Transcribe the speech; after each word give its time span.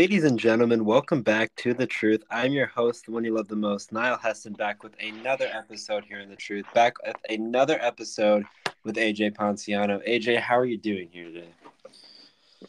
Ladies 0.00 0.24
and 0.24 0.38
gentlemen, 0.38 0.86
welcome 0.86 1.20
back 1.20 1.54
to 1.56 1.74
The 1.74 1.86
Truth. 1.86 2.24
I'm 2.30 2.52
your 2.52 2.64
host, 2.64 3.04
the 3.04 3.12
one 3.12 3.22
you 3.22 3.34
love 3.34 3.48
the 3.48 3.54
most, 3.54 3.92
Niall 3.92 4.16
Heston, 4.16 4.54
back 4.54 4.82
with 4.82 4.94
another 4.98 5.46
episode 5.52 6.04
here 6.06 6.20
in 6.20 6.30
The 6.30 6.36
Truth. 6.36 6.64
Back 6.72 6.94
with 7.06 7.16
another 7.28 7.78
episode 7.82 8.46
with 8.82 8.96
AJ 8.96 9.36
Ponciano. 9.36 10.00
AJ, 10.08 10.40
how 10.40 10.58
are 10.58 10.64
you 10.64 10.78
doing 10.78 11.10
here 11.12 11.24
today? 11.24 11.50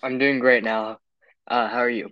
I'm 0.03 0.17
doing 0.17 0.39
great 0.39 0.65
now. 0.65 0.99
Uh, 1.47 1.70
how 1.70 1.77
are 1.77 1.89
you? 1.89 2.11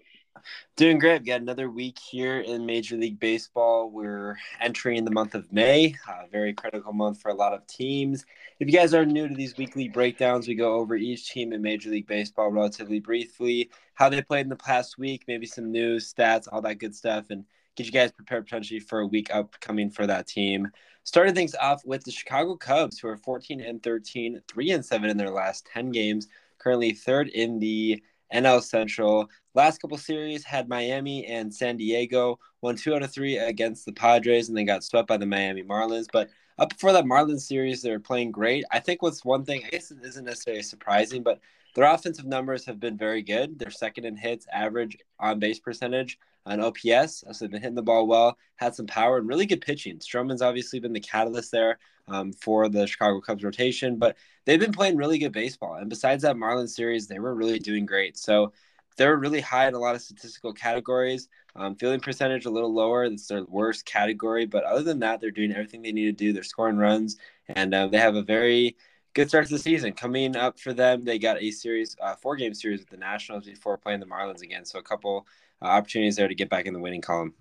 Doing 0.76 1.00
great. 1.00 1.22
We've 1.22 1.28
got 1.28 1.42
another 1.42 1.70
week 1.70 2.00
here 2.00 2.40
in 2.40 2.66
Major 2.66 2.96
League 2.96 3.20
Baseball. 3.20 3.90
We're 3.90 4.38
entering 4.62 5.04
the 5.04 5.12
month 5.12 5.36
of 5.36 5.52
May, 5.52 5.96
a 6.08 6.28
very 6.30 6.54
critical 6.54 6.94
month 6.94 7.22
for 7.22 7.30
a 7.30 7.34
lot 7.34 7.54
of 7.54 7.68
teams. 7.68 8.26
If 8.60 8.68
you 8.68 8.74
guys 8.74 8.94
are 8.94 9.06
new 9.06 9.28
to 9.28 9.36
these 9.36 9.58
weekly 9.58 9.90
breakdowns, 9.90 10.48
we 10.48 10.56
go 10.56 10.76
over 10.76 10.96
each 10.96 11.32
team 11.32 11.54
in 11.54 11.62
Major 11.62 11.90
League 11.90 12.08
Baseball 12.08 12.50
relatively 12.52 13.00
briefly, 13.00 13.70
how 13.94 14.10
they 14.10 14.22
played 14.22 14.46
in 14.46 14.50
the 14.50 14.56
past 14.56 14.98
week, 14.98 15.24
maybe 15.28 15.46
some 15.46 15.72
news, 15.72 16.14
stats, 16.14 16.48
all 16.52 16.62
that 16.62 16.80
good 16.80 16.96
stuff, 16.96 17.30
and 17.30 17.46
get 17.76 17.86
you 17.86 17.92
guys 17.92 18.12
prepared 18.12 18.46
potentially 18.46 18.80
for 18.80 19.00
a 19.00 19.08
week 19.08 19.34
upcoming 19.34 19.90
for 19.90 20.08
that 20.08 20.28
team. 20.28 20.68
Starting 21.04 21.34
things 21.34 21.56
off 21.56 21.84
with 21.86 22.04
the 22.04 22.12
Chicago 22.12 22.56
Cubs, 22.56 23.00
who 23.00 23.08
are 23.08 23.18
14 23.18 23.62
and 23.62 23.82
13, 23.82 24.42
3 24.48 24.72
and 24.72 24.86
7 24.86 25.10
in 25.10 25.18
their 25.18 25.32
last 25.32 25.68
10 25.74 25.92
games, 25.92 26.28
currently 26.60 26.92
third 26.92 27.30
in 27.30 27.60
the 27.60 28.04
NL 28.34 28.62
Central. 28.62 29.30
Last 29.56 29.82
couple 29.82 29.98
series 29.98 30.44
had 30.44 30.70
Miami 30.70 31.26
and 31.26 31.54
San 31.54 31.78
Diego, 31.78 32.40
won 32.62 32.76
two 32.76 32.96
out 32.96 33.04
of 33.04 33.12
three 33.12 33.38
against 33.38 33.86
the 33.86 33.94
Padres, 33.94 34.50
and 34.50 34.58
then 34.58 34.66
got 34.66 34.84
swept 34.84 35.08
by 35.08 35.18
the 35.18 35.26
Miami 35.26 35.64
Marlins. 35.64 36.08
But 36.12 36.30
up 36.58 36.70
before 36.70 36.92
that 36.94 37.06
Marlins 37.06 37.42
series, 37.42 37.82
they're 37.82 38.00
playing 38.00 38.32
great. 38.32 38.66
I 38.72 38.80
think 38.80 39.02
what's 39.02 39.26
one 39.26 39.46
thing, 39.46 39.64
I 39.66 39.70
guess 39.70 39.92
it 39.92 39.98
isn't 40.04 40.26
necessarily 40.26 40.64
surprising, 40.64 41.24
but 41.24 41.40
their 41.76 41.86
offensive 41.86 42.26
numbers 42.26 42.66
have 42.66 42.80
been 42.80 42.98
very 42.98 43.22
good. 43.22 43.58
They're 43.58 43.70
second 43.70 44.06
in 44.06 44.18
hits, 44.18 44.46
average 44.52 44.98
on 45.20 45.40
base 45.40 45.60
percentage, 45.60 46.20
on 46.46 46.62
OPS. 46.62 47.24
So 47.32 47.34
they've 47.40 47.52
been 47.52 47.62
hitting 47.62 47.76
the 47.76 47.82
ball 47.82 48.08
well, 48.08 48.38
had 48.56 48.76
some 48.76 48.88
power, 48.88 49.18
and 49.18 49.28
really 49.28 49.46
good 49.46 49.62
pitching. 49.62 49.98
Stroman's 50.00 50.42
obviously 50.42 50.80
been 50.80 50.94
the 50.94 51.00
catalyst 51.00 51.52
there 51.52 51.80
um, 52.08 52.34
for 52.34 52.70
the 52.70 52.88
Chicago 52.88 53.22
Cubs 53.22 53.44
rotation, 53.44 53.98
but 53.98 54.18
they've 54.46 54.60
been 54.60 54.72
playing 54.72 54.98
really 54.98 55.18
good 55.18 55.32
baseball. 55.32 55.76
And 55.76 55.90
besides 55.90 56.24
that 56.24 56.36
Marlins 56.36 56.70
series, 56.70 57.08
they 57.08 57.20
were 57.20 57.36
really 57.36 57.60
doing 57.60 57.86
great. 57.86 58.18
So 58.18 58.54
they're 58.98 59.16
really 59.16 59.40
high 59.40 59.68
in 59.68 59.76
a 59.76 59.80
lot 59.80 59.96
of 59.96 60.02
statistical 60.02 60.54
categories. 60.54 61.30
Um, 61.56 61.76
fielding 61.76 62.02
percentage 62.02 62.46
a 62.46 62.50
little 62.50 62.74
lower. 62.74 63.10
That's 63.10 63.28
their 63.28 63.44
worst 63.46 63.86
category. 63.86 64.46
But 64.46 64.66
other 64.66 64.84
than 64.84 65.00
that, 65.00 65.22
they're 65.22 65.32
doing 65.32 65.52
everything 65.52 65.82
they 65.82 65.94
need 65.94 66.06
to 66.06 66.12
do. 66.12 66.34
They're 66.34 66.44
scoring 66.44 66.78
runs, 66.78 67.18
and 67.48 67.74
uh, 67.74 67.88
they 67.88 67.98
have 67.98 68.16
a 68.16 68.22
very 68.22 68.76
good 69.14 69.30
start 69.30 69.48
to 69.48 69.54
the 69.54 69.60
season 69.60 69.94
coming 69.94 70.36
up 70.36 70.60
for 70.60 70.74
them. 70.74 71.04
They 71.04 71.18
got 71.18 71.42
a 71.42 71.50
series, 71.52 71.96
uh, 72.02 72.16
four 72.16 72.36
game 72.36 72.54
series 72.54 72.82
with 72.82 72.90
the 72.90 72.98
Nationals 72.98 73.46
before 73.46 73.78
playing 73.78 74.02
the 74.02 74.06
Marlins 74.06 74.42
again. 74.42 74.66
So 74.66 74.80
a 74.80 74.84
couple 74.84 75.26
uh, 75.62 75.66
opportunities 75.66 76.16
there 76.16 76.28
to 76.28 76.36
get 76.36 76.50
back 76.50 76.66
in 76.66 76.74
the 76.74 76.80
winning 76.80 77.02
column. 77.02 77.34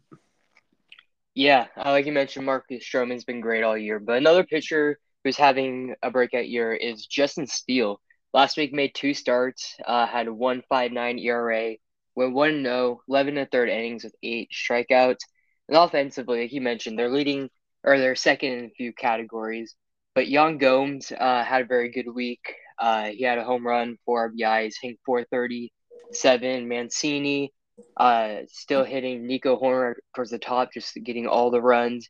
Yeah, 1.35 1.67
like 1.77 2.07
you 2.07 2.13
mentioned, 2.13 2.47
Marcus 2.47 2.85
Stroman's 2.85 3.25
been 3.25 3.41
great 3.41 3.63
all 3.63 3.79
year. 3.79 4.01
But 4.01 4.17
another 4.17 4.43
pitcher 4.43 4.99
who's 5.23 5.37
having 5.37 5.95
a 6.03 6.11
breakout 6.11 6.49
year 6.49 6.75
is 6.75 7.07
Justin 7.07 7.47
Steele. 7.47 8.01
Last 8.35 8.57
week 8.57 8.73
made 8.73 8.95
two 8.95 9.15
starts, 9.15 9.77
uh, 9.87 10.07
had 10.07 10.27
a 10.27 10.31
1.59 10.31 11.25
ERA, 11.25 11.77
went 12.15 12.35
1 12.35 12.63
0, 12.63 13.01
11 13.09 13.39
and 13.39 13.51
third 13.51 13.69
innings 13.69 14.05
with 14.05 14.15
eight 14.23 14.51
strikeouts. 14.53 15.21
And 15.69 15.77
offensively, 15.77 16.43
like 16.43 16.53
you 16.53 16.61
mentioned, 16.61 16.99
they're 16.99 17.09
leading 17.09 17.49
or 17.85 17.99
they're 17.99 18.17
second 18.17 18.53
in 18.53 18.65
a 18.65 18.71
few 18.71 18.93
categories. 18.93 19.75
But 20.15 20.29
Yan 20.29 20.59
Gomes 20.59 21.13
uh, 21.13 21.45
had 21.45 21.63
a 21.63 21.67
very 21.67 21.91
good 21.91 22.13
week. 22.13 22.41
Uh, 22.79 23.11
he 23.11 23.23
had 23.23 23.39
a 23.39 23.45
home 23.45 23.67
run, 23.67 23.97
four 24.05 24.31
RBIs, 24.31 24.75
hitting 24.81 24.99
437. 25.07 26.67
Mancini 26.67 27.53
uh, 27.97 28.41
still 28.49 28.85
hitting 28.85 29.27
Nico 29.27 29.59
Hoerner 29.59 29.95
towards 30.15 30.31
the 30.31 30.39
top, 30.39 30.73
just 30.73 30.95
getting 31.03 31.27
all 31.27 31.51
the 31.51 31.61
runs. 31.63 32.09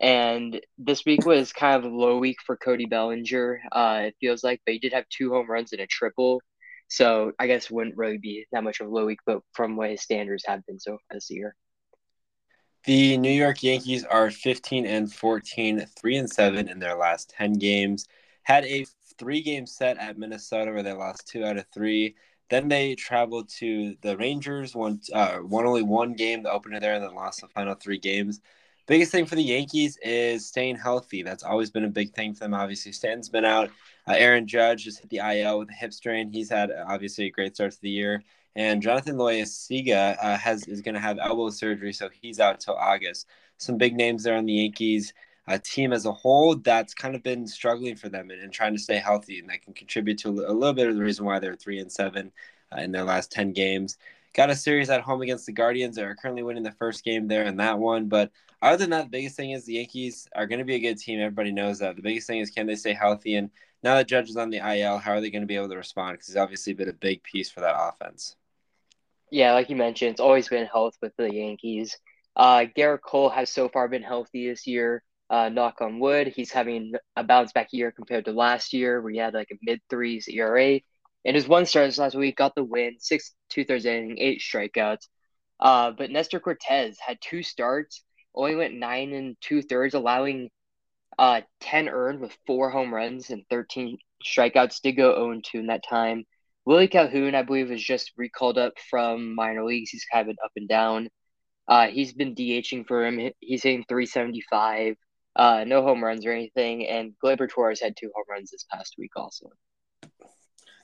And 0.00 0.60
this 0.78 1.04
week 1.04 1.26
was 1.26 1.52
kind 1.52 1.84
of 1.84 1.90
a 1.90 1.94
low 1.94 2.18
week 2.18 2.36
for 2.44 2.56
Cody 2.56 2.86
Bellinger, 2.86 3.60
uh, 3.72 4.02
it 4.04 4.16
feels 4.20 4.44
like, 4.44 4.60
but 4.64 4.72
he 4.72 4.78
did 4.78 4.92
have 4.92 5.04
two 5.08 5.30
home 5.30 5.50
runs 5.50 5.72
and 5.72 5.80
a 5.80 5.86
triple. 5.86 6.40
So 6.88 7.32
I 7.38 7.46
guess 7.46 7.70
wouldn't 7.70 7.96
really 7.96 8.18
be 8.18 8.46
that 8.52 8.64
much 8.64 8.80
of 8.80 8.86
a 8.86 8.90
low 8.90 9.06
week, 9.06 9.18
but 9.26 9.40
from 9.52 9.76
what 9.76 9.90
his 9.90 10.02
standards 10.02 10.44
have 10.46 10.64
been 10.66 10.78
so 10.78 10.92
far 10.92 10.98
this 11.12 11.30
year. 11.30 11.54
The 12.84 13.18
New 13.18 13.30
York 13.30 13.62
Yankees 13.62 14.04
are 14.04 14.30
15 14.30 14.86
and 14.86 15.12
14, 15.12 15.84
3 16.00 16.16
and 16.16 16.30
7 16.30 16.68
in 16.68 16.78
their 16.78 16.96
last 16.96 17.30
10 17.36 17.54
games. 17.54 18.06
Had 18.44 18.64
a 18.64 18.86
three 19.18 19.42
game 19.42 19.66
set 19.66 19.98
at 19.98 20.16
Minnesota 20.16 20.70
where 20.70 20.82
they 20.82 20.92
lost 20.92 21.28
two 21.28 21.44
out 21.44 21.58
of 21.58 21.66
three. 21.74 22.14
Then 22.50 22.68
they 22.68 22.94
traveled 22.94 23.48
to 23.58 23.96
the 24.00 24.16
Rangers, 24.16 24.74
won, 24.74 25.00
uh, 25.12 25.38
won 25.42 25.66
only 25.66 25.82
one 25.82 26.14
game, 26.14 26.42
the 26.42 26.50
opener 26.50 26.80
there, 26.80 26.94
and 26.94 27.04
then 27.04 27.14
lost 27.14 27.40
the 27.40 27.48
final 27.48 27.74
three 27.74 27.98
games. 27.98 28.40
Biggest 28.86 29.12
thing 29.12 29.26
for 29.26 29.34
the 29.34 29.42
Yankees 29.42 29.98
is 30.02 30.46
staying 30.46 30.76
healthy. 30.76 31.22
That's 31.22 31.42
always 31.44 31.70
been 31.70 31.84
a 31.84 31.90
big 31.90 32.14
thing 32.14 32.32
for 32.32 32.40
them. 32.40 32.54
Obviously, 32.54 32.92
Stanton's 32.92 33.28
been 33.28 33.44
out. 33.44 33.70
Uh, 34.08 34.14
Aaron 34.16 34.46
Judge 34.46 34.84
just 34.84 35.00
hit 35.00 35.10
the 35.10 35.18
IL 35.18 35.58
with 35.58 35.68
a 35.68 35.74
hip 35.74 35.92
strain. 35.92 36.32
He's 36.32 36.48
had 36.48 36.70
obviously 36.88 37.26
a 37.26 37.30
great 37.30 37.54
start 37.54 37.72
to 37.72 37.80
the 37.82 37.90
year. 37.90 38.22
And 38.56 38.80
Jonathan 38.80 39.16
Loaisiga 39.16 40.16
uh, 40.22 40.38
has 40.38 40.66
is 40.66 40.80
going 40.80 40.94
to 40.94 41.00
have 41.00 41.18
elbow 41.18 41.50
surgery, 41.50 41.92
so 41.92 42.08
he's 42.08 42.40
out 42.40 42.60
till 42.60 42.74
August. 42.76 43.26
Some 43.58 43.76
big 43.76 43.94
names 43.94 44.22
there 44.22 44.36
on 44.36 44.46
the 44.46 44.54
Yankees 44.54 45.12
uh, 45.48 45.58
team 45.62 45.92
as 45.92 46.04
a 46.04 46.12
whole 46.12 46.54
that's 46.56 46.94
kind 46.94 47.14
of 47.14 47.22
been 47.22 47.46
struggling 47.46 47.96
for 47.96 48.08
them 48.08 48.30
and, 48.30 48.40
and, 48.42 48.52
trying 48.52 48.74
to 48.74 48.78
stay 48.78 48.98
healthy, 48.98 49.38
and 49.38 49.48
that 49.48 49.62
can 49.62 49.72
contribute 49.72 50.18
to 50.18 50.28
a, 50.28 50.30
little 50.30 50.74
bit 50.74 50.88
of 50.88 50.94
the 50.94 51.02
reason 51.02 51.24
why 51.24 51.38
they're 51.38 51.56
three 51.56 51.78
and 51.78 51.90
seven 51.90 52.30
uh, 52.76 52.80
in 52.80 52.92
their 52.92 53.04
last 53.04 53.32
ten 53.32 53.52
games. 53.52 53.96
Got 54.34 54.50
a 54.50 54.54
series 54.54 54.90
at 54.90 55.00
home 55.00 55.22
against 55.22 55.46
the 55.46 55.52
Guardians. 55.52 55.96
They 55.96 56.02
are 56.02 56.14
currently 56.14 56.42
winning 56.42 56.62
the 56.62 56.72
first 56.72 57.02
game 57.02 57.26
there 57.26 57.44
in 57.44 57.56
that 57.56 57.78
one, 57.78 58.08
but 58.08 58.30
other 58.60 58.76
than 58.76 58.90
that, 58.90 59.04
the 59.04 59.10
biggest 59.10 59.36
thing 59.36 59.52
is 59.52 59.64
the 59.64 59.74
Yankees 59.74 60.28
are 60.36 60.46
going 60.46 60.58
to 60.58 60.64
be 60.64 60.74
a 60.74 60.80
good 60.80 60.98
team. 60.98 61.18
Everybody 61.18 61.52
knows 61.52 61.78
that. 61.78 61.96
The 61.96 62.02
biggest 62.02 62.26
thing 62.26 62.40
is 62.40 62.50
can 62.50 62.66
they 62.66 62.76
stay 62.76 62.92
healthy? 62.92 63.36
And 63.36 63.50
now 63.82 63.94
that 63.94 64.08
Judge 64.08 64.28
is 64.28 64.36
on 64.36 64.50
the 64.50 64.58
IL, 64.58 64.98
how 64.98 65.12
are 65.12 65.20
they 65.20 65.30
going 65.30 65.42
to 65.42 65.46
be 65.46 65.56
able 65.56 65.68
to 65.70 65.76
respond? 65.76 66.14
Because 66.14 66.26
he's 66.26 66.36
obviously 66.36 66.74
been 66.74 66.88
a 66.88 66.92
big 66.92 67.22
piece 67.22 67.50
for 67.50 67.60
that 67.60 67.76
offense. 67.78 68.36
Yeah, 69.30 69.52
like 69.52 69.70
you 69.70 69.76
mentioned, 69.76 70.12
it's 70.12 70.20
always 70.20 70.48
been 70.48 70.66
health 70.66 70.96
with 71.00 71.14
the 71.16 71.32
Yankees. 71.32 71.96
Uh, 72.34 72.66
Gerrit 72.76 73.00
Cole 73.02 73.30
has 73.30 73.50
so 73.50 73.68
far 73.68 73.88
been 73.88 74.02
healthy 74.02 74.48
this 74.48 74.66
year. 74.66 75.02
Uh, 75.30 75.48
knock 75.50 75.80
on 75.80 76.00
wood, 76.00 76.28
he's 76.28 76.50
having 76.50 76.92
a 77.16 77.22
bounce 77.22 77.52
back 77.52 77.68
year 77.72 77.92
compared 77.92 78.24
to 78.24 78.32
last 78.32 78.72
year, 78.72 79.00
where 79.00 79.12
he 79.12 79.18
had 79.18 79.34
like 79.34 79.50
a 79.52 79.58
mid 79.62 79.80
threes 79.90 80.26
ERA. 80.28 80.80
And 81.24 81.36
his 81.36 81.46
one 81.46 81.66
start 81.66 81.96
last 81.98 82.14
week 82.14 82.36
got 82.36 82.54
the 82.54 82.64
win, 82.64 82.96
six 82.98 83.34
two 83.50 83.64
thirds 83.64 83.84
inning, 83.84 84.18
eight 84.18 84.40
strikeouts. 84.40 85.06
Uh, 85.60 85.90
but 85.90 86.10
Nestor 86.10 86.40
Cortes 86.40 86.96
had 87.00 87.18
two 87.20 87.42
starts 87.42 88.02
only 88.38 88.56
went 88.56 88.74
nine 88.74 89.12
and 89.12 89.36
two 89.40 89.62
thirds, 89.62 89.94
allowing 89.94 90.50
uh, 91.18 91.42
10 91.60 91.88
earned 91.88 92.20
with 92.20 92.36
four 92.46 92.70
home 92.70 92.94
runs 92.94 93.30
and 93.30 93.44
13 93.50 93.98
strikeouts. 94.24 94.80
Did 94.80 94.92
go 94.92 95.14
0 95.14 95.40
2 95.44 95.58
in 95.58 95.66
that 95.66 95.84
time. 95.88 96.24
Willie 96.64 96.88
Calhoun, 96.88 97.34
I 97.34 97.42
believe, 97.42 97.70
was 97.70 97.82
just 97.82 98.12
recalled 98.16 98.58
up 98.58 98.74
from 98.90 99.34
minor 99.34 99.64
leagues. 99.64 99.90
He's 99.90 100.04
kind 100.04 100.22
of 100.22 100.26
been 100.28 100.44
up 100.44 100.52
and 100.56 100.68
down. 100.68 101.08
Uh, 101.66 101.88
he's 101.88 102.12
been 102.12 102.34
DHing 102.34 102.86
for 102.86 103.04
him. 103.06 103.32
He's 103.40 103.62
hitting 103.62 103.84
375. 103.88 104.96
Uh, 105.38 105.64
no 105.64 105.82
home 105.82 106.02
runs 106.02 106.26
or 106.26 106.32
anything. 106.32 106.86
And 106.86 107.14
Gleyber 107.24 107.48
Torres 107.48 107.80
had 107.80 107.96
two 107.96 108.10
home 108.14 108.24
runs 108.28 108.50
this 108.50 108.66
past 108.70 108.96
week 108.98 109.12
also. 109.16 109.50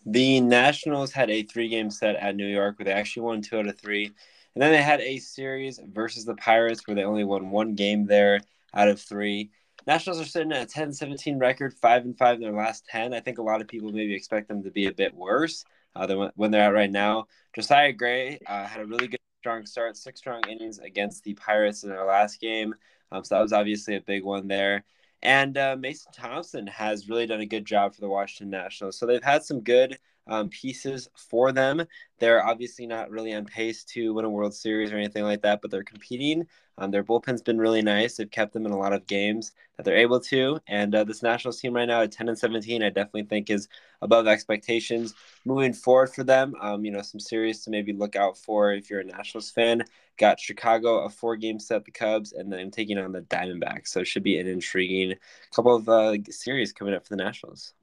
The 0.06 0.40
Nationals 0.40 1.12
had 1.12 1.28
a 1.30 1.42
three 1.42 1.68
game 1.68 1.90
set 1.90 2.16
at 2.16 2.36
New 2.36 2.46
York 2.46 2.78
where 2.78 2.84
they 2.84 2.92
actually 2.92 3.22
won 3.22 3.42
two 3.42 3.58
out 3.58 3.66
of 3.66 3.78
three. 3.78 4.06
And 4.06 4.62
then 4.62 4.70
they 4.70 4.82
had 4.82 5.00
a 5.00 5.18
series 5.18 5.80
versus 5.92 6.24
the 6.24 6.36
Pirates 6.36 6.86
where 6.86 6.94
they 6.94 7.04
only 7.04 7.24
won 7.24 7.50
one 7.50 7.74
game 7.74 8.06
there 8.06 8.40
out 8.72 8.88
of 8.88 9.00
three. 9.00 9.50
Nationals 9.86 10.20
are 10.20 10.24
sitting 10.24 10.52
at 10.52 10.62
a 10.62 10.66
10 10.66 10.92
17 10.92 11.38
record, 11.38 11.74
5 11.74 12.04
and 12.04 12.16
5 12.16 12.36
in 12.36 12.42
their 12.42 12.52
last 12.52 12.86
10. 12.86 13.12
I 13.12 13.20
think 13.20 13.38
a 13.38 13.42
lot 13.42 13.60
of 13.60 13.68
people 13.68 13.90
maybe 13.92 14.14
expect 14.14 14.48
them 14.48 14.62
to 14.62 14.70
be 14.70 14.86
a 14.86 14.92
bit 14.92 15.14
worse 15.14 15.64
uh, 15.96 16.06
than 16.06 16.30
when 16.36 16.50
they're 16.50 16.62
at 16.62 16.74
right 16.74 16.90
now. 16.90 17.26
Josiah 17.54 17.92
Gray 17.92 18.38
uh, 18.46 18.66
had 18.66 18.80
a 18.80 18.86
really 18.86 19.08
good, 19.08 19.20
strong 19.40 19.66
start, 19.66 19.96
six 19.96 20.20
strong 20.20 20.42
innings 20.48 20.78
against 20.78 21.24
the 21.24 21.34
Pirates 21.34 21.82
in 21.82 21.90
their 21.90 22.04
last 22.04 22.40
game. 22.40 22.74
Um, 23.12 23.24
so 23.24 23.34
that 23.34 23.42
was 23.42 23.52
obviously 23.52 23.96
a 23.96 24.00
big 24.00 24.24
one 24.24 24.48
there. 24.48 24.84
And 25.22 25.56
uh, 25.56 25.76
Mason 25.78 26.12
Thompson 26.12 26.66
has 26.66 27.08
really 27.08 27.26
done 27.26 27.40
a 27.40 27.46
good 27.46 27.64
job 27.64 27.94
for 27.94 28.00
the 28.00 28.08
Washington 28.08 28.50
Nationals. 28.50 28.98
So 28.98 29.06
they've 29.06 29.22
had 29.22 29.42
some 29.42 29.60
good 29.60 29.98
um, 30.26 30.48
pieces 30.48 31.08
for 31.14 31.52
them. 31.52 31.84
They're 32.18 32.44
obviously 32.44 32.86
not 32.86 33.10
really 33.10 33.34
on 33.34 33.44
pace 33.44 33.84
to 33.84 34.14
win 34.14 34.24
a 34.24 34.30
World 34.30 34.54
Series 34.54 34.92
or 34.92 34.96
anything 34.96 35.24
like 35.24 35.42
that, 35.42 35.60
but 35.60 35.70
they're 35.70 35.84
competing. 35.84 36.46
Um, 36.78 36.90
their 36.90 37.04
bullpen's 37.04 37.42
been 37.42 37.58
really 37.58 37.82
nice. 37.82 38.16
They've 38.16 38.30
kept 38.30 38.52
them 38.52 38.66
in 38.66 38.72
a 38.72 38.78
lot 38.78 38.92
of 38.92 39.06
games 39.06 39.52
that 39.76 39.84
they're 39.84 39.96
able 39.96 40.20
to. 40.20 40.58
And 40.66 40.94
uh, 40.94 41.04
this 41.04 41.22
Nationals 41.22 41.60
team 41.60 41.74
right 41.74 41.86
now 41.86 42.02
at 42.02 42.12
10 42.12 42.28
and 42.28 42.38
17, 42.38 42.82
I 42.82 42.88
definitely 42.88 43.24
think 43.24 43.50
is 43.50 43.68
above 44.02 44.26
expectations. 44.26 45.14
Moving 45.44 45.72
forward 45.72 46.10
for 46.12 46.24
them, 46.24 46.54
um, 46.60 46.84
you 46.84 46.90
know, 46.90 47.02
some 47.02 47.20
series 47.20 47.62
to 47.64 47.70
maybe 47.70 47.92
look 47.92 48.16
out 48.16 48.36
for 48.36 48.72
if 48.72 48.90
you're 48.90 49.00
a 49.00 49.04
Nationals 49.04 49.50
fan. 49.50 49.84
Got 50.16 50.40
Chicago 50.40 51.00
a 51.00 51.10
four 51.10 51.36
game 51.36 51.60
set, 51.60 51.84
the 51.84 51.90
Cubs, 51.90 52.32
and 52.32 52.52
then 52.52 52.70
taking 52.70 52.98
on 52.98 53.12
the 53.12 53.22
Diamondbacks. 53.22 53.88
So 53.88 54.00
it 54.00 54.06
should 54.06 54.22
be 54.22 54.38
an 54.38 54.46
intriguing 54.46 55.14
couple 55.54 55.74
of 55.74 55.88
uh, 55.88 56.14
series 56.30 56.72
coming 56.72 56.94
up 56.94 57.06
for 57.06 57.16
the 57.16 57.22
Nationals. 57.22 57.74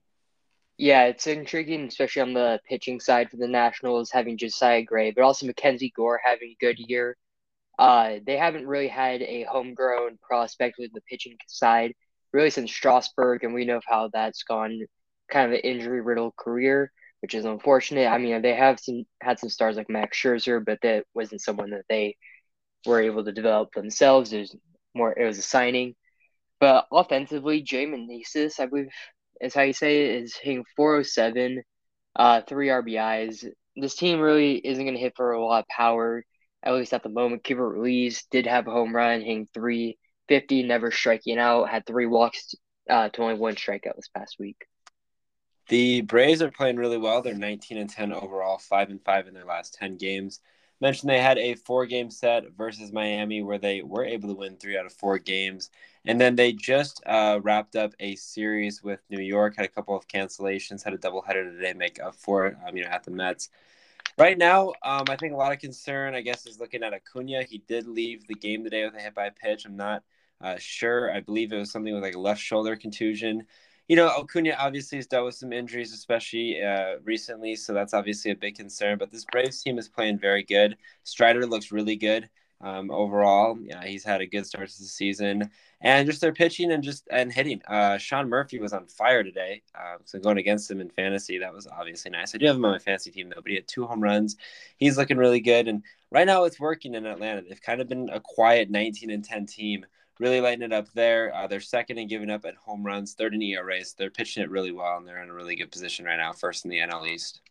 Yeah, 0.82 1.04
it's 1.04 1.28
intriguing, 1.28 1.86
especially 1.86 2.24
on 2.24 2.34
the 2.34 2.60
pitching 2.68 3.00
side 3.00 3.30
for 3.30 3.38
the 3.38 3.48
Nationals, 3.48 4.10
having 4.10 4.36
Josiah 4.36 4.82
Gray, 4.82 5.12
but 5.12 5.24
also 5.24 5.46
Mackenzie 5.46 5.94
Gore 5.96 6.20
having 6.26 6.50
a 6.50 6.58
good 6.60 6.80
year. 6.80 7.16
Uh, 7.78 8.16
they 8.26 8.36
haven't 8.36 8.66
really 8.66 8.88
had 8.88 9.22
a 9.22 9.44
homegrown 9.44 10.18
prospect 10.24 10.78
with 10.80 10.92
the 10.92 11.02
pitching 11.02 11.38
side 11.48 11.94
really 12.34 12.50
since 12.50 12.72
Strasburg, 12.72 13.44
and 13.44 13.54
we 13.54 13.64
know 13.64 13.80
how 13.86 14.10
that's 14.12 14.42
gone, 14.42 14.82
kind 15.30 15.46
of 15.46 15.52
an 15.54 15.60
injury 15.60 16.02
riddled 16.02 16.36
career, 16.36 16.92
which 17.22 17.36
is 17.36 17.46
unfortunate. 17.46 18.08
I 18.08 18.18
mean, 18.18 18.42
they 18.42 18.56
have 18.56 18.80
some 18.80 19.04
had 19.22 19.38
some 19.38 19.50
stars 19.50 19.76
like 19.76 19.88
Max 19.88 20.18
Scherzer, 20.18 20.66
but 20.66 20.80
that 20.82 21.06
wasn't 21.14 21.42
someone 21.42 21.70
that 21.72 21.86
they 21.90 22.18
were 22.88 23.02
able 23.02 23.24
to 23.24 23.32
develop 23.32 23.72
themselves. 23.74 24.34
It 24.34 24.40
was 24.40 24.56
more, 24.96 25.14
it 25.14 25.26
was 25.26 25.38
a 25.38 25.44
signing. 25.44 25.94
But 26.60 26.88
offensively, 26.92 27.64
Jamin 27.64 28.08
Nesis, 28.08 28.60
I 28.60 28.66
believe 28.66 28.90
is 29.42 29.54
how 29.54 29.62
you 29.62 29.74
say 29.74 30.06
it, 30.06 30.24
is 30.24 30.36
hitting 30.36 30.64
407, 30.76 31.64
uh, 32.16 32.42
three 32.48 32.68
RBIs. 32.68 33.46
This 33.76 33.96
team 33.96 34.20
really 34.20 34.56
isn't 34.56 34.84
going 34.84 34.96
to 34.96 35.02
hit 35.02 35.14
for 35.16 35.32
a 35.32 35.44
lot 35.44 35.62
of 35.64 35.68
power, 35.68 36.24
at 36.64 36.74
least 36.74 36.94
at 36.94 37.04
the 37.04 37.10
moment. 37.10 37.44
Keibert 37.44 37.74
Ruiz 37.74 38.24
did 38.32 38.48
have 38.48 38.68
a 38.68 38.72
home 38.72 38.96
run, 38.96 39.22
hitting 39.22 39.48
350, 39.54 40.64
never 40.64 40.92
striking 40.92 41.40
out, 41.40 41.70
had 41.70 41.86
three 41.86 42.06
walks 42.06 42.54
uh, 42.90 43.10
to 43.10 43.22
only 43.22 43.36
one 43.36 43.56
strikeout 43.56 43.96
this 43.96 44.10
past 44.16 44.38
week. 44.40 44.66
The 45.70 46.02
Braves 46.02 46.42
are 46.42 46.52
playing 46.52 46.76
really 46.76 46.98
well. 46.98 47.22
They're 47.22 47.34
19 47.34 47.78
and 47.78 47.90
10 47.90 48.12
overall, 48.12 48.58
5 48.58 48.90
and 48.90 49.04
5 49.04 49.28
in 49.28 49.34
their 49.34 49.46
last 49.46 49.74
10 49.76 49.98
games 49.98 50.42
mentioned 50.82 51.10
they 51.10 51.22
had 51.22 51.38
a 51.38 51.56
four 51.56 51.86
game 51.86 52.10
set 52.10 52.52
versus 52.58 52.92
Miami 52.92 53.44
where 53.44 53.60
they 53.60 53.82
were 53.82 54.04
able 54.04 54.30
to 54.30 54.36
win 54.36 54.58
three 54.58 54.78
out 54.78 54.86
of 54.86 54.94
four 54.94 55.18
games. 55.18 55.70
And 56.06 56.20
then 56.20 56.36
they 56.36 56.52
just 56.52 57.02
uh, 57.06 57.40
wrapped 57.44 57.76
up 57.76 57.94
a 58.00 58.16
series 58.16 58.84
with 58.84 59.00
New 59.10 59.22
York, 59.22 59.56
had 59.56 59.66
a 59.66 59.70
couple 59.70 59.96
of 59.96 60.08
cancellations, 60.08 60.84
had 60.84 60.94
a 60.94 60.98
doubleheader 60.98 61.52
today, 61.52 61.74
make 61.74 62.02
up 62.02 62.16
for 62.16 62.48
it, 62.48 62.58
um, 62.68 62.76
you 62.76 62.84
know, 62.84 62.90
at 62.90 63.04
the 63.04 63.12
Mets. 63.12 63.50
Right 64.18 64.38
now, 64.38 64.74
um, 64.84 65.06
I 65.10 65.16
think 65.16 65.34
a 65.34 65.38
lot 65.38 65.54
of 65.54 65.60
concern, 65.60 66.16
I 66.16 66.22
guess, 66.22 66.48
is 66.48 66.60
looking 66.60 66.84
at 66.84 66.94
Acuna. 66.94 67.44
He 67.44 67.60
did 67.60 67.88
leave 67.88 68.28
the 68.28 68.34
game 68.34 68.64
today 68.64 68.84
with 68.84 68.96
a 68.96 69.00
hit 69.00 69.14
by 69.14 69.30
pitch. 69.30 69.66
I'm 69.66 69.78
not 69.78 70.04
uh, 70.42 70.56
sure. 70.58 71.14
I 71.14 71.20
believe 71.22 71.54
it 71.54 71.58
was 71.58 71.72
something 71.72 71.94
with 71.94 72.04
like 72.04 72.16
a 72.16 72.20
left 72.20 72.42
shoulder 72.42 72.76
contusion 72.76 73.46
you 73.88 73.96
know, 73.96 74.08
Acuna 74.08 74.56
obviously 74.58 74.98
has 74.98 75.08
dealt 75.08 75.26
with 75.26 75.36
some 75.36 75.52
injuries, 75.52 75.94
especially 75.94 76.62
uh, 76.62 76.96
recently, 77.04 77.56
so 77.56 77.74
that's 77.74 77.94
obviously 77.94 78.32
a 78.32 78.36
big 78.36 78.56
concern. 78.56 78.98
But 78.98 79.12
this 79.12 79.26
Braves 79.26 79.62
team 79.62 79.78
is 79.78 79.90
playing 79.90 80.20
very 80.20 80.44
good. 80.44 80.78
Strider 81.04 81.46
looks 81.46 81.72
really 81.72 81.96
good 81.96 82.30
um, 82.62 82.92
overall. 82.92 83.58
Yeah, 83.62 83.84
he's 83.84 84.04
had 84.04 84.22
a 84.22 84.28
good 84.28 84.46
start 84.46 84.70
to 84.70 84.80
the 84.80 84.86
season, 84.86 85.50
and 85.82 86.08
just 86.08 86.22
their 86.22 86.34
pitching 86.34 86.72
and 86.72 86.84
just 86.84 87.08
and 87.12 87.32
hitting. 87.32 87.62
Uh, 87.68 87.98
Sean 87.98 88.30
Murphy 88.30 88.60
was 88.60 88.74
on 88.74 88.88
fire 88.88 89.24
today, 89.24 89.62
uh, 89.76 89.98
so 90.06 90.20
going 90.20 90.38
against 90.38 90.70
him 90.70 90.80
in 90.80 90.90
fantasy, 90.90 91.40
that 91.40 91.54
was 91.54 91.68
obviously 91.68 92.12
nice. 92.12 92.34
I 92.36 92.38
do 92.38 92.46
have 92.46 92.56
him 92.56 92.66
on 92.66 92.72
my 92.72 92.80
fantasy 92.80 93.12
team 93.12 93.30
though, 93.30 93.42
but 93.42 93.50
he 93.50 93.56
had 93.56 93.68
two 93.68 93.86
home 93.86 94.02
runs. 94.02 94.38
He's 94.78 94.98
looking 94.98 95.18
really 95.18 95.42
good, 95.42 95.68
and 95.68 95.84
right 96.12 96.28
now 96.28 96.44
it's 96.44 96.60
working 96.60 96.94
in 96.96 97.06
Atlanta. 97.06 97.42
They've 97.42 97.62
kind 97.62 97.82
of 97.82 97.90
been 97.90 98.10
a 98.10 98.20
quiet 98.20 98.70
19 98.70 99.10
and 99.10 99.24
10 99.24 99.46
team 99.48 99.86
really 100.22 100.40
lighting 100.40 100.64
it 100.64 100.72
up 100.72 100.88
there. 100.94 101.34
Uh, 101.36 101.48
they're 101.48 101.60
second 101.60 101.98
in 101.98 102.08
giving 102.08 102.30
up 102.30 102.46
at 102.46 102.56
home 102.56 102.86
runs, 102.86 103.14
third 103.14 103.34
in 103.34 103.42
ERAs. 103.42 103.94
They're 103.98 104.12
pitching 104.12 104.44
it 104.44 104.52
really 104.52 104.72
well, 104.72 104.98
and 104.98 105.08
they're 105.08 105.22
in 105.22 105.30
a 105.30 105.34
really 105.34 105.56
good 105.56 105.72
position 105.72 106.06
right 106.06 106.18
now, 106.18 106.32
first 106.32 106.64
in 106.64 106.72
the 106.72 106.78
NL 106.78 107.08
East. 107.08 107.42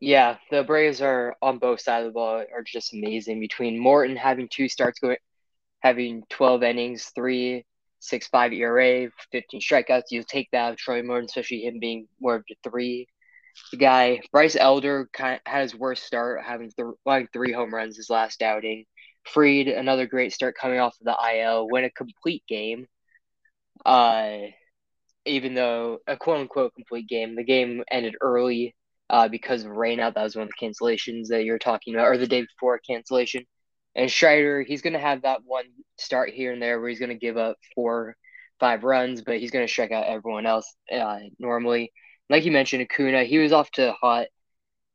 Yeah, 0.00 0.38
the 0.50 0.64
Braves 0.64 1.00
are 1.02 1.36
on 1.42 1.58
both 1.58 1.80
sides 1.80 2.06
of 2.06 2.12
the 2.12 2.14
ball 2.14 2.42
are 2.52 2.64
just 2.66 2.94
amazing. 2.94 3.38
Between 3.38 3.78
Morton 3.78 4.16
having 4.16 4.48
two 4.48 4.68
starts 4.68 4.98
going, 4.98 5.18
having 5.80 6.24
twelve 6.30 6.62
innings, 6.62 7.12
three 7.14 7.64
six 8.00 8.26
five 8.26 8.52
ERA, 8.52 9.10
fifteen 9.30 9.60
strikeouts, 9.60 10.10
you'll 10.10 10.24
take 10.24 10.48
that. 10.52 10.72
of 10.72 10.76
Troy 10.78 11.02
Morton, 11.02 11.26
especially 11.26 11.64
him 11.64 11.78
being 11.78 12.08
more 12.18 12.36
of 12.36 12.44
the 12.48 12.56
three 12.68 13.06
the 13.70 13.76
guy. 13.76 14.20
Bryce 14.32 14.56
Elder 14.56 15.08
kind 15.12 15.34
of 15.34 15.40
had 15.44 15.62
his 15.62 15.74
worst 15.74 16.04
start, 16.04 16.42
having 16.42 16.70
th- 16.70 16.94
like 17.04 17.32
three 17.32 17.52
home 17.52 17.72
runs 17.72 17.96
his 17.96 18.10
last 18.10 18.42
outing. 18.42 18.86
Fried, 19.24 19.68
another 19.68 20.06
great 20.06 20.32
start 20.32 20.56
coming 20.60 20.80
off 20.80 20.96
of 21.00 21.04
the 21.04 21.36
IL, 21.36 21.68
win 21.70 21.84
a 21.84 21.90
complete 21.90 22.42
game. 22.48 22.86
Uh, 23.84 24.38
even 25.24 25.54
though 25.54 25.98
a 26.06 26.16
quote 26.16 26.40
unquote 26.40 26.74
complete 26.74 27.08
game, 27.08 27.36
the 27.36 27.44
game 27.44 27.82
ended 27.90 28.16
early 28.20 28.74
uh, 29.10 29.28
because 29.28 29.64
of 29.64 29.70
rain 29.70 30.00
out. 30.00 30.14
That 30.14 30.24
was 30.24 30.36
one 30.36 30.44
of 30.44 30.50
the 30.58 30.66
cancellations 30.66 31.28
that 31.28 31.44
you're 31.44 31.58
talking 31.58 31.94
about, 31.94 32.08
or 32.08 32.16
the 32.16 32.26
day 32.26 32.42
before 32.42 32.78
cancellation. 32.78 33.44
And 33.94 34.10
Strider, 34.10 34.62
he's 34.62 34.82
going 34.82 34.94
to 34.94 34.98
have 34.98 35.22
that 35.22 35.40
one 35.44 35.66
start 35.98 36.30
here 36.30 36.52
and 36.52 36.62
there 36.62 36.80
where 36.80 36.88
he's 36.88 36.98
going 36.98 37.10
to 37.10 37.14
give 37.14 37.36
up 37.36 37.56
four, 37.74 38.16
five 38.58 38.84
runs, 38.84 39.20
but 39.20 39.38
he's 39.38 39.50
going 39.50 39.66
to 39.66 39.72
strike 39.72 39.92
out 39.92 40.06
everyone 40.06 40.46
else 40.46 40.74
uh, 40.90 41.18
normally. 41.38 41.92
Like 42.30 42.44
you 42.44 42.52
mentioned, 42.52 42.82
Acuna, 42.82 43.24
he 43.24 43.38
was 43.38 43.52
off 43.52 43.70
to 43.72 43.92
hot 43.92 44.28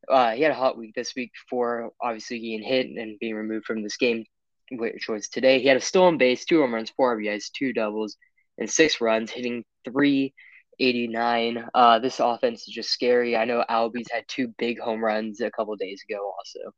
uh, 0.10 0.32
he 0.32 0.42
had 0.42 0.52
a 0.52 0.56
hot 0.56 0.78
week 0.78 0.94
this 0.96 1.14
week 1.16 1.32
before 1.34 1.92
obviously 2.02 2.40
getting 2.40 2.64
hit 2.64 2.88
and 2.88 3.20
being 3.20 3.36
removed 3.36 3.66
from 3.66 3.84
this 3.84 3.98
game, 3.98 4.26
which 4.72 5.08
was 5.08 5.28
today. 5.28 5.60
He 5.60 5.68
had 5.68 5.78
a 5.78 5.82
stolen 5.82 6.18
base, 6.18 6.46
two 6.46 6.62
home 6.62 6.74
runs, 6.74 6.92
four 6.92 7.18
RBIs, 7.18 7.52
two 7.52 7.74
doubles, 7.74 8.18
and 8.58 8.70
six 8.70 9.02
runs, 9.02 9.32
hitting 9.32 9.64
389. 9.86 11.70
Uh, 11.74 12.00
this 12.00 12.20
offense 12.20 12.68
is 12.68 12.74
just 12.74 12.90
scary. 12.90 13.36
I 13.36 13.46
know 13.46 13.64
Albies 13.70 14.12
had 14.12 14.28
two 14.28 14.54
big 14.58 14.80
home 14.80 15.04
runs 15.04 15.42
a 15.42 15.52
couple 15.52 15.76
days 15.76 16.04
ago, 16.10 16.34
also. 16.38 16.74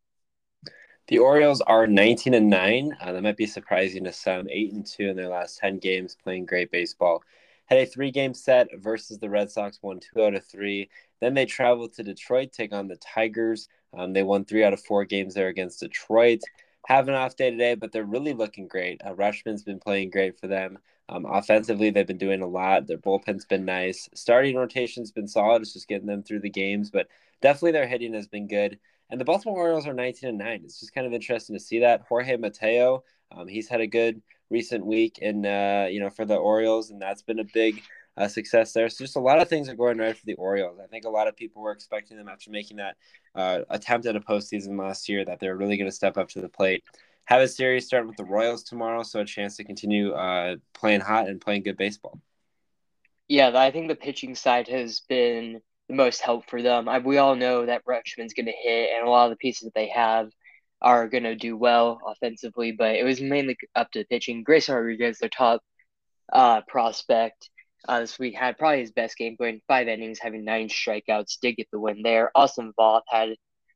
The 1.07 1.19
Orioles 1.19 1.61
are 1.61 1.87
19 1.87 2.35
and 2.35 2.49
9. 2.49 2.97
Uh, 3.01 3.11
that 3.11 3.23
might 3.23 3.37
be 3.37 3.47
surprising 3.47 4.03
to 4.03 4.13
some. 4.13 4.47
8 4.47 4.73
and 4.73 4.85
2 4.85 5.07
in 5.09 5.15
their 5.15 5.29
last 5.29 5.57
10 5.57 5.79
games, 5.79 6.15
playing 6.23 6.45
great 6.45 6.71
baseball 6.71 7.23
had 7.69 7.79
a 7.79 7.85
three 7.85 8.11
game 8.11 8.33
set 8.33 8.67
versus 8.77 9.19
the 9.19 9.29
Red 9.29 9.51
Sox, 9.51 9.79
won 9.81 9.99
two 9.99 10.23
out 10.23 10.35
of 10.35 10.45
three. 10.45 10.89
Then 11.21 11.33
they 11.33 11.45
traveled 11.45 11.93
to 11.93 12.03
Detroit, 12.03 12.51
take 12.51 12.73
on 12.73 12.87
the 12.87 12.97
Tigers. 12.97 13.67
Um, 13.97 14.13
they 14.13 14.23
won 14.23 14.45
three 14.45 14.63
out 14.63 14.73
of 14.73 14.83
four 14.83 15.05
games 15.05 15.33
there 15.33 15.47
against 15.47 15.79
Detroit. 15.79 16.41
Have 16.87 17.07
an 17.07 17.13
off 17.13 17.35
day 17.35 17.51
today, 17.51 17.75
but 17.75 17.91
they're 17.91 18.03
really 18.03 18.33
looking 18.33 18.67
great. 18.67 19.01
Uh, 19.05 19.13
Rutschman's 19.13 19.63
been 19.63 19.79
playing 19.79 20.09
great 20.09 20.39
for 20.39 20.47
them. 20.47 20.79
Um, 21.09 21.25
offensively, 21.25 21.89
they've 21.89 22.07
been 22.07 22.17
doing 22.17 22.41
a 22.41 22.47
lot. 22.47 22.87
Their 22.87 22.97
bullpen's 22.97 23.45
been 23.45 23.65
nice. 23.65 24.07
Starting 24.13 24.55
rotation's 24.55 25.11
been 25.11 25.27
solid. 25.27 25.61
It's 25.61 25.73
just 25.73 25.87
getting 25.87 26.07
them 26.07 26.23
through 26.23 26.41
the 26.41 26.49
games, 26.49 26.91
but 26.91 27.07
definitely 27.41 27.71
their 27.71 27.87
hitting 27.87 28.13
has 28.13 28.27
been 28.27 28.47
good. 28.47 28.79
And 29.09 29.19
the 29.19 29.25
Baltimore 29.25 29.59
Orioles 29.59 29.87
are 29.87 29.93
19 29.93 30.29
and 30.29 30.37
9. 30.37 30.61
It's 30.63 30.79
just 30.79 30.93
kind 30.93 31.07
of 31.07 31.13
interesting 31.13 31.55
to 31.55 31.59
see 31.59 31.79
that. 31.79 32.03
Jorge 32.07 32.37
Mateo, 32.37 33.03
um, 33.31 33.47
he's 33.47 33.67
had 33.67 33.81
a 33.81 33.87
good 33.87 34.21
recent 34.49 34.85
week 34.85 35.19
and 35.21 35.45
uh, 35.45 35.87
you 35.89 35.99
know 35.99 36.09
for 36.09 36.25
the 36.25 36.35
Orioles, 36.35 36.89
and 36.89 37.01
that's 37.01 37.21
been 37.21 37.39
a 37.39 37.45
big 37.53 37.81
uh, 38.17 38.27
success 38.27 38.73
there. 38.73 38.89
So 38.89 39.03
just 39.03 39.15
a 39.15 39.21
lot 39.21 39.41
of 39.41 39.47
things 39.47 39.69
are 39.69 39.75
going 39.75 39.97
right 39.97 40.15
for 40.15 40.25
the 40.25 40.33
Orioles. 40.35 40.79
I 40.83 40.87
think 40.87 41.05
a 41.05 41.09
lot 41.09 41.27
of 41.27 41.35
people 41.35 41.61
were 41.61 41.71
expecting 41.71 42.17
them 42.17 42.27
after 42.27 42.51
making 42.51 42.77
that 42.77 42.97
uh, 43.35 43.61
attempt 43.69 44.05
at 44.07 44.15
a 44.15 44.19
postseason 44.19 44.77
last 44.77 45.07
year 45.07 45.23
that 45.25 45.39
they're 45.39 45.55
really 45.55 45.77
going 45.77 45.89
to 45.89 45.95
step 45.95 46.17
up 46.17 46.29
to 46.29 46.41
the 46.41 46.49
plate. 46.49 46.83
Have 47.25 47.41
a 47.41 47.47
series 47.47 47.85
start 47.85 48.07
with 48.07 48.17
the 48.17 48.25
Royals 48.25 48.63
tomorrow, 48.63 49.03
so 49.03 49.19
a 49.19 49.25
chance 49.25 49.55
to 49.57 49.63
continue 49.63 50.13
uh, 50.13 50.55
playing 50.73 51.01
hot 51.01 51.27
and 51.27 51.39
playing 51.39 51.63
good 51.63 51.77
baseball. 51.77 52.19
Yeah, 53.27 53.51
I 53.53 53.69
think 53.69 53.87
the 53.87 53.95
pitching 53.95 54.33
side 54.33 54.67
has 54.67 55.01
been 55.01 55.61
the 55.87 55.95
most 55.95 56.21
help 56.21 56.49
for 56.49 56.61
them. 56.61 56.89
I, 56.89 56.97
we 56.97 57.19
all 57.19 57.35
know 57.35 57.67
that 57.67 57.85
Rutschman's 57.85 58.33
going 58.33 58.47
to 58.47 58.51
hit, 58.51 58.89
and 58.95 59.07
a 59.07 59.09
lot 59.09 59.25
of 59.25 59.31
the 59.31 59.37
pieces 59.37 59.61
that 59.61 59.75
they 59.75 59.89
have 59.89 60.31
are 60.81 61.07
going 61.07 61.23
to 61.23 61.35
do 61.35 61.57
well 61.57 61.99
offensively, 62.05 62.71
but 62.71 62.95
it 62.95 63.03
was 63.03 63.21
mainly 63.21 63.57
up 63.75 63.91
to 63.91 64.05
pitching. 64.05 64.43
Grayson 64.43 64.75
Rodriguez, 64.75 65.19
their 65.19 65.29
top 65.29 65.61
uh, 66.31 66.61
prospect 66.67 67.49
uh, 67.87 67.99
this 67.99 68.17
week, 68.19 68.35
had 68.35 68.57
probably 68.57 68.79
his 68.79 68.91
best 68.91 69.17
game, 69.17 69.35
going 69.37 69.61
five 69.67 69.87
innings, 69.87 70.19
having 70.19 70.45
nine 70.45 70.69
strikeouts, 70.69 71.39
did 71.41 71.57
get 71.57 71.67
the 71.71 71.79
win 71.79 72.01
there. 72.01 72.31
Austin 72.35 72.71
Voth 72.77 73.01
had 73.07 73.35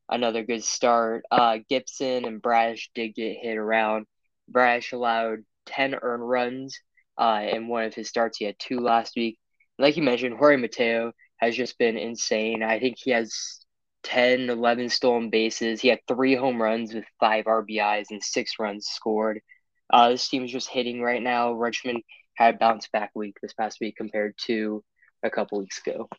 another 0.10 0.43
good 0.43 0.63
start. 0.63 1.24
Uh, 1.31 1.60
Gibson 1.69 2.25
and 2.25 2.41
Brash 2.41 2.89
did 2.95 3.15
get 3.15 3.38
hit 3.41 3.57
around. 3.57 4.05
Brash 4.48 4.91
allowed 4.91 5.39
10 5.65 5.95
earned 6.01 6.27
runs 6.27 6.77
uh, 7.17 7.41
in 7.48 7.67
one 7.67 7.86
of 7.86 7.93
his 7.93 8.10
starts. 8.10 8.38
He 8.38 8.45
had 8.45 8.60
two 8.60 8.79
last 8.79 9.13
week. 9.15 9.38
Like 9.79 9.98
you 9.98 10.03
mentioned, 10.03 10.38
Jorge 10.38 10.57
Mateo 10.57 11.12
has 11.38 11.55
just 11.55 11.77
been 11.77 11.98
insane. 11.98 12.63
I 12.63 12.79
think 12.79 12.98
he 12.98 13.12
has 13.12 13.62
10, 14.03 14.50
11 14.50 14.89
stolen 14.89 15.29
bases. 15.29 15.81
He 15.81 15.88
had 15.88 16.00
three 16.07 16.36
home 16.36 16.62
runs 16.62 16.93
with 16.93 17.05
five 17.19 17.45
RBIs 17.45 18.12
and 18.12 18.22
six 18.22 18.53
runs 18.60 18.88
scored. 18.88 19.41
Uh, 19.89 20.10
this 20.10 20.27
team 20.27 20.43
is 20.43 20.51
just 20.51 20.69
hitting 20.69 21.01
right 21.01 21.22
now. 21.22 21.53
Richmond 21.53 22.03
had 22.36 22.55
a 22.55 22.57
bounce 22.57 22.88
back 22.88 23.12
week 23.15 23.38
this 23.41 23.53
past 23.53 23.79
week 23.79 23.95
compared 23.95 24.36
to 24.45 24.83
a 25.24 25.29
couple 25.29 25.60
weeks 25.60 25.81
ago. 25.86 26.10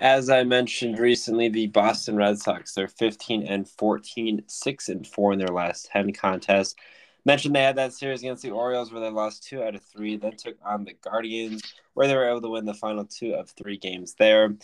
As 0.00 0.30
I 0.30 0.44
mentioned 0.44 0.98
recently, 0.98 1.48
the 1.48 1.66
Boston 1.68 2.16
Red 2.16 2.38
Sox, 2.38 2.72
they're 2.72 2.86
15 2.86 3.42
and 3.46 3.68
14, 3.68 4.42
6 4.46 4.88
and 4.88 5.06
4 5.06 5.32
in 5.32 5.38
their 5.40 5.48
last 5.48 5.86
10 5.86 6.12
contests. 6.12 6.76
Mentioned 7.24 7.54
they 7.54 7.62
had 7.62 7.76
that 7.76 7.92
series 7.92 8.20
against 8.20 8.42
the 8.42 8.52
Orioles 8.52 8.92
where 8.92 9.00
they 9.00 9.10
lost 9.10 9.44
two 9.44 9.62
out 9.62 9.74
of 9.74 9.82
three, 9.82 10.16
then 10.16 10.36
took 10.36 10.56
on 10.64 10.84
the 10.84 10.94
Guardians, 11.02 11.62
where 11.94 12.06
they 12.06 12.14
were 12.14 12.28
able 12.28 12.40
to 12.40 12.48
win 12.48 12.64
the 12.64 12.74
final 12.74 13.04
two 13.04 13.34
of 13.34 13.50
three 13.50 13.76
games 13.76 14.14
there 14.14 14.56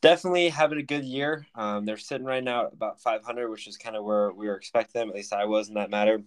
definitely 0.00 0.48
having 0.48 0.78
a 0.78 0.82
good 0.82 1.04
year. 1.04 1.46
Um, 1.54 1.84
they're 1.84 1.96
sitting 1.96 2.26
right 2.26 2.42
now 2.42 2.66
at 2.66 2.72
about 2.72 3.00
500, 3.00 3.48
which 3.50 3.66
is 3.66 3.76
kind 3.76 3.96
of 3.96 4.04
where 4.04 4.32
we 4.32 4.46
were 4.46 4.56
expecting 4.56 5.00
them. 5.00 5.08
At 5.08 5.14
least 5.14 5.32
I 5.32 5.44
was 5.44 5.68
in 5.68 5.74
that 5.74 5.90
matter. 5.90 6.22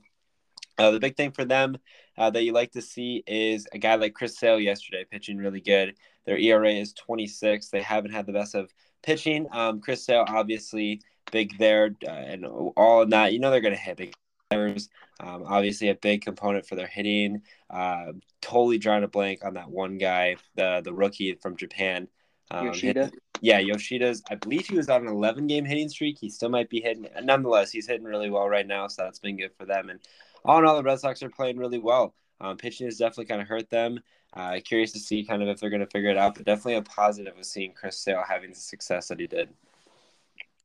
Uh, 0.78 0.92
the 0.92 1.00
big 1.00 1.16
thing 1.16 1.32
for 1.32 1.46
them 1.46 1.78
uh, 2.18 2.30
that 2.32 2.44
you 2.44 2.52
like 2.52 2.72
to 2.72 2.82
see 2.82 3.24
is 3.28 3.68
a 3.74 3.78
guy 3.78 3.96
like 3.96 4.14
Chris 4.14 4.38
Sale 4.38 4.60
yesterday 4.60 5.06
pitching 5.10 5.38
really 5.38 5.62
good. 5.62 5.96
Their 6.26 6.38
ERA 6.38 6.72
is 6.72 6.94
26. 6.94 7.70
They 7.70 7.82
haven't 7.82 8.12
had 8.12 8.26
the 8.26 8.34
best 8.34 8.56
of 8.56 8.72
pitching. 9.04 9.48
Um, 9.52 9.82
Chris 9.82 10.04
Sale 10.04 10.26
obviously 10.28 11.02
big 11.32 11.58
there, 11.58 11.96
uh, 12.08 12.12
and 12.12 12.46
all 12.46 13.04
in 13.04 13.10
that, 13.10 13.34
you 13.34 13.40
know 13.40 13.52
they're 13.52 13.62
going 13.62 13.76
to 13.76 13.80
hit. 13.80 13.98
big. 13.98 14.14
um, 14.52 15.44
obviously, 15.46 15.90
a 15.90 15.96
big 15.96 16.24
component 16.24 16.66
for 16.66 16.76
their 16.76 16.88
hitting. 16.88 17.42
Uh, 17.70 18.14
totally 18.42 18.78
drawing 18.78 19.04
a 19.04 19.08
blank 19.08 19.44
on 19.46 19.56
that 19.56 19.70
one 19.70 19.98
guy, 19.98 20.38
the 20.56 20.82
the 20.84 20.94
rookie 20.94 21.34
from 21.36 21.56
Japan. 21.56 22.08
Um, 22.54 22.68
Yoshida. 22.68 23.12
Yeah, 23.42 23.60
Yoshida's. 23.60 24.24
I 24.30 24.36
believe 24.36 24.68
he 24.68 24.78
was 24.78 24.90
on 24.90 25.02
an 25.02 25.08
11 25.08 25.48
game 25.48 25.66
hitting 25.66 25.90
streak. 25.90 26.18
He 26.20 26.30
still 26.30 26.50
might 26.50 26.70
be 26.70 26.80
hitting. 26.80 27.08
Nonetheless, 27.22 27.72
he's 27.72 27.88
hitting 27.88 28.06
really 28.06 28.30
well 28.30 28.48
right 28.48 28.66
now, 28.66 28.88
so 28.88 29.04
that's 29.04 29.20
been 29.20 29.38
good 29.38 29.52
for 29.58 29.66
them. 29.66 29.90
And 29.90 30.00
all 30.46 30.60
in 30.60 30.66
all, 30.66 30.78
the 30.78 30.84
Red 30.84 31.00
Sox 31.00 31.22
are 31.24 31.30
playing 31.30 31.58
really 31.58 31.80
well. 31.80 32.14
Um, 32.40 32.58
pitching 32.58 32.88
has 32.88 32.98
definitely 32.98 33.26
kind 33.26 33.42
of 33.42 33.48
hurt 33.48 33.70
them. 33.70 34.00
Uh, 34.34 34.60
curious 34.64 34.92
to 34.94 35.00
see 35.00 35.24
kind 35.24 35.44
of 35.44 35.50
if 35.50 35.60
they're 35.60 35.70
going 35.70 35.80
to 35.80 35.88
figure 35.88 36.10
it 36.10 36.18
out, 36.18 36.36
but 36.36 36.46
definitely 36.46 36.76
a 36.76 36.82
positive 36.82 37.38
of 37.38 37.46
seeing 37.46 37.74
Chris 37.74 38.00
Sale 38.00 38.24
having 38.28 38.50
the 38.50 38.56
success 38.56 39.08
that 39.10 39.20
he 39.20 39.28
did. 39.28 39.50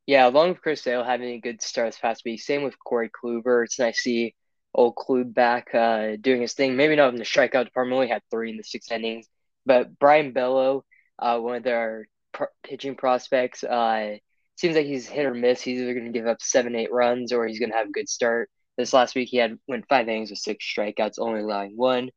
Yeah, 0.07 0.27
along 0.27 0.51
with 0.51 0.63
Chris 0.63 0.81
Sale 0.81 1.05
having 1.05 1.31
a 1.35 1.41
good 1.41 1.61
start 1.61 1.89
this 1.89 1.99
past 1.99 2.25
week, 2.25 2.41
same 2.41 2.63
with 2.63 2.79
Corey 2.79 3.11
Kluber. 3.11 3.65
It's 3.65 3.79
nice 3.79 3.97
to 3.97 4.01
see 4.01 4.35
old 4.75 4.97
Klube 4.97 5.35
back 5.35 5.75
uh, 5.75 6.17
doing 6.21 6.41
his 6.41 6.55
thing. 6.55 6.77
Maybe 6.77 6.97
not 6.97 7.13
in 7.13 7.19
the 7.19 7.25
strikeout 7.25 7.67
department, 7.67 7.95
only 7.95 8.09
had 8.09 8.23
three 8.31 8.51
in 8.51 8.57
the 8.57 8.63
six 8.63 8.91
innings. 8.91 9.27
But 9.67 9.99
Brayan 9.99 10.33
Bello, 10.33 10.85
uh, 11.19 11.39
one 11.39 11.57
of 11.57 11.63
their 11.63 12.09
pr- 12.33 12.45
pitching 12.63 12.95
prospects, 12.97 13.65
uh, 13.65 14.17
seems 14.57 14.77
like 14.77 14.87
he's 14.87 15.07
hit 15.07 15.27
or 15.27 15.35
miss. 15.35 15.61
He's 15.61 15.81
either 15.81 15.95
going 15.95 16.07
to 16.07 16.19
give 16.19 16.27
up 16.27 16.41
seven, 16.41 16.75
eight 16.75 16.93
runs, 16.93 17.33
or 17.33 17.47
he's 17.47 17.59
going 17.59 17.71
to 17.71 17.77
have 17.77 17.89
a 17.89 17.93
good 17.93 18.09
start. 18.09 18.51
This 18.77 18.93
last 18.93 19.15
week, 19.15 19.29
he 19.29 19.39
had 19.39 19.59
went 19.67 19.89
five 19.89 20.09
innings 20.09 20.31
with 20.31 20.39
six 20.39 20.65
strikeouts, 20.65 21.19
only 21.19 21.41
allowing 21.41 21.77
one. 21.77 22.11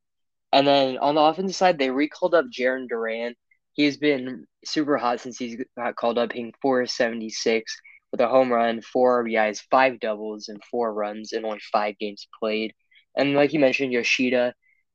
And 0.53 0.67
then 0.67 0.97
on 0.97 1.15
the 1.15 1.21
offensive 1.21 1.55
side, 1.55 1.77
they 1.77 1.89
recalled 1.89 2.35
up 2.35 2.45
Jarren 2.51 2.87
Duran 2.87 3.35
he's 3.73 3.97
been 3.97 4.45
super 4.65 4.97
hot 4.97 5.19
since 5.19 5.37
he's 5.37 5.61
got 5.77 5.95
called 5.95 6.17
up, 6.17 6.31
hitting 6.31 6.53
476 6.61 7.75
with 8.11 8.21
a 8.21 8.27
home 8.27 8.51
run, 8.51 8.81
four 8.81 9.23
RBIs, 9.23 9.61
five 9.71 9.99
doubles, 9.99 10.49
and 10.49 10.61
four 10.69 10.93
runs 10.93 11.31
in 11.31 11.45
only 11.45 11.59
five 11.71 11.97
games 11.97 12.27
played. 12.39 12.73
And 13.15 13.33
like 13.33 13.53
you 13.53 13.59
mentioned, 13.59 13.93
Yoshida, 13.93 14.53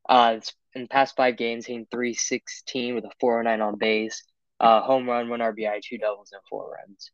uh, 0.09 0.39
in 0.75 0.89
past 0.89 1.17
five 1.17 1.37
games, 1.37 1.67
hitting 1.67 1.87
316 1.91 2.95
with 2.95 3.05
a 3.05 3.11
409 3.21 3.61
on 3.67 3.79
base, 3.79 4.23
uh, 4.61 4.83
home 4.83 5.09
run, 5.09 5.29
one 5.29 5.41
RBI, 5.41 5.81
two 5.83 5.99
doubles, 5.99 6.33
and 6.33 6.43
four 6.49 6.71
runs. 6.71 7.11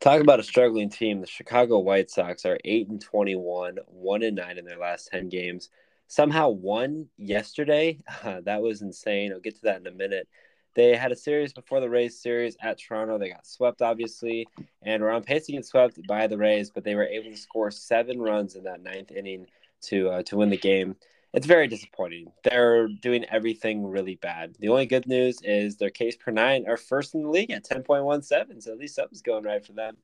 Talk 0.00 0.20
about 0.20 0.40
a 0.40 0.44
struggling 0.44 0.90
team. 0.90 1.20
The 1.20 1.26
Chicago 1.26 1.78
White 1.78 2.10
Sox 2.10 2.44
are 2.44 2.58
8 2.64 2.88
and 2.88 3.00
21, 3.00 3.78
1 3.86 4.22
and 4.22 4.36
9 4.36 4.58
in 4.58 4.64
their 4.64 4.78
last 4.78 5.08
10 5.12 5.28
games 5.28 5.68
somehow 6.12 6.50
won 6.50 7.08
yesterday. 7.16 7.98
Uh, 8.22 8.40
that 8.42 8.62
was 8.62 8.82
insane. 8.82 9.32
I'll 9.32 9.40
get 9.40 9.56
to 9.56 9.62
that 9.62 9.80
in 9.80 9.86
a 9.88 9.90
minute. 9.90 10.28
They 10.74 10.94
had 10.94 11.10
a 11.10 11.16
series 11.16 11.52
before 11.52 11.80
the 11.80 11.90
Rays 11.90 12.20
series 12.20 12.56
at 12.62 12.78
Toronto. 12.78 13.18
They 13.18 13.30
got 13.30 13.46
swept, 13.46 13.82
obviously, 13.82 14.46
and 14.82 15.02
were 15.02 15.10
on 15.10 15.24
pace 15.24 15.46
to 15.46 15.52
get 15.52 15.66
swept 15.66 15.98
by 16.06 16.28
the 16.28 16.38
Rays, 16.38 16.70
but 16.70 16.84
they 16.84 16.94
were 16.94 17.06
able 17.06 17.30
to 17.30 17.36
score 17.36 17.72
seven 17.72 18.20
runs 18.20 18.54
in 18.54 18.62
that 18.64 18.82
ninth 18.82 19.10
inning 19.10 19.46
to 19.82 20.08
uh, 20.10 20.22
to 20.24 20.36
win 20.36 20.50
the 20.50 20.56
game. 20.56 20.94
It's 21.32 21.46
very 21.46 21.66
disappointing. 21.66 22.30
They're 22.44 22.88
doing 22.88 23.24
everything 23.24 23.86
really 23.86 24.16
bad. 24.16 24.54
The 24.58 24.68
only 24.68 24.84
good 24.84 25.06
news 25.06 25.40
is 25.42 25.76
their 25.76 25.90
case 25.90 26.14
per 26.14 26.30
nine 26.30 26.66
are 26.68 26.76
first 26.76 27.14
in 27.14 27.22
the 27.22 27.30
league 27.30 27.50
at 27.50 27.64
10.17, 27.64 28.62
so 28.62 28.72
at 28.72 28.78
least 28.78 28.96
something's 28.96 29.22
going 29.22 29.44
right 29.44 29.64
for 29.64 29.72
them. 29.72 29.96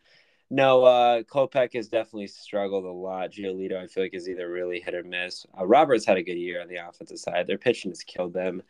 No, 0.51 0.85
uh, 0.85 1.23
Kopech 1.25 1.75
has 1.75 1.89
definitely 1.89 2.29
struggled 2.29 2.87
a 2.87 2.91
lot. 2.91 3.33
Giolito, 3.33 3.77
I 3.77 3.87
feel 3.87 4.05
like, 4.05 4.15
is 4.15 4.29
either 4.29 4.51
really 4.51 4.81
hit 4.81 4.95
or 4.95 5.03
miss. 5.03 5.45
Uh, 5.59 5.67
Roberts 5.67 6.07
had 6.07 6.17
a 6.17 6.23
good 6.23 6.39
year 6.39 6.63
on 6.63 6.69
the 6.69 6.77
offensive 6.77 7.19
side. 7.19 7.47
Their 7.47 7.59
pitching 7.59 7.91
has 7.91 8.03
killed 8.03 8.33
them. 8.33 8.63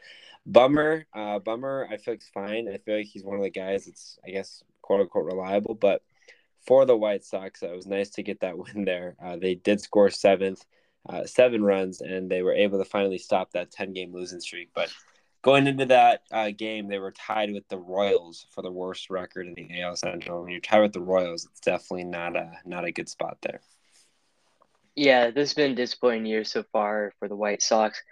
Bummer, 0.44 1.06
uh, 1.14 1.38
Bummer, 1.38 1.86
I 1.88 1.96
feel 1.98 2.14
like 2.14 2.22
he's 2.22 2.30
fine. 2.30 2.68
I 2.68 2.78
feel 2.78 2.96
like 2.96 3.06
he's 3.06 3.22
one 3.22 3.36
of 3.36 3.42
the 3.42 3.50
guys 3.50 3.84
that's, 3.84 4.18
I 4.26 4.30
guess, 4.30 4.64
quote 4.82 5.00
unquote, 5.00 5.26
reliable. 5.26 5.76
But 5.76 6.02
for 6.66 6.84
the 6.84 6.96
White 6.96 7.24
Sox, 7.24 7.62
it 7.62 7.74
was 7.74 7.86
nice 7.86 8.10
to 8.10 8.24
get 8.24 8.40
that 8.40 8.58
win 8.74 8.84
there. 8.84 9.14
Uh, 9.22 9.36
they 9.36 9.54
did 9.54 9.80
score 9.80 10.10
seventh, 10.10 10.64
uh, 11.08 11.24
seven 11.24 11.62
runs, 11.62 12.00
and 12.00 12.30
they 12.30 12.42
were 12.42 12.54
able 12.54 12.78
to 12.78 12.84
finally 12.84 13.18
stop 13.18 13.52
that 13.52 13.70
10 13.70 13.92
game 13.92 14.12
losing 14.12 14.40
streak. 14.40 14.70
But 14.74 14.92
going 15.42 15.66
into 15.66 15.86
that 15.86 16.22
uh, 16.30 16.50
game, 16.50 16.88
they 16.88 16.98
were 16.98 17.12
tied 17.12 17.52
with 17.52 17.66
the 17.68 17.78
Royals 17.78 18.46
for 18.50 18.62
the 18.62 18.72
worst 18.72 19.10
record 19.10 19.46
in 19.46 19.54
the 19.54 19.80
AL 19.80 19.96
Central. 19.96 20.42
When 20.42 20.50
you're 20.50 20.60
tied 20.60 20.80
with 20.80 20.92
the 20.92 21.00
Royals, 21.00 21.46
it's 21.46 21.60
definitely 21.60 22.04
not 22.04 22.36
a 22.36 22.52
not 22.64 22.84
a 22.84 22.92
good 22.92 23.08
spot 23.08 23.38
there. 23.42 23.60
Yeah, 24.94 25.30
this 25.30 25.50
has 25.50 25.54
been 25.54 25.72
a 25.72 25.76
disappointing 25.76 26.26
year 26.26 26.44
so 26.44 26.64
far 26.72 27.12
for 27.18 27.28
the 27.28 27.36
White 27.36 27.62
Sox. 27.62 28.02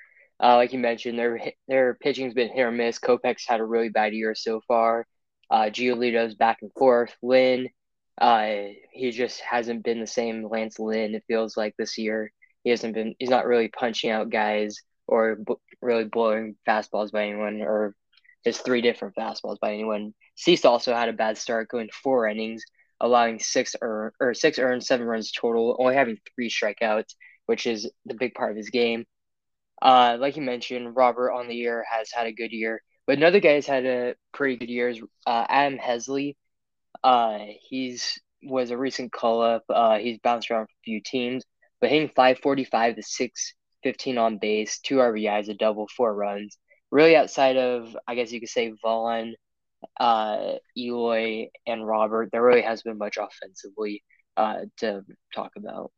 Uh, 0.40 0.56
like 0.56 0.72
you 0.72 0.78
mentioned, 0.78 1.18
their 1.18 1.40
their 1.68 1.94
pitching's 1.94 2.34
been 2.34 2.48
hit 2.48 2.62
or 2.62 2.70
miss. 2.70 2.98
Kopech's 2.98 3.46
had 3.46 3.60
a 3.60 3.64
really 3.64 3.88
bad 3.88 4.14
year 4.14 4.34
so 4.34 4.60
far. 4.68 5.06
Uh, 5.50 5.64
Giolito's 5.64 6.34
back 6.34 6.58
and 6.62 6.70
forth. 6.76 7.14
Lynn, 7.22 7.68
uh, 8.20 8.52
he 8.92 9.10
just 9.10 9.40
hasn't 9.40 9.84
been 9.84 10.00
the 10.00 10.06
same 10.06 10.48
Lance 10.48 10.78
Lynn. 10.78 11.14
It 11.14 11.24
feels 11.28 11.56
like 11.56 11.74
this 11.76 11.98
year 11.98 12.32
he 12.66 12.70
hasn't 12.70 12.94
been. 12.94 13.14
He's 13.20 13.30
not 13.30 13.46
really 13.46 13.68
punching 13.68 14.10
out 14.10 14.28
guys 14.28 14.82
or 15.06 15.36
b- 15.36 15.54
really 15.80 16.02
blowing 16.02 16.56
fastballs 16.68 17.12
by 17.12 17.28
anyone 17.28 17.62
or 17.62 17.94
just 18.44 18.64
three 18.64 18.80
different 18.80 19.14
fastballs 19.14 19.60
by 19.60 19.72
anyone. 19.72 20.14
Cease 20.34 20.64
also 20.64 20.92
had 20.92 21.08
a 21.08 21.12
bad 21.12 21.38
start, 21.38 21.68
going 21.68 21.88
four 21.92 22.26
innings, 22.26 22.64
allowing 23.00 23.38
six 23.38 23.76
earn 23.80 24.10
or 24.18 24.34
six 24.34 24.58
earned, 24.58 24.82
seven 24.82 25.06
runs 25.06 25.30
total, 25.30 25.76
only 25.78 25.94
having 25.94 26.18
three 26.34 26.50
strikeouts, 26.50 27.14
which 27.46 27.68
is 27.68 27.88
the 28.04 28.14
big 28.14 28.34
part 28.34 28.50
of 28.50 28.56
his 28.56 28.70
game. 28.70 29.04
Uh, 29.80 30.16
like 30.18 30.34
you 30.34 30.42
mentioned, 30.42 30.96
Robert 30.96 31.30
on 31.30 31.46
the 31.46 31.54
year 31.54 31.84
has 31.88 32.10
had 32.10 32.26
a 32.26 32.32
good 32.32 32.50
year, 32.50 32.82
but 33.06 33.16
another 33.16 33.38
guy 33.38 33.52
has 33.52 33.66
had 33.68 33.86
a 33.86 34.16
pretty 34.34 34.56
good 34.56 34.70
year 34.70 34.88
is 34.88 35.00
uh, 35.24 35.46
Adam 35.48 35.78
Haseley. 35.78 36.34
Uh, 37.04 37.38
he's 37.60 38.18
was 38.42 38.72
a 38.72 38.76
recent 38.76 39.12
call 39.12 39.40
up. 39.40 39.62
Uh, 39.70 39.98
he's 39.98 40.18
bounced 40.18 40.50
around 40.50 40.64
a 40.64 40.82
few 40.84 41.00
teams, 41.00 41.44
but 41.80 41.90
hitting 41.90 42.08
545 42.08 42.96
to 42.96 43.02
615 43.02 44.18
on 44.18 44.38
base, 44.38 44.78
two 44.80 44.96
RBIs, 44.96 45.48
a 45.48 45.54
double, 45.54 45.88
four 45.96 46.14
runs. 46.14 46.58
Really, 46.90 47.16
outside 47.16 47.56
of, 47.56 47.96
I 48.06 48.14
guess 48.14 48.32
you 48.32 48.40
could 48.40 48.48
say, 48.48 48.72
Vaughn, 48.82 49.34
uh, 49.98 50.52
Eloy, 50.76 51.48
and 51.66 51.86
Robert, 51.86 52.30
there 52.32 52.42
really 52.42 52.62
has 52.62 52.82
been 52.82 52.98
much 52.98 53.18
offensively 53.18 54.02
uh, 54.36 54.60
to 54.78 55.02
talk 55.34 55.52
about. 55.56 55.90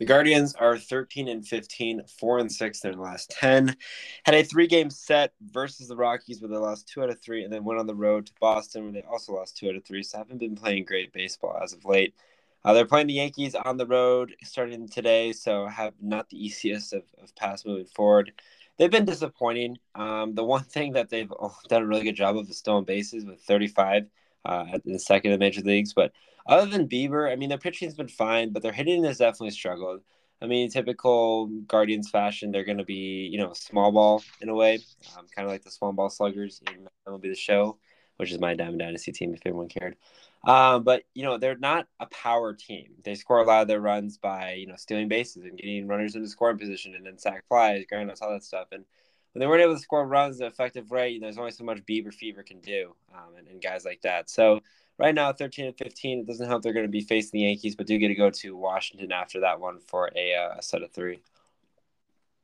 The 0.00 0.06
Guardians 0.06 0.54
are 0.54 0.78
13 0.78 1.28
and 1.28 1.46
15, 1.46 2.04
4 2.18 2.38
and 2.38 2.50
6 2.50 2.84
in 2.84 2.90
their 2.90 2.98
last 2.98 3.30
10. 3.32 3.76
Had 4.24 4.34
a 4.34 4.42
three 4.42 4.66
game 4.66 4.88
set 4.88 5.34
versus 5.42 5.88
the 5.88 5.96
Rockies 5.96 6.40
where 6.40 6.48
they 6.48 6.56
lost 6.56 6.88
two 6.88 7.02
out 7.02 7.10
of 7.10 7.20
three, 7.20 7.44
and 7.44 7.52
then 7.52 7.64
went 7.64 7.78
on 7.78 7.86
the 7.86 7.94
road 7.94 8.24
to 8.24 8.32
Boston 8.40 8.84
where 8.84 8.92
they 8.92 9.02
also 9.02 9.34
lost 9.34 9.58
two 9.58 9.68
out 9.68 9.76
of 9.76 9.84
three. 9.84 10.02
So 10.02 10.16
haven't 10.16 10.38
been 10.38 10.56
playing 10.56 10.86
great 10.86 11.12
baseball 11.12 11.58
as 11.62 11.74
of 11.74 11.84
late. 11.84 12.14
Uh, 12.64 12.72
they're 12.74 12.86
playing 12.86 13.06
the 13.06 13.14
Yankees 13.14 13.54
on 13.54 13.76
the 13.76 13.86
road 13.86 14.34
starting 14.42 14.88
today, 14.88 15.32
so 15.32 15.66
have 15.66 15.94
not 16.00 16.28
the 16.28 16.44
easiest 16.44 16.92
of, 16.92 17.04
of 17.22 17.34
paths 17.34 17.64
moving 17.64 17.86
forward. 17.86 18.32
They've 18.76 18.90
been 18.90 19.04
disappointing. 19.04 19.78
Um, 19.94 20.34
the 20.34 20.44
one 20.44 20.64
thing 20.64 20.92
that 20.92 21.08
they've 21.08 21.32
done 21.68 21.82
a 21.82 21.86
really 21.86 22.04
good 22.04 22.16
job 22.16 22.36
of 22.36 22.48
is 22.48 22.58
stolen 22.58 22.84
bases 22.84 23.24
with 23.24 23.40
35 23.40 24.06
uh, 24.44 24.66
at 24.72 24.84
the 24.84 24.98
second 24.98 25.32
of 25.32 25.38
the 25.38 25.44
major 25.44 25.62
leagues. 25.62 25.94
But 25.94 26.12
other 26.46 26.70
than 26.70 26.88
Bieber, 26.88 27.30
I 27.30 27.36
mean, 27.36 27.48
their 27.48 27.58
pitching's 27.58 27.94
been 27.94 28.08
fine, 28.08 28.52
but 28.52 28.62
their 28.62 28.72
hitting 28.72 29.04
has 29.04 29.18
definitely 29.18 29.50
struggled. 29.50 30.02
I 30.42 30.46
mean, 30.46 30.70
typical 30.70 31.46
Guardians 31.66 32.08
fashion, 32.08 32.50
they're 32.50 32.64
going 32.64 32.78
to 32.78 32.84
be, 32.84 33.28
you 33.30 33.38
know, 33.38 33.52
small 33.52 33.92
ball 33.92 34.22
in 34.40 34.48
a 34.48 34.54
way, 34.54 34.78
um, 35.16 35.26
kind 35.34 35.46
of 35.46 35.52
like 35.52 35.62
the 35.62 35.70
small 35.70 35.92
ball 35.92 36.08
sluggers 36.08 36.62
in 36.66 36.88
MLB 37.06 37.22
The 37.22 37.34
Show, 37.34 37.78
which 38.16 38.32
is 38.32 38.38
my 38.38 38.54
Diamond 38.54 38.78
Dynasty 38.78 39.12
team, 39.12 39.34
if 39.34 39.40
anyone 39.44 39.68
cared. 39.68 39.96
Um, 40.44 40.84
but 40.84 41.02
you 41.14 41.22
know 41.22 41.36
they're 41.36 41.58
not 41.58 41.86
a 41.98 42.06
power 42.06 42.54
team. 42.54 42.92
They 43.04 43.14
score 43.14 43.40
a 43.40 43.46
lot 43.46 43.62
of 43.62 43.68
their 43.68 43.80
runs 43.80 44.16
by 44.16 44.54
you 44.54 44.66
know 44.66 44.76
stealing 44.76 45.08
bases 45.08 45.44
and 45.44 45.58
getting 45.58 45.86
runners 45.86 46.14
into 46.14 46.28
scoring 46.28 46.58
position 46.58 46.94
and 46.94 47.04
then 47.04 47.18
sack 47.18 47.44
flies, 47.48 47.84
groundouts, 47.90 48.22
all 48.22 48.32
that 48.32 48.44
stuff. 48.44 48.68
And 48.72 48.84
when 49.32 49.40
they 49.40 49.46
weren't 49.46 49.62
able 49.62 49.74
to 49.74 49.80
score 49.80 50.06
runs 50.06 50.40
at 50.40 50.46
an 50.46 50.52
effective 50.52 50.90
rate, 50.90 51.20
there's 51.20 51.38
only 51.38 51.50
so 51.50 51.64
much 51.64 51.84
Bieber 51.84 52.12
fever 52.12 52.42
can 52.42 52.60
do, 52.60 52.94
um, 53.14 53.36
and, 53.38 53.48
and, 53.48 53.62
guys 53.62 53.84
like 53.84 54.00
that. 54.02 54.28
So 54.28 54.60
right 54.98 55.14
now, 55.14 55.32
13 55.32 55.66
and 55.66 55.76
15, 55.76 56.20
it 56.20 56.26
doesn't 56.26 56.48
help 56.48 56.62
they're 56.62 56.72
going 56.72 56.86
to 56.86 56.90
be 56.90 57.02
facing 57.02 57.38
the 57.38 57.46
Yankees, 57.46 57.76
but 57.76 57.86
do 57.86 57.98
get 57.98 58.08
to 58.08 58.14
go 58.14 58.30
to 58.30 58.56
Washington 58.56 59.12
after 59.12 59.40
that 59.40 59.60
one 59.60 59.78
for 59.86 60.10
a, 60.16 60.34
uh, 60.34 60.56
a 60.58 60.62
set 60.62 60.82
of 60.82 60.90
three. 60.90 61.20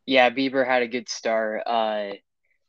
Yeah, 0.04 0.30
Bieber 0.30 0.64
had 0.64 0.82
a 0.82 0.86
good 0.86 1.08
start 1.08 1.62
uh, 1.66 2.10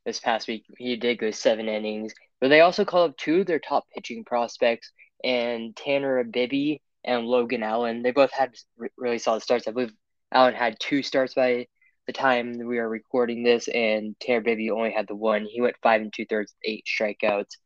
this 0.05 0.19
past 0.19 0.47
week. 0.47 0.65
He 0.79 0.95
did 0.95 1.19
go 1.19 1.29
seven 1.29 1.67
innings, 1.67 2.15
but 2.41 2.47
they 2.47 2.61
also 2.61 2.85
called 2.85 3.11
up 3.11 3.17
two 3.17 3.41
of 3.41 3.45
their 3.45 3.59
top 3.59 3.85
pitching 3.93 4.23
prospects 4.23 4.91
and 5.23 5.75
Tanner 5.75 6.23
Bibee 6.23 6.81
and 7.03 7.25
Logan 7.25 7.63
Allen. 7.63 8.03
They 8.03 8.11
both 8.11 8.31
had 8.31 8.55
really 8.97 9.19
solid 9.19 9.43
starts. 9.43 9.67
I 9.67 9.71
believe 9.71 9.93
Allen 10.31 10.53
had 10.53 10.79
two 10.79 11.03
starts 11.03 11.33
by 11.33 11.67
the 12.05 12.13
time 12.13 12.57
we 12.57 12.79
are 12.79 12.89
recording 12.89 13.43
this, 13.43 13.67
and 13.67 14.15
Tanner 14.19 14.41
Bibee 14.41 14.71
only 14.71 14.91
had 14.91 15.07
the 15.07 15.15
one. 15.15 15.45
He 15.45 15.61
went 15.61 15.75
five 15.83 16.01
and 16.01 16.13
two 16.13 16.25
thirds, 16.25 16.53
eight 16.63 16.85
strikeouts. 16.85 17.57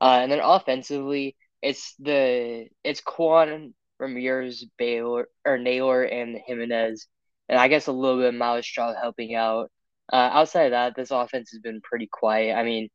Uh, 0.00 0.20
and 0.22 0.32
then 0.32 0.40
offensively, 0.40 1.36
it's 1.62 1.94
the 1.98 2.66
it's 2.84 3.00
Kwan 3.00 3.74
Ramirez, 3.98 4.66
Baylor 4.78 5.28
or 5.44 5.58
Naylor, 5.58 6.02
and 6.02 6.38
Jimenez 6.46 7.06
and 7.52 7.60
I 7.60 7.68
guess 7.68 7.86
a 7.86 7.92
little 7.92 8.18
bit 8.18 8.28
of 8.28 8.34
Myles 8.34 8.66
Straw 8.66 8.94
helping 8.98 9.34
out. 9.34 9.70
Uh, 10.10 10.16
outside 10.16 10.64
of 10.64 10.70
that, 10.72 10.96
this 10.96 11.10
offense 11.10 11.50
has 11.52 11.60
been 11.60 11.82
pretty 11.82 12.08
quiet. 12.10 12.54
I 12.54 12.62
mean, 12.64 12.88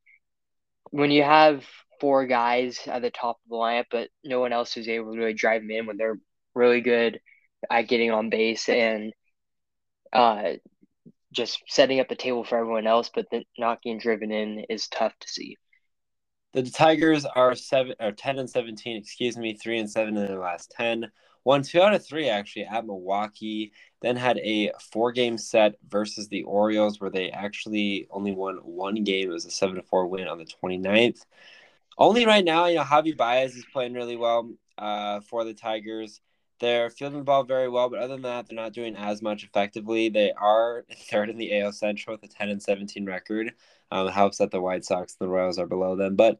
when 0.90 1.12
you 1.12 1.22
have 1.22 1.64
four 2.00 2.26
guys 2.26 2.80
at 2.88 3.02
the 3.02 3.12
top 3.12 3.38
of 3.38 3.50
the 3.50 3.56
lineup, 3.56 3.86
but 3.92 4.10
no 4.24 4.40
one 4.40 4.54
else 4.54 4.78
is 4.78 4.88
able 4.88 5.14
to 5.14 5.18
really 5.18 5.34
drive 5.34 5.62
them 5.62 5.72
in 5.72 5.86
when 5.86 5.98
they're 5.98 6.20
really 6.56 6.82
good 6.82 7.20
at 7.70 7.88
getting 7.88 8.12
on 8.12 8.30
base 8.30 8.70
and 8.70 9.14
uh, 10.14 10.54
just 11.32 11.62
setting 11.68 12.00
up 12.00 12.10
the 12.10 12.16
table 12.16 12.44
for 12.44 12.58
everyone 12.58 12.88
else, 12.88 13.10
but 13.14 13.28
not 13.58 13.82
getting 13.82 14.00
driven 14.00 14.32
in 14.32 14.66
is 14.70 14.88
tough 14.88 15.14
to 15.20 15.28
see. 15.28 15.58
The 16.54 16.64
Tigers 16.64 17.26
are 17.26 17.56
seven 17.56 17.94
or 18.00 18.12
ten 18.12 18.40
and 18.40 18.50
seventeen, 18.50 18.98
excuse 18.98 19.38
me, 19.38 19.54
three 19.54 19.80
and 19.80 19.90
seven 19.90 20.18
in 20.18 20.26
their 20.26 20.40
last 20.40 20.72
ten. 20.72 21.12
Won 21.44 21.62
two 21.62 21.82
out 21.82 21.94
of 21.94 22.06
three 22.06 22.30
actually 22.30 22.66
at 22.66 22.86
Milwaukee. 22.86 23.72
Then 24.02 24.16
had 24.16 24.38
a 24.40 24.72
four 24.92 25.12
game 25.12 25.38
set 25.38 25.76
versus 25.88 26.28
the 26.28 26.44
Orioles 26.44 27.00
where 27.00 27.10
they 27.10 27.30
actually 27.30 28.08
only 28.10 28.32
won 28.32 28.56
one 28.58 29.04
game. 29.04 29.30
It 29.30 29.34
was 29.34 29.46
a 29.46 29.52
seven 29.52 29.76
to 29.76 29.84
four 29.84 30.08
win 30.08 30.28
on 30.28 30.40
the 30.40 30.46
29th. 30.46 31.22
Only 31.98 32.26
right 32.26 32.46
now, 32.46 32.68
you 32.68 32.76
know, 32.76 32.84
Javi 32.84 33.16
Baez 33.16 33.56
is 33.56 33.66
playing 33.74 33.94
really 33.94 34.16
well 34.16 34.52
uh, 34.78 35.22
for 35.22 35.44
the 35.44 35.54
Tigers. 35.54 36.22
They're 36.60 36.90
fielding 36.90 37.20
the 37.20 37.24
ball 37.24 37.44
very 37.44 37.70
well, 37.70 37.90
but 37.90 38.00
other 38.00 38.14
than 38.14 38.24
that, 38.24 38.48
they're 38.48 38.56
not 38.56 38.74
doing 38.74 38.96
as 38.96 39.22
much 39.22 39.44
effectively. 39.44 40.10
They 40.10 40.32
are 40.32 40.86
third 41.10 41.30
in 41.30 41.38
the 41.38 41.60
AL 41.60 41.72
Central 41.74 42.16
with 42.16 42.30
a 42.30 42.34
10 42.34 42.50
and 42.50 42.62
17 42.62 43.06
record. 43.06 43.54
Um, 43.92 44.08
it 44.08 44.12
helps 44.12 44.38
that 44.38 44.52
the 44.52 44.62
White 44.62 44.86
Sox 44.86 45.16
and 45.20 45.28
the 45.28 45.32
Royals 45.32 45.60
are 45.60 45.68
below 45.68 45.96
them, 45.96 46.16
but 46.16 46.40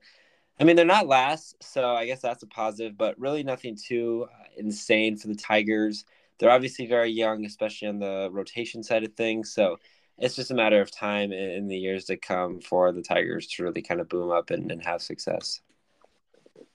I 0.60 0.64
mean 0.64 0.76
they're 0.76 0.86
not 0.86 1.08
last, 1.08 1.56
so 1.64 1.96
I 1.96 2.06
guess 2.08 2.20
that's 2.22 2.44
a 2.44 2.48
positive. 2.48 2.98
But 2.98 3.20
really, 3.20 3.44
nothing 3.44 3.78
too 3.78 4.28
uh, 4.32 4.44
insane 4.58 5.18
for 5.18 5.28
the 5.28 5.36
Tigers. 5.36 6.04
They're 6.40 6.52
obviously 6.52 6.88
very 6.88 7.12
young, 7.12 7.46
especially 7.46 7.88
on 7.88 8.00
the 8.00 8.30
rotation 8.32 8.84
side 8.84 9.04
of 9.04 9.14
things. 9.14 9.54
So 9.54 9.78
it's 10.18 10.36
just 10.36 10.52
a 10.52 10.56
matter 10.56 10.82
of 10.82 10.92
time 10.92 11.32
in 11.32 11.68
the 11.68 11.78
years 11.78 12.06
to 12.06 12.18
come 12.18 12.60
for 12.60 12.92
the 12.92 13.02
Tigers 13.02 13.48
to 13.48 13.64
really 13.64 13.82
kind 13.82 14.02
of 14.02 14.10
boom 14.10 14.32
up 14.32 14.50
and, 14.50 14.72
and 14.72 14.84
have 14.84 15.02
success. 15.02 15.62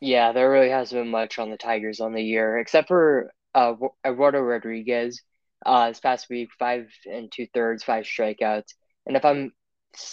Yeah, 0.01 0.33
there 0.33 0.51
really 0.51 0.71
hasn't 0.71 1.01
been 1.01 1.11
much 1.11 1.39
on 1.39 1.51
the 1.51 1.57
Tigers 1.57 2.01
on 2.01 2.13
the 2.13 2.23
year, 2.23 2.59
except 2.59 2.89
for 2.89 3.33
uh, 3.55 3.75
Eduardo 4.05 4.41
Rodriguez. 4.41 5.23
Uh, 5.65 5.89
this 5.89 6.01
past 6.01 6.29
week, 6.29 6.51
five 6.59 6.89
and 7.07 7.31
two 7.31 7.47
thirds, 7.55 7.85
five 7.85 8.05
strikeouts. 8.05 8.75
And 9.07 9.17
if 9.17 9.25
I'm 9.25 9.53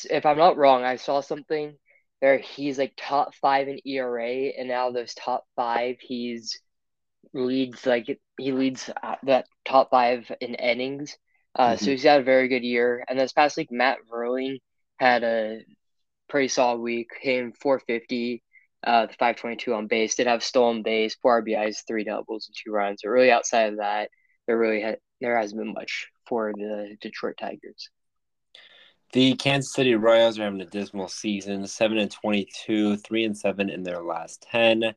if 0.10 0.26
I'm 0.26 0.38
not 0.38 0.58
wrong, 0.58 0.84
I 0.84 0.98
saw 0.98 1.22
something 1.22 1.76
there. 2.22 2.38
He's 2.38 2.78
like 2.78 2.94
top 2.98 3.34
five 3.36 3.68
in 3.68 3.80
ERA, 3.86 4.30
and 4.58 4.68
now 4.68 4.92
those 4.92 5.16
top 5.16 5.46
five, 5.56 5.98
he's 6.00 6.60
leads 7.34 7.86
like 7.86 8.20
he 8.38 8.52
leads 8.52 8.90
uh, 9.02 9.16
that 9.24 9.48
top 9.66 9.90
five 9.90 10.32
in 10.40 10.54
innings. 10.56 11.18
Uh, 11.56 11.74
mm-hmm. 11.74 11.84
So 11.84 11.92
he's 11.92 12.04
had 12.04 12.22
a 12.22 12.24
very 12.24 12.48
good 12.48 12.64
year. 12.64 13.04
And 13.08 13.20
this 13.20 13.34
past 13.34 13.58
week, 13.58 13.72
Matt 13.72 14.00
Vierling 14.12 14.60
had 14.98 15.24
a 15.24 15.60
pretty 16.30 16.48
solid 16.48 16.80
week. 16.80 17.10
Him 17.20 17.54
450, 17.54 18.44
uh, 18.86 19.08
522 19.08 19.74
on 19.74 19.88
base. 19.88 20.16
Did 20.16 20.28
have 20.28 20.44
stolen 20.44 20.84
base, 20.84 21.16
four 21.22 21.42
RBIs, 21.42 21.86
three 21.88 22.04
doubles, 22.04 22.48
and 22.48 22.56
two 22.56 22.72
runs. 22.72 23.02
But 23.04 23.10
really, 23.10 23.32
outside 23.32 23.74
of 23.74 23.78
that, 23.78 24.10
there 24.48 24.58
really 24.58 24.82
had 24.82 24.98
there 25.22 25.38
hasn't 25.38 25.60
been 25.60 25.74
much 25.74 26.08
for 26.28 26.54
the 26.56 26.96
Detroit 27.02 27.36
Tigers. 27.38 27.90
The 29.12 29.34
Kansas 29.36 29.74
City 29.74 29.96
Royals 29.96 30.38
are 30.40 30.44
having 30.44 30.62
a 30.62 30.66
dismal 30.66 31.08
season, 31.08 31.66
seven 31.68 31.98
and 31.98 32.12
twenty-two, 32.12 32.98
three 32.98 33.26
and 33.26 33.38
seven 33.38 33.70
in 33.70 33.84
their 33.84 34.02
last 34.02 34.46
ten. 34.50 34.94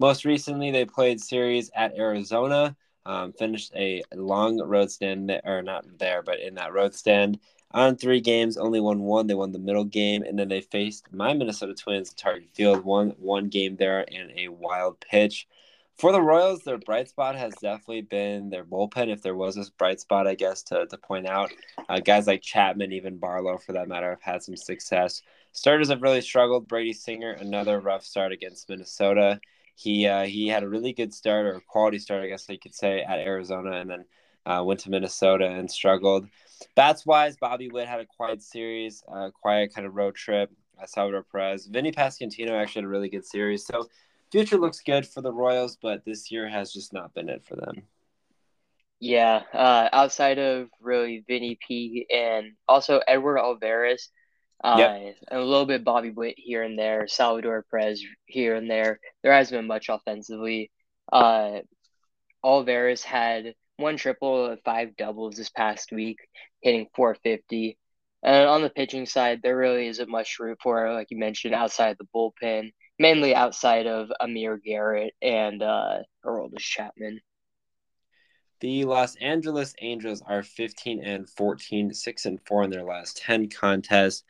Most 0.00 0.24
recently, 0.24 0.70
they 0.70 0.84
played 0.84 1.20
series 1.20 1.70
at 1.74 1.96
Arizona. 1.96 2.76
Um, 3.06 3.32
finished 3.32 3.72
a 3.76 4.02
long 4.14 4.60
road 4.60 4.90
stand, 4.90 5.30
or 5.44 5.62
not 5.62 5.84
there, 5.98 6.22
but 6.22 6.40
in 6.40 6.54
that 6.54 6.72
road 6.72 6.94
stand 6.94 7.38
on 7.70 7.96
three 7.96 8.20
games, 8.20 8.56
only 8.56 8.80
won 8.80 9.00
one. 9.00 9.26
They 9.26 9.34
won 9.34 9.52
the 9.52 9.58
middle 9.58 9.84
game, 9.84 10.22
and 10.22 10.38
then 10.38 10.48
they 10.48 10.60
faced 10.60 11.12
my 11.12 11.34
Minnesota 11.34 11.74
Twins 11.74 12.14
Target 12.14 12.48
Field. 12.54 12.84
One 12.84 13.10
one 13.18 13.48
game 13.48 13.76
there 13.76 14.06
and 14.10 14.30
a 14.36 14.48
wild 14.48 15.00
pitch. 15.00 15.48
For 15.96 16.10
the 16.10 16.22
Royals, 16.22 16.62
their 16.62 16.78
bright 16.78 17.08
spot 17.08 17.36
has 17.36 17.54
definitely 17.54 18.02
been 18.02 18.50
their 18.50 18.64
bullpen. 18.64 19.12
If 19.12 19.22
there 19.22 19.36
was 19.36 19.56
a 19.56 19.70
bright 19.78 20.00
spot, 20.00 20.26
I 20.26 20.34
guess 20.34 20.62
to, 20.64 20.86
to 20.86 20.98
point 20.98 21.28
out, 21.28 21.52
uh, 21.88 22.00
guys 22.00 22.26
like 22.26 22.42
Chapman, 22.42 22.92
even 22.92 23.18
Barlow, 23.18 23.58
for 23.58 23.72
that 23.74 23.88
matter, 23.88 24.10
have 24.10 24.22
had 24.22 24.42
some 24.42 24.56
success. 24.56 25.22
Starters 25.52 25.90
have 25.90 26.02
really 26.02 26.20
struggled. 26.20 26.66
Brady 26.66 26.92
Singer, 26.92 27.30
another 27.32 27.78
rough 27.78 28.04
start 28.04 28.32
against 28.32 28.68
Minnesota. 28.68 29.40
He 29.74 30.06
uh, 30.06 30.24
he 30.24 30.48
had 30.48 30.62
a 30.62 30.68
really 30.68 30.92
good 30.92 31.12
start 31.12 31.46
or 31.46 31.60
quality 31.66 31.98
start, 31.98 32.22
I 32.22 32.28
guess 32.28 32.48
you 32.48 32.58
could 32.58 32.74
say, 32.74 33.02
at 33.02 33.18
Arizona, 33.18 33.72
and 33.72 33.90
then 33.90 34.04
uh, 34.46 34.62
went 34.64 34.80
to 34.80 34.90
Minnesota 34.90 35.46
and 35.46 35.70
struggled. 35.70 36.28
Bats 36.76 37.04
wise, 37.04 37.36
Bobby 37.36 37.68
Witt 37.68 37.88
had 37.88 38.00
a 38.00 38.06
quiet 38.06 38.42
series, 38.42 39.02
quiet 39.40 39.74
kind 39.74 39.86
of 39.86 39.94
road 39.94 40.14
trip. 40.14 40.50
Uh, 40.80 40.86
Salvador 40.86 41.22
Perez, 41.22 41.66
Vinny 41.66 41.92
Pasquantino 41.92 42.50
actually 42.50 42.82
had 42.82 42.86
a 42.86 42.88
really 42.88 43.08
good 43.08 43.24
series. 43.24 43.64
So 43.64 43.88
future 44.32 44.58
looks 44.58 44.80
good 44.80 45.06
for 45.06 45.20
the 45.20 45.32
Royals, 45.32 45.76
but 45.80 46.04
this 46.04 46.32
year 46.32 46.48
has 46.48 46.72
just 46.72 46.92
not 46.92 47.14
been 47.14 47.28
it 47.28 47.44
for 47.44 47.54
them. 47.56 47.82
Yeah, 49.00 49.42
uh, 49.52 49.88
outside 49.92 50.38
of 50.38 50.68
really 50.80 51.24
Vinny 51.28 51.58
P 51.64 52.06
and 52.12 52.52
also 52.66 53.00
Edward 53.06 53.38
Alvarez, 53.38 54.10
uh, 54.64 54.76
yep. 54.78 55.16
a 55.30 55.38
little 55.38 55.66
bit 55.66 55.84
Bobby 55.84 56.08
Witt 56.08 56.36
here 56.38 56.62
and 56.62 56.78
there, 56.78 57.06
Salvador 57.06 57.66
Perez 57.70 58.02
here 58.24 58.54
and 58.54 58.68
there. 58.68 58.98
There 59.22 59.32
hasn't 59.32 59.58
been 59.58 59.66
much 59.66 59.90
offensively. 59.90 60.70
Uh, 61.12 61.60
Alvarez 62.42 63.02
had 63.02 63.54
one 63.76 63.98
triple, 63.98 64.56
five 64.64 64.96
doubles 64.96 65.36
this 65.36 65.50
past 65.50 65.92
week, 65.92 66.16
hitting 66.62 66.86
450. 66.96 67.76
And 68.22 68.48
on 68.48 68.62
the 68.62 68.70
pitching 68.70 69.04
side, 69.04 69.40
there 69.42 69.56
really 69.56 69.86
isn't 69.88 70.08
much 70.08 70.38
room 70.38 70.56
for, 70.62 70.90
like 70.94 71.08
you 71.10 71.18
mentioned, 71.18 71.54
outside 71.54 71.96
the 71.98 72.08
bullpen, 72.14 72.72
mainly 72.98 73.34
outside 73.34 73.86
of 73.86 74.10
Amir 74.18 74.56
Garrett 74.56 75.12
and 75.20 75.62
uh, 75.62 75.98
Aroldis 76.24 76.60
Chapman. 76.60 77.20
The 78.64 78.86
Los 78.86 79.14
Angeles 79.16 79.74
Angels 79.82 80.22
are 80.24 80.42
15 80.42 81.04
and 81.04 81.28
14, 81.28 81.92
6 81.92 82.24
and 82.24 82.40
4 82.46 82.62
in 82.62 82.70
their 82.70 82.82
last 82.82 83.18
10 83.18 83.50
contests. 83.50 84.24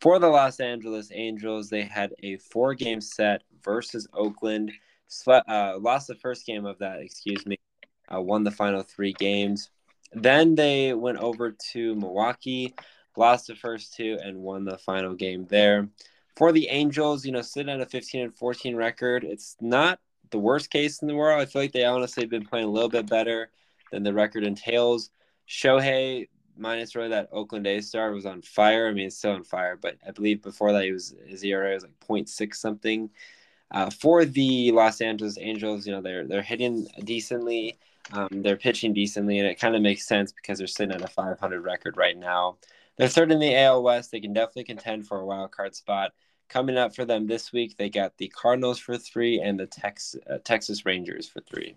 For 0.00 0.20
the 0.20 0.28
Los 0.28 0.60
Angeles 0.60 1.10
Angels, 1.12 1.70
they 1.70 1.82
had 1.82 2.14
a 2.22 2.36
four 2.36 2.74
game 2.74 3.00
set 3.00 3.42
versus 3.64 4.06
Oakland. 4.12 4.70
Uh, 5.26 5.76
lost 5.80 6.06
the 6.06 6.14
first 6.14 6.46
game 6.46 6.66
of 6.66 6.78
that, 6.78 7.00
excuse 7.00 7.44
me, 7.44 7.58
uh, 8.14 8.20
won 8.20 8.44
the 8.44 8.52
final 8.52 8.84
three 8.84 9.12
games. 9.12 9.70
Then 10.12 10.54
they 10.54 10.94
went 10.94 11.18
over 11.18 11.56
to 11.72 11.96
Milwaukee, 11.96 12.72
lost 13.16 13.48
the 13.48 13.56
first 13.56 13.94
two, 13.94 14.18
and 14.22 14.38
won 14.38 14.64
the 14.64 14.78
final 14.78 15.16
game 15.16 15.46
there. 15.46 15.88
For 16.36 16.52
the 16.52 16.68
Angels, 16.68 17.26
you 17.26 17.32
know, 17.32 17.42
sitting 17.42 17.74
at 17.74 17.80
a 17.80 17.86
15 17.86 18.20
and 18.20 18.36
14 18.36 18.76
record, 18.76 19.24
it's 19.24 19.56
not 19.60 19.98
the 20.30 20.38
worst 20.38 20.70
case 20.70 21.02
in 21.02 21.08
the 21.08 21.16
world. 21.16 21.42
I 21.42 21.46
feel 21.46 21.62
like 21.62 21.72
they 21.72 21.84
honestly 21.84 22.22
have 22.22 22.30
been 22.30 22.46
playing 22.46 22.66
a 22.66 22.70
little 22.70 22.88
bit 22.88 23.08
better 23.08 23.50
than 23.90 24.02
the 24.02 24.12
record 24.12 24.44
entails. 24.44 25.10
Shohei, 25.48 26.28
minus 26.56 26.94
really 26.94 27.08
that 27.08 27.28
Oakland 27.32 27.66
A 27.66 27.80
star, 27.80 28.12
was 28.12 28.26
on 28.26 28.42
fire. 28.42 28.88
I 28.88 28.92
mean, 28.92 29.06
it's 29.06 29.16
still 29.16 29.32
on 29.32 29.44
fire, 29.44 29.76
but 29.76 29.96
I 30.06 30.10
believe 30.12 30.42
before 30.42 30.72
that 30.72 30.84
he 30.84 30.92
was 30.92 31.14
his 31.26 31.42
ERA 31.42 31.74
was 31.74 31.84
like 31.84 31.98
0.6 32.00 32.54
something. 32.54 33.10
Uh, 33.72 33.88
for 33.90 34.24
the 34.24 34.72
Los 34.72 35.00
Angeles 35.00 35.38
Angels, 35.38 35.86
you 35.86 35.92
know, 35.92 36.00
they're 36.00 36.26
they're 36.26 36.42
hitting 36.42 36.86
decently. 37.04 37.78
Um, 38.12 38.28
they're 38.30 38.56
pitching 38.56 38.92
decently, 38.92 39.38
and 39.38 39.46
it 39.46 39.60
kind 39.60 39.76
of 39.76 39.82
makes 39.82 40.06
sense 40.06 40.32
because 40.32 40.58
they're 40.58 40.66
sitting 40.66 40.94
at 40.94 41.02
a 41.02 41.06
500 41.06 41.60
record 41.60 41.96
right 41.96 42.16
now. 42.16 42.56
They're 42.96 43.08
third 43.08 43.30
in 43.30 43.38
the 43.38 43.56
AL 43.56 43.82
West. 43.82 44.10
They 44.10 44.20
can 44.20 44.32
definitely 44.32 44.64
contend 44.64 45.06
for 45.06 45.20
a 45.20 45.24
wild 45.24 45.52
card 45.52 45.74
spot. 45.74 46.12
Coming 46.48 46.76
up 46.76 46.94
for 46.94 47.04
them 47.04 47.28
this 47.28 47.52
week, 47.52 47.76
they 47.76 47.88
got 47.88 48.16
the 48.16 48.28
Cardinals 48.28 48.80
for 48.80 48.98
three 48.98 49.40
and 49.40 49.58
the 49.58 49.66
Tex- 49.66 50.16
uh, 50.28 50.38
Texas 50.42 50.84
Rangers 50.84 51.28
for 51.28 51.40
three. 51.40 51.76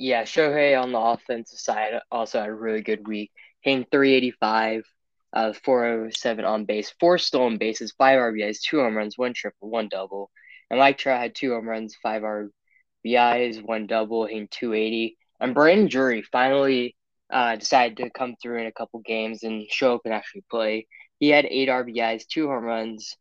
Yeah, 0.00 0.22
Shohei 0.22 0.80
on 0.80 0.92
the 0.92 0.98
offensive 0.98 1.58
side 1.58 2.00
also 2.12 2.38
had 2.38 2.50
a 2.50 2.54
really 2.54 2.82
good 2.82 3.08
week. 3.08 3.32
Hitting 3.62 3.84
385, 3.90 4.84
uh, 5.32 5.52
407 5.52 6.44
on 6.44 6.66
base, 6.66 6.94
four 7.00 7.18
stolen 7.18 7.58
bases, 7.58 7.92
five 7.98 8.18
RBIs, 8.18 8.60
two 8.62 8.78
home 8.78 8.96
runs, 8.96 9.18
one 9.18 9.34
triple, 9.34 9.68
one 9.70 9.88
double. 9.88 10.30
And 10.70 10.78
Mike 10.78 10.98
Trout 10.98 11.20
had 11.20 11.34
two 11.34 11.52
home 11.52 11.68
runs, 11.68 11.96
five 12.00 12.22
RBIs, 12.22 13.60
one 13.60 13.88
double, 13.88 14.26
hitting 14.26 14.46
280. 14.52 15.16
And 15.40 15.52
Brandon 15.52 15.88
Drury 15.88 16.22
finally 16.22 16.94
uh, 17.28 17.56
decided 17.56 17.96
to 17.96 18.10
come 18.10 18.36
through 18.40 18.60
in 18.60 18.66
a 18.68 18.72
couple 18.72 19.00
games 19.00 19.42
and 19.42 19.66
show 19.68 19.96
up 19.96 20.02
and 20.04 20.14
actually 20.14 20.44
play. 20.48 20.86
He 21.18 21.30
had 21.30 21.44
eight 21.44 21.68
RBIs, 21.68 22.28
two 22.28 22.46
home 22.46 22.62
runs, 22.62 23.16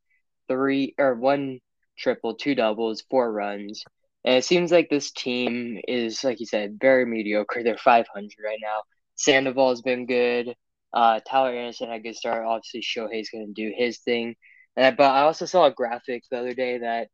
three 0.48 0.94
or 1.00 1.16
one 1.16 1.60
triple, 1.98 2.36
two 2.36 2.54
doubles, 2.54 3.04
four 3.10 3.32
runs. 3.32 3.84
And 4.28 4.36
it 4.36 4.44
seems 4.44 4.74
like 4.74 4.90
this 4.90 5.12
team 5.12 5.80
is, 5.88 6.22
like 6.22 6.42
you 6.42 6.46
said, 6.46 6.80
very 6.82 7.06
mediocre. 7.06 7.64
They're 7.64 7.78
500 7.78 8.30
right 8.44 8.60
now. 8.62 8.82
Sandoval 9.16 9.70
has 9.70 9.82
been 9.82 10.06
good. 10.06 10.54
Uh, 10.92 11.22
Tyler 11.26 11.56
Anderson 11.56 11.88
had 11.88 12.02
a 12.02 12.04
good 12.04 12.18
start. 12.18 12.46
Obviously, 12.46 12.82
Shohei's 12.82 13.30
going 13.30 13.48
to 13.48 13.54
do 13.54 13.74
his 13.74 14.00
thing. 14.00 14.36
And, 14.76 14.98
but 14.98 15.12
I 15.12 15.22
also 15.22 15.46
saw 15.46 15.64
a 15.64 15.72
graphic 15.72 16.24
the 16.30 16.40
other 16.40 16.54
day 16.54 16.80
that 16.80 17.08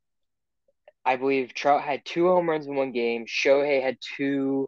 I 1.06 1.17
believe 1.17 1.54
Trout 1.54 1.84
had 1.84 2.02
two 2.04 2.26
home 2.30 2.49
runs 2.49 2.65
in 2.65 2.73
one 2.73 2.93
game. 2.93 3.28
Shohei 3.28 3.84
had 3.84 3.97
two 4.17 4.67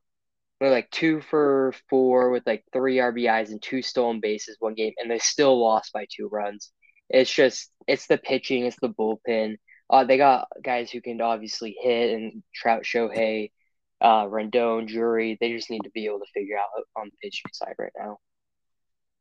like 0.62 0.91
two 0.91 1.21
for 1.21 1.73
four 1.89 2.29
with 2.29 2.43
like 2.45 2.63
three 2.71 2.97
RBIs 2.97 3.49
and 3.49 3.62
two 3.62 3.81
stolen 3.81 4.19
bases 4.19 4.58
one 4.60 4.75
game, 4.75 4.93
and 4.99 5.10
they 5.10 5.17
still 5.17 5.60
lost 5.60 5.93
by 5.93 6.05
two 6.15 6.29
runs. 6.31 6.71
It's 7.10 7.34
just 7.34 7.71
it's 7.88 8.05
the 8.05 8.19
pitching, 8.19 8.65
it's 8.67 8.77
the 8.79 8.89
bullpen. 8.89 9.55
Uh, 9.89 10.04
they 10.04 10.17
got 10.17 10.48
guys 10.63 10.89
who 10.89 11.02
can 11.02 11.21
obviously 11.21 11.76
hit 11.80 12.15
and 12.15 12.43
Trout, 12.54 12.84
Shohei, 12.84 13.52
uh, 14.02 14.26
Rendon, 14.26 14.88
Drury. 14.88 15.38
They 15.39 15.52
just 15.52 15.69
need 15.69 15.84
to 15.84 15.91
be 15.91 16.06
able 16.06 16.19
to 16.19 16.26
figure 16.34 16.58
out 16.58 16.84
on 16.95 17.06
the 17.06 17.17
pitching 17.21 17.52
side 17.54 17.76
right 17.78 17.91
now. 17.98 18.17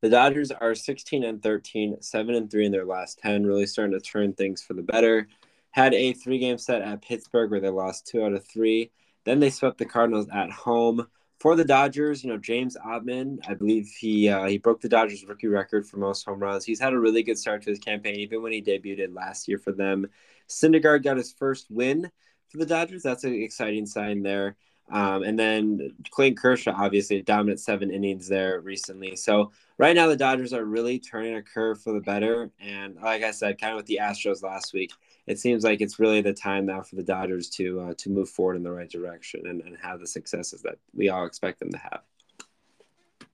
The 0.00 0.10
Dodgers 0.10 0.50
are 0.50 0.74
16 0.74 1.24
and 1.24 1.42
13, 1.42 2.02
7 2.02 2.34
and 2.34 2.50
3 2.50 2.66
in 2.66 2.72
their 2.72 2.84
last 2.84 3.18
10, 3.20 3.46
really 3.46 3.66
starting 3.66 3.98
to 3.98 4.04
turn 4.04 4.34
things 4.34 4.62
for 4.62 4.74
the 4.74 4.82
better. 4.82 5.28
Had 5.70 5.94
a 5.94 6.12
three 6.12 6.38
game 6.38 6.58
set 6.58 6.82
at 6.82 7.02
Pittsburgh 7.02 7.50
where 7.50 7.60
they 7.60 7.70
lost 7.70 8.06
two 8.06 8.22
out 8.22 8.34
of 8.34 8.46
three. 8.46 8.92
Then 9.24 9.40
they 9.40 9.50
swept 9.50 9.78
the 9.78 9.86
Cardinals 9.86 10.28
at 10.32 10.50
home. 10.50 11.06
For 11.44 11.56
the 11.56 11.64
Dodgers, 11.66 12.24
you 12.24 12.30
know, 12.30 12.38
James 12.38 12.74
Outman, 12.86 13.38
I 13.46 13.52
believe 13.52 13.92
he 13.98 14.30
uh, 14.30 14.46
he 14.46 14.56
broke 14.56 14.80
the 14.80 14.88
Dodgers 14.88 15.26
rookie 15.26 15.46
record 15.46 15.86
for 15.86 15.98
most 15.98 16.24
home 16.24 16.38
runs. 16.38 16.64
He's 16.64 16.80
had 16.80 16.94
a 16.94 16.98
really 16.98 17.22
good 17.22 17.36
start 17.36 17.60
to 17.64 17.68
his 17.68 17.78
campaign, 17.78 18.14
even 18.14 18.40
when 18.40 18.52
he 18.52 18.62
debuted 18.62 19.14
last 19.14 19.46
year 19.46 19.58
for 19.58 19.70
them. 19.70 20.06
Syndergaard 20.48 21.04
got 21.04 21.18
his 21.18 21.34
first 21.34 21.66
win 21.70 22.10
for 22.48 22.56
the 22.56 22.64
Dodgers. 22.64 23.02
That's 23.02 23.24
an 23.24 23.34
exciting 23.34 23.84
sign 23.84 24.22
there. 24.22 24.56
Um, 24.90 25.22
and 25.22 25.38
then 25.38 25.90
Clayton 26.12 26.36
Kershaw, 26.36 26.72
obviously, 26.74 27.20
dominant 27.20 27.60
seven 27.60 27.90
innings 27.90 28.26
there 28.26 28.62
recently. 28.62 29.14
So 29.14 29.52
right 29.76 29.94
now, 29.94 30.06
the 30.06 30.16
Dodgers 30.16 30.54
are 30.54 30.64
really 30.64 30.98
turning 30.98 31.36
a 31.36 31.42
curve 31.42 31.78
for 31.82 31.92
the 31.92 32.00
better. 32.00 32.52
And 32.58 32.96
like 33.02 33.22
I 33.22 33.32
said, 33.32 33.60
kind 33.60 33.74
of 33.74 33.76
with 33.76 33.86
the 33.86 34.00
Astros 34.00 34.42
last 34.42 34.72
week, 34.72 34.92
it 35.26 35.38
seems 35.38 35.64
like 35.64 35.80
it's 35.80 35.98
really 35.98 36.20
the 36.20 36.34
time 36.34 36.66
now 36.66 36.82
for 36.82 36.96
the 36.96 37.02
Dodgers 37.02 37.48
to 37.50 37.80
uh, 37.80 37.94
to 37.98 38.10
move 38.10 38.28
forward 38.28 38.56
in 38.56 38.62
the 38.62 38.72
right 38.72 38.90
direction 38.90 39.46
and, 39.46 39.62
and 39.62 39.76
have 39.82 40.00
the 40.00 40.06
successes 40.06 40.62
that 40.62 40.78
we 40.94 41.08
all 41.08 41.26
expect 41.26 41.60
them 41.60 41.70
to 41.70 41.78
have. 41.78 42.00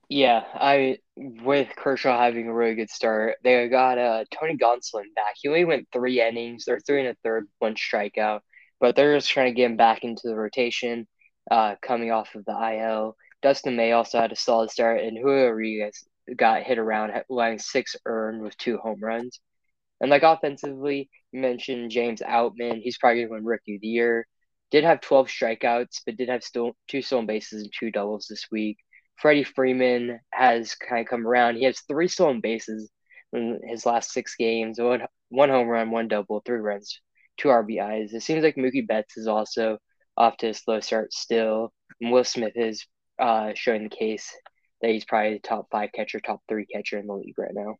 Yeah, 0.09 0.43
I 0.53 0.97
with 1.15 1.69
Kershaw 1.75 2.19
having 2.19 2.47
a 2.47 2.53
really 2.53 2.75
good 2.75 2.89
start, 2.89 3.37
they 3.43 3.67
got 3.67 3.97
uh 3.97 4.25
Tony 4.31 4.57
Gonsolin 4.57 5.13
back. 5.15 5.35
He 5.35 5.47
only 5.47 5.65
went 5.65 5.87
three 5.91 6.21
innings, 6.21 6.67
or 6.67 6.79
three 6.79 6.99
and 6.99 7.09
a 7.09 7.15
third, 7.23 7.47
one 7.59 7.75
strikeout, 7.75 8.41
but 8.79 8.95
they're 8.95 9.15
just 9.15 9.29
trying 9.29 9.47
to 9.47 9.55
get 9.55 9.71
him 9.71 9.77
back 9.77 10.03
into 10.03 10.27
the 10.27 10.35
rotation 10.35 11.07
uh, 11.49 11.75
coming 11.81 12.11
off 12.11 12.35
of 12.35 12.45
the 12.45 12.51
IL. 12.51 13.15
Dustin 13.41 13.75
May 13.75 13.91
also 13.93 14.19
had 14.19 14.31
a 14.31 14.35
solid 14.35 14.69
start, 14.69 15.01
and 15.01 15.17
Julio 15.17 15.47
Rodriguez 15.47 16.03
got 16.35 16.63
hit 16.63 16.77
around, 16.77 17.11
letting 17.29 17.59
six 17.59 17.95
earned 18.05 18.41
with 18.41 18.57
two 18.57 18.77
home 18.77 18.99
runs. 19.01 19.39
And 19.99 20.09
like 20.09 20.23
offensively, 20.23 21.09
mentioned 21.33 21.91
James 21.91 22.21
Outman. 22.21 22.81
He's 22.81 22.97
probably 22.97 23.21
going 23.21 23.27
to 23.29 23.33
win 23.35 23.45
Rookie 23.45 23.75
of 23.75 23.81
the 23.81 23.87
Year. 23.87 24.27
Did 24.71 24.83
have 24.83 25.01
12 25.01 25.27
strikeouts, 25.27 26.01
but 26.05 26.17
did 26.17 26.29
have 26.29 26.43
still 26.43 26.73
two 26.87 27.01
stolen 27.01 27.25
bases 27.25 27.63
and 27.63 27.73
two 27.77 27.91
doubles 27.91 28.27
this 28.29 28.47
week. 28.51 28.77
Freddie 29.17 29.43
Freeman 29.43 30.19
has 30.31 30.75
kind 30.75 31.01
of 31.01 31.07
come 31.07 31.27
around. 31.27 31.55
He 31.55 31.65
has 31.65 31.81
three 31.81 32.07
stolen 32.07 32.41
bases 32.41 32.89
in 33.33 33.59
his 33.67 33.85
last 33.85 34.11
six 34.11 34.35
games. 34.35 34.79
One 34.79 35.05
one 35.29 35.49
home 35.49 35.67
run, 35.67 35.91
one 35.91 36.07
double, 36.07 36.41
three 36.45 36.59
runs, 36.59 36.99
two 37.37 37.49
RBIs. 37.49 38.13
It 38.13 38.21
seems 38.23 38.43
like 38.43 38.55
Mookie 38.55 38.87
Betts 38.87 39.17
is 39.17 39.27
also 39.27 39.77
off 40.17 40.37
to 40.37 40.49
a 40.49 40.53
slow 40.53 40.79
start 40.79 41.13
still. 41.13 41.71
And 41.99 42.11
Will 42.11 42.23
Smith 42.23 42.53
is 42.55 42.85
uh, 43.19 43.51
showing 43.55 43.83
the 43.83 43.95
case 43.95 44.33
that 44.81 44.91
he's 44.91 45.05
probably 45.05 45.33
the 45.33 45.39
top 45.39 45.67
five 45.71 45.91
catcher, 45.93 46.19
top 46.19 46.41
three 46.49 46.65
catcher 46.65 46.97
in 46.97 47.07
the 47.07 47.13
league 47.13 47.37
right 47.37 47.53
now. 47.53 47.75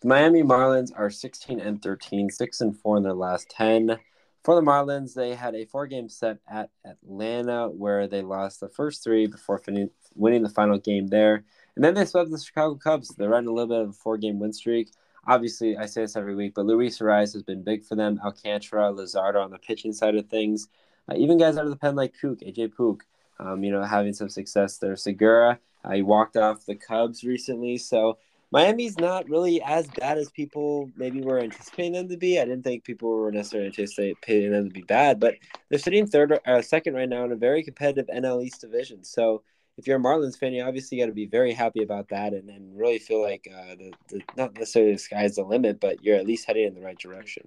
The 0.00 0.08
Miami 0.08 0.42
Marlins 0.42 0.90
are 0.94 1.10
16 1.10 1.60
and 1.60 1.82
13, 1.82 2.30
6 2.30 2.60
and 2.60 2.76
4 2.76 2.96
in 2.98 3.02
their 3.02 3.14
last 3.14 3.50
10. 3.50 3.98
For 4.44 4.54
the 4.54 4.60
Marlins, 4.60 5.14
they 5.14 5.34
had 5.34 5.54
a 5.54 5.66
four 5.66 5.86
game 5.86 6.08
set 6.08 6.38
at 6.48 6.70
Atlanta 6.84 7.68
where 7.68 8.06
they 8.06 8.22
lost 8.22 8.60
the 8.60 8.68
first 8.68 9.02
three 9.02 9.26
before 9.26 9.58
fin- 9.58 9.90
winning 10.14 10.42
the 10.42 10.48
final 10.48 10.78
game 10.78 11.08
there. 11.08 11.44
And 11.74 11.84
then 11.84 11.94
they 11.94 12.04
swept 12.04 12.30
the 12.30 12.38
Chicago 12.38 12.76
Cubs. 12.76 13.08
They're 13.08 13.28
running 13.28 13.48
a 13.48 13.52
little 13.52 13.68
bit 13.68 13.82
of 13.82 13.90
a 13.90 13.92
four 13.92 14.16
game 14.16 14.38
win 14.38 14.52
streak 14.52 14.90
obviously 15.28 15.76
I 15.76 15.86
say 15.86 16.00
this 16.00 16.16
every 16.16 16.34
week, 16.34 16.54
but 16.54 16.66
Luis 16.66 16.98
Arraez 16.98 17.34
has 17.34 17.42
been 17.42 17.62
big 17.62 17.84
for 17.84 17.94
them. 17.94 18.18
Alcantara, 18.24 18.90
Luzardo 18.92 19.44
on 19.44 19.50
the 19.50 19.58
pitching 19.58 19.92
side 19.92 20.16
of 20.16 20.28
things, 20.28 20.68
uh, 21.08 21.14
even 21.16 21.38
guys 21.38 21.56
out 21.56 21.64
of 21.64 21.70
the 21.70 21.76
pen 21.76 21.94
like 21.94 22.14
Puk, 22.20 22.38
AJ 22.40 22.74
Puk, 22.74 23.04
um, 23.38 23.62
you 23.62 23.70
know, 23.70 23.82
having 23.84 24.14
some 24.14 24.28
success 24.28 24.78
there. 24.78 24.96
Segura, 24.96 25.58
uh, 25.84 25.92
he 25.92 26.02
walked 26.02 26.36
off 26.36 26.66
the 26.66 26.74
Cubs 26.74 27.22
recently, 27.22 27.78
so 27.78 28.18
Miami's 28.50 28.98
not 28.98 29.28
really 29.28 29.60
as 29.62 29.86
bad 29.88 30.16
as 30.16 30.30
people 30.30 30.90
maybe 30.96 31.20
were 31.20 31.38
anticipating 31.38 31.92
them 31.92 32.08
to 32.08 32.16
be. 32.16 32.40
I 32.40 32.44
didn't 32.44 32.62
think 32.62 32.84
people 32.84 33.10
were 33.10 33.30
necessarily 33.30 33.66
anticipating 33.68 34.52
them 34.52 34.68
to 34.68 34.72
be 34.72 34.82
bad, 34.82 35.20
but 35.20 35.34
they're 35.68 35.78
sitting 35.78 36.06
third, 36.06 36.38
uh, 36.46 36.62
second 36.62 36.94
right 36.94 37.08
now 37.08 37.24
in 37.24 37.32
a 37.32 37.36
very 37.36 37.62
competitive 37.62 38.06
NL 38.06 38.44
East 38.44 38.62
division. 38.62 39.04
So 39.04 39.42
if 39.76 39.86
you're 39.86 39.98
a 39.98 40.00
Marlins 40.00 40.38
fan, 40.38 40.54
you 40.54 40.64
obviously 40.64 40.98
got 40.98 41.06
to 41.06 41.12
be 41.12 41.26
very 41.26 41.52
happy 41.52 41.82
about 41.82 42.08
that 42.08 42.32
and, 42.32 42.48
and 42.48 42.76
really 42.76 42.98
feel 42.98 43.22
like 43.22 43.46
uh, 43.54 43.74
the, 43.76 43.92
the 44.08 44.22
not 44.36 44.54
necessarily 44.54 44.92
the 44.92 44.98
sky's 44.98 45.36
the 45.36 45.42
limit, 45.42 45.78
but 45.78 46.02
you're 46.02 46.16
at 46.16 46.26
least 46.26 46.46
heading 46.46 46.66
in 46.66 46.74
the 46.74 46.80
right 46.80 46.98
direction. 46.98 47.46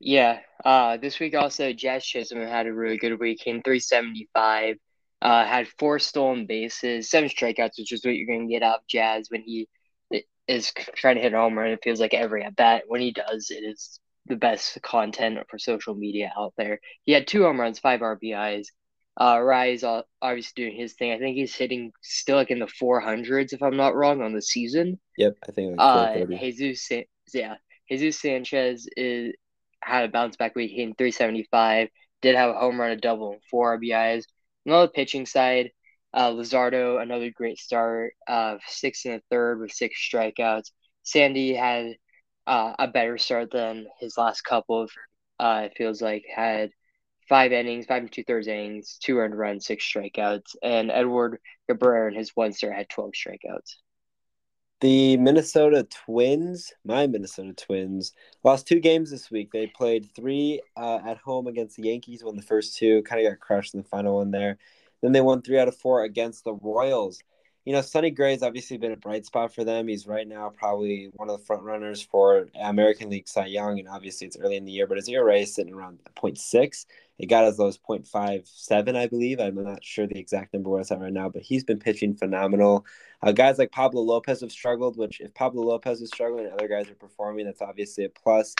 Yeah. 0.00 0.40
Uh, 0.64 0.96
this 0.96 1.20
week 1.20 1.34
also, 1.34 1.72
Jazz 1.72 2.04
Chisholm 2.04 2.40
had 2.40 2.66
a 2.66 2.72
really 2.72 2.96
good 2.96 3.20
week. 3.20 3.46
in 3.46 3.62
375, 3.62 4.76
uh, 5.22 5.44
had 5.44 5.68
four 5.78 5.98
stolen 5.98 6.46
bases, 6.46 7.10
seven 7.10 7.28
strikeouts, 7.28 7.78
which 7.78 7.92
is 7.92 8.04
what 8.04 8.14
you're 8.14 8.26
going 8.26 8.48
to 8.48 8.52
get 8.52 8.62
out 8.62 8.78
of 8.78 8.86
Jazz 8.86 9.28
when 9.30 9.42
he 9.42 9.68
is 10.48 10.72
trying 10.96 11.16
to 11.16 11.22
hit 11.22 11.34
a 11.34 11.36
home 11.36 11.58
run. 11.58 11.70
It 11.70 11.80
feels 11.82 12.00
like 12.00 12.14
every 12.14 12.42
at 12.42 12.56
bat. 12.56 12.84
When 12.88 13.00
he 13.00 13.12
does, 13.12 13.50
it 13.50 13.62
is 13.62 14.00
the 14.26 14.36
best 14.36 14.80
content 14.82 15.38
for 15.48 15.58
social 15.58 15.94
media 15.94 16.32
out 16.36 16.54
there. 16.56 16.80
He 17.04 17.12
had 17.12 17.26
two 17.26 17.42
home 17.42 17.60
runs, 17.60 17.78
five 17.78 18.00
RBIs. 18.00 18.68
Uh, 19.20 19.38
Rise 19.38 19.84
obviously 19.84 20.52
doing 20.56 20.76
his 20.76 20.94
thing. 20.94 21.12
I 21.12 21.18
think 21.18 21.36
he's 21.36 21.54
hitting 21.54 21.92
still 22.00 22.36
like 22.36 22.50
in 22.50 22.58
the 22.58 22.66
400s, 22.66 23.52
if 23.52 23.62
I'm 23.62 23.76
not 23.76 23.94
wrong, 23.94 24.22
on 24.22 24.32
the 24.32 24.40
season. 24.40 24.98
Yep, 25.18 25.36
I 25.46 25.52
think. 25.52 25.78
Like 25.78 26.22
uh, 26.22 26.36
Jesus, 26.38 26.88
yeah, 27.34 27.56
Jesus 27.90 28.18
Sanchez 28.18 28.88
is 28.96 29.34
had 29.82 30.04
a 30.04 30.08
bounce 30.08 30.36
back 30.36 30.54
week, 30.54 30.70
hitting 30.70 30.94
375. 30.94 31.88
Did 32.22 32.36
have 32.36 32.50
a 32.50 32.58
home 32.58 32.80
run, 32.80 32.92
a 32.92 32.96
double, 32.96 33.32
and 33.32 33.42
four 33.50 33.78
RBIs. 33.78 34.24
On 34.66 34.82
the 34.82 34.88
pitching 34.88 35.26
side, 35.26 35.70
uh, 36.14 36.30
Luzardo, 36.30 37.00
another 37.00 37.30
great 37.30 37.58
start, 37.58 38.14
uh, 38.26 38.56
six 38.66 39.04
and 39.04 39.14
a 39.16 39.20
third 39.30 39.60
with 39.60 39.72
six 39.72 39.96
strikeouts. 40.00 40.70
Sandy 41.02 41.54
had 41.54 41.96
uh, 42.46 42.74
a 42.78 42.88
better 42.88 43.18
start 43.18 43.50
than 43.50 43.86
his 44.00 44.16
last 44.16 44.42
couple 44.42 44.82
of. 44.82 44.90
Uh, 45.38 45.62
it 45.66 45.76
feels 45.76 46.00
like 46.02 46.24
had 46.34 46.70
five 47.28 47.52
innings, 47.52 47.86
five 47.86 48.02
and 48.02 48.12
two 48.12 48.24
thirds 48.24 48.48
innings, 48.48 48.98
two 49.02 49.18
earned 49.18 49.36
runs, 49.38 49.66
six 49.66 49.84
strikeouts, 49.84 50.56
and 50.62 50.90
Edward 50.90 51.38
Cabrera 51.68 52.10
in 52.10 52.16
his 52.16 52.30
one 52.34 52.52
start 52.52 52.74
had 52.74 52.88
twelve 52.88 53.12
strikeouts. 53.12 53.76
The 54.80 55.18
Minnesota 55.18 55.86
Twins, 55.90 56.72
my 56.86 57.06
Minnesota 57.06 57.52
Twins, 57.52 58.14
lost 58.44 58.66
two 58.66 58.80
games 58.80 59.10
this 59.10 59.30
week. 59.30 59.52
They 59.52 59.66
played 59.66 60.10
three 60.16 60.62
uh, 60.74 61.00
at 61.06 61.18
home 61.18 61.48
against 61.48 61.76
the 61.76 61.82
Yankees, 61.82 62.24
won 62.24 62.34
the 62.36 62.40
first 62.42 62.78
two, 62.78 63.02
kind 63.02 63.24
of 63.24 63.30
got 63.30 63.40
crushed 63.40 63.74
in 63.74 63.82
the 63.82 63.88
final 63.88 64.16
one 64.16 64.30
there. 64.30 64.56
Then 65.02 65.12
they 65.12 65.20
won 65.20 65.42
three 65.42 65.58
out 65.58 65.68
of 65.68 65.76
four 65.76 66.04
against 66.04 66.44
the 66.44 66.54
Royals 66.54 67.22
you 67.70 67.76
know, 67.76 67.82
Sonny 67.82 68.10
Gray's 68.10 68.42
obviously 68.42 68.78
been 68.78 68.90
a 68.90 68.96
bright 68.96 69.24
spot 69.24 69.54
for 69.54 69.62
them. 69.62 69.86
He's 69.86 70.04
right 70.04 70.26
now 70.26 70.48
probably 70.48 71.08
one 71.14 71.30
of 71.30 71.38
the 71.38 71.44
front 71.44 71.62
runners 71.62 72.02
for 72.02 72.48
American 72.60 73.10
League 73.10 73.28
Cy 73.28 73.46
Young, 73.46 73.78
and 73.78 73.86
obviously 73.86 74.26
it's 74.26 74.36
early 74.36 74.56
in 74.56 74.64
the 74.64 74.72
year, 74.72 74.88
but 74.88 74.96
his 74.96 75.08
ERA 75.08 75.36
is 75.36 75.54
sitting 75.54 75.72
around 75.72 76.00
0.6. 76.16 76.86
It 77.20 77.26
got 77.26 77.44
as 77.44 77.60
low 77.60 77.68
as 77.68 77.78
0.57, 77.78 78.96
I 78.96 79.06
believe. 79.06 79.38
I'm 79.38 79.62
not 79.62 79.84
sure 79.84 80.08
the 80.08 80.18
exact 80.18 80.52
number 80.52 80.68
where 80.68 80.80
it's 80.80 80.90
at 80.90 80.98
right 80.98 81.12
now, 81.12 81.28
but 81.28 81.42
he's 81.42 81.62
been 81.62 81.78
pitching 81.78 82.16
phenomenal. 82.16 82.84
Uh, 83.22 83.30
guys 83.30 83.56
like 83.56 83.70
Pablo 83.70 84.02
Lopez 84.02 84.40
have 84.40 84.50
struggled, 84.50 84.96
which 84.96 85.20
if 85.20 85.32
Pablo 85.32 85.62
Lopez 85.62 86.00
is 86.00 86.08
struggling 86.08 86.46
and 86.46 86.54
other 86.54 86.66
guys 86.66 86.90
are 86.90 86.96
performing, 86.96 87.46
that's 87.46 87.62
obviously 87.62 88.04
a 88.04 88.08
plus. 88.08 88.52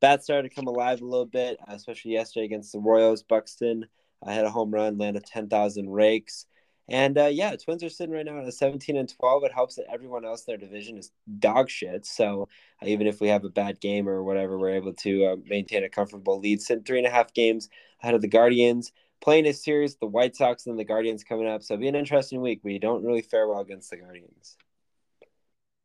Bats 0.00 0.24
started 0.24 0.48
to 0.48 0.54
come 0.56 0.66
alive 0.66 1.02
a 1.02 1.04
little 1.04 1.24
bit, 1.24 1.56
especially 1.68 2.14
yesterday 2.14 2.46
against 2.46 2.72
the 2.72 2.80
Royals. 2.80 3.22
Buxton 3.22 3.86
I 4.24 4.32
had 4.32 4.44
a 4.44 4.50
home 4.50 4.72
run, 4.72 4.98
landed 4.98 5.24
10,000 5.24 5.88
rakes. 5.88 6.46
And 6.88 7.18
uh, 7.18 7.26
yeah, 7.26 7.56
Twins 7.56 7.82
are 7.82 7.88
sitting 7.88 8.14
right 8.14 8.24
now 8.24 8.38
at 8.38 8.46
a 8.46 8.52
17 8.52 8.96
and 8.96 9.08
12. 9.08 9.44
It 9.44 9.52
helps 9.52 9.74
that 9.74 9.86
everyone 9.92 10.24
else 10.24 10.44
in 10.44 10.52
their 10.52 10.58
division 10.58 10.96
is 10.96 11.10
dog 11.38 11.68
shit. 11.68 12.06
So 12.06 12.48
uh, 12.82 12.86
even 12.86 13.06
if 13.06 13.20
we 13.20 13.28
have 13.28 13.44
a 13.44 13.48
bad 13.48 13.80
game 13.80 14.08
or 14.08 14.22
whatever, 14.22 14.56
we're 14.58 14.76
able 14.76 14.92
to 14.94 15.26
uh, 15.26 15.36
maintain 15.44 15.82
a 15.82 15.88
comfortable 15.88 16.38
lead. 16.38 16.62
Sitting 16.62 16.84
three 16.84 16.98
and 16.98 17.06
a 17.06 17.10
half 17.10 17.34
games 17.34 17.68
ahead 18.02 18.14
of 18.14 18.22
the 18.22 18.28
Guardians. 18.28 18.92
Playing 19.20 19.46
a 19.46 19.52
series, 19.52 19.96
the 19.96 20.06
White 20.06 20.36
Sox 20.36 20.66
and 20.66 20.78
the 20.78 20.84
Guardians 20.84 21.24
coming 21.24 21.48
up. 21.48 21.62
So 21.62 21.74
it'll 21.74 21.80
be 21.80 21.88
an 21.88 21.96
interesting 21.96 22.40
week. 22.40 22.60
We 22.62 22.78
don't 22.78 23.04
really 23.04 23.22
fare 23.22 23.48
well 23.48 23.60
against 23.60 23.90
the 23.90 23.96
Guardians. 23.96 24.56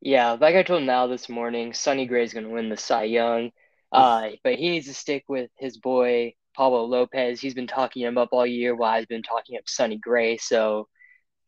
Yeah, 0.01 0.31
like 0.31 0.55
I 0.55 0.63
told 0.63 0.83
Now 0.83 1.07
this 1.07 1.29
morning, 1.29 1.73
Sonny 1.73 2.05
Gray 2.05 2.23
is 2.23 2.33
going 2.33 2.45
to 2.45 2.51
win 2.51 2.69
the 2.69 2.77
Cy 2.77 3.03
Young. 3.03 3.51
Uh, 3.93 4.29
but 4.41 4.55
he 4.55 4.69
needs 4.69 4.87
to 4.87 4.93
stick 4.93 5.25
with 5.27 5.51
his 5.57 5.77
boy 5.77 6.33
Pablo 6.61 6.83
Lopez. 6.85 7.41
He's 7.41 7.55
been 7.55 7.65
talking 7.65 8.03
him 8.03 8.19
up 8.19 8.29
all 8.31 8.45
year 8.45 8.75
while 8.75 8.91
I've 8.91 9.07
been 9.07 9.23
talking 9.23 9.57
up 9.57 9.63
Sonny 9.65 9.97
Gray. 9.97 10.37
So 10.37 10.87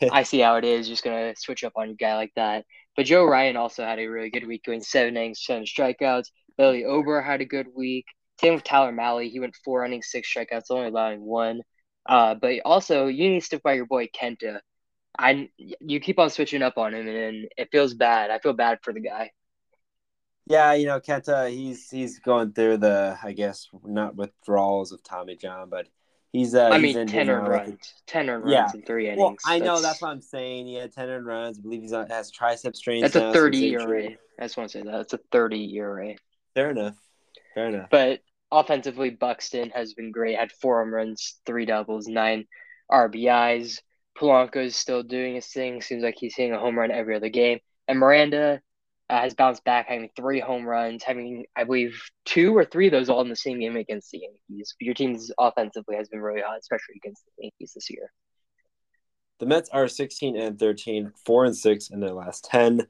I 0.12 0.24
see 0.24 0.40
how 0.40 0.56
it 0.56 0.66
is. 0.66 0.88
Just 0.88 1.04
gonna 1.04 1.36
switch 1.38 1.64
up 1.64 1.74
on 1.76 1.92
a 1.92 1.94
guy 1.94 2.16
like 2.16 2.32
that. 2.36 2.66
But 2.98 3.06
Joe 3.06 3.24
Ryan 3.24 3.56
also 3.56 3.84
had 3.84 4.00
a 4.00 4.08
really 4.08 4.32
good 4.32 4.48
week, 4.48 4.64
going 4.66 4.82
seven 4.82 5.16
innings, 5.16 5.44
seven 5.46 5.66
strikeouts. 5.66 6.30
Bailey 6.58 6.86
Ober 6.86 7.22
had 7.22 7.42
a 7.42 7.46
good 7.46 7.68
week. 7.76 8.06
Same 8.42 8.56
with 8.56 8.64
Tyler 8.64 8.92
Mahle. 8.92 9.30
He 9.30 9.40
went 9.40 9.56
four 9.64 9.86
innings, 9.86 10.08
six 10.10 10.34
strikeouts, 10.34 10.72
only 10.72 10.88
allowing 10.88 11.22
one. 11.22 11.62
Uh, 12.10 12.34
but 12.34 12.62
also 12.66 13.06
you 13.06 13.30
need 13.30 13.42
to 13.42 13.46
stick 13.46 13.62
by 13.62 13.74
your 13.74 13.86
boy 13.86 14.08
Kenta. 14.20 14.62
I 15.16 15.50
you 15.58 16.00
keep 16.00 16.18
on 16.18 16.32
switching 16.32 16.64
up 16.64 16.80
on 16.80 16.96
him, 16.96 17.08
and 17.08 17.48
it 17.56 17.70
feels 17.72 17.94
bad. 17.94 18.32
I 18.32 18.40
feel 18.40 18.54
bad 18.54 18.80
for 18.82 18.92
the 18.92 19.02
guy. 19.02 19.30
Yeah, 20.46 20.74
you 20.74 20.86
know 20.88 21.00
Kenta, 21.00 21.50
he's 21.50 21.90
he's 21.90 22.20
going 22.20 22.52
through 22.54 22.78
the 22.78 23.18
I 23.24 23.32
guess 23.32 23.70
not 23.84 24.16
withdrawals 24.16 24.92
of 24.92 25.02
Tommy 25.04 25.36
John, 25.38 25.70
but 25.70 25.88
he's 26.34 26.54
uh, 26.54 26.70
I 26.70 26.80
he's 26.80 26.96
mean, 26.96 27.08
ten 27.08 27.30
earned 27.30 27.48
runs, 27.48 27.94
ten 28.08 28.30
earned 28.30 28.50
Yeah. 28.50 28.62
runs 28.64 28.74
in 28.76 28.82
three 28.84 29.08
innings. 29.08 29.20
Well, 29.22 29.36
I 29.46 29.60
know 29.60 29.66
That's- 29.66 29.82
that's 29.84 30.02
what 30.02 30.10
I'm 30.10 30.22
saying. 30.22 30.68
He 30.68 30.76
had 30.76 30.92
ten 30.92 31.10
earned 31.10 31.26
runs. 31.26 31.60
I 31.60 31.62
believe 31.62 31.82
he's 31.82 31.94
on, 31.94 32.08
has 32.10 32.32
tricep 32.32 32.76
strains. 32.76 33.04
That's 33.04 33.16
now 33.16 33.22
a 33.30 33.34
since 33.34 33.36
30 33.36 33.74
injury. 33.74 34.06
ERA. 34.06 34.18
I 34.40 34.44
just 34.44 34.58
want 34.58 34.70
to 34.72 34.78
say 34.80 34.84
that. 34.84 34.92
That's 34.92 35.14
a 35.14 35.20
30 35.32 35.76
ERA. 35.78 36.16
Fair 36.56 36.72
enough. 36.72 36.98
Fair 37.54 37.68
enough. 37.68 37.90
But 37.90 38.20
offensively, 38.52 39.12
Buxton 39.12 39.70
has 39.70 39.94
been 39.94 40.12
great. 40.12 40.38
Had 40.38 40.52
four 40.52 40.84
home 40.84 40.94
runs, 40.94 41.40
three 41.46 41.66
doubles, 41.66 42.08
nine 42.08 42.46
RBIs. 42.92 43.80
Polanco 44.18 44.58
is 44.58 44.76
still 44.76 45.04
doing 45.04 45.36
his 45.36 45.48
thing. 45.48 45.82
Seems 45.82 46.04
like 46.04 46.16
he's 46.18 46.36
hitting 46.36 46.54
a 46.54 46.60
home 46.60 46.78
run 46.78 46.92
every 46.92 47.16
other 47.16 47.30
game. 47.30 47.60
And 47.88 47.98
Miranda 48.00 48.62
uh, 49.14 49.22
has 49.22 49.36
bounced 49.36 49.64
back, 49.64 49.88
having 49.88 50.10
three 50.16 50.40
home 50.40 50.66
runs, 50.66 51.04
having, 51.04 51.46
I 51.56 51.66
believe, 51.66 52.02
two 52.26 52.58
or 52.58 52.66
three 52.66 52.88
of 52.88 52.94
those 52.94 53.10
all 53.10 53.22
in 53.22 53.30
the 53.30 53.36
same 53.36 53.60
game 53.60 53.76
against 53.76 54.10
the 54.10 54.22
Yankees. 54.22 54.74
Your 54.80 54.96
team's 54.96 55.32
offensively 55.38 55.96
has 55.98 56.10
been 56.10 56.20
really 56.20 56.42
hot, 56.42 56.58
especially 56.60 56.96
against 56.96 57.24
the 57.26 57.44
Yankees 57.44 57.74
this 57.76 57.92
year. 57.92 58.12
The 59.40 59.46
Mets 59.46 59.70
are 59.70 59.88
16 59.88 60.36
and 60.36 60.58
13, 60.58 61.12
4 61.28 61.46
and 61.46 61.56
6 61.56 61.90
in 61.92 62.00
their 62.00 62.14
last 62.14 62.46
10. 62.46 62.88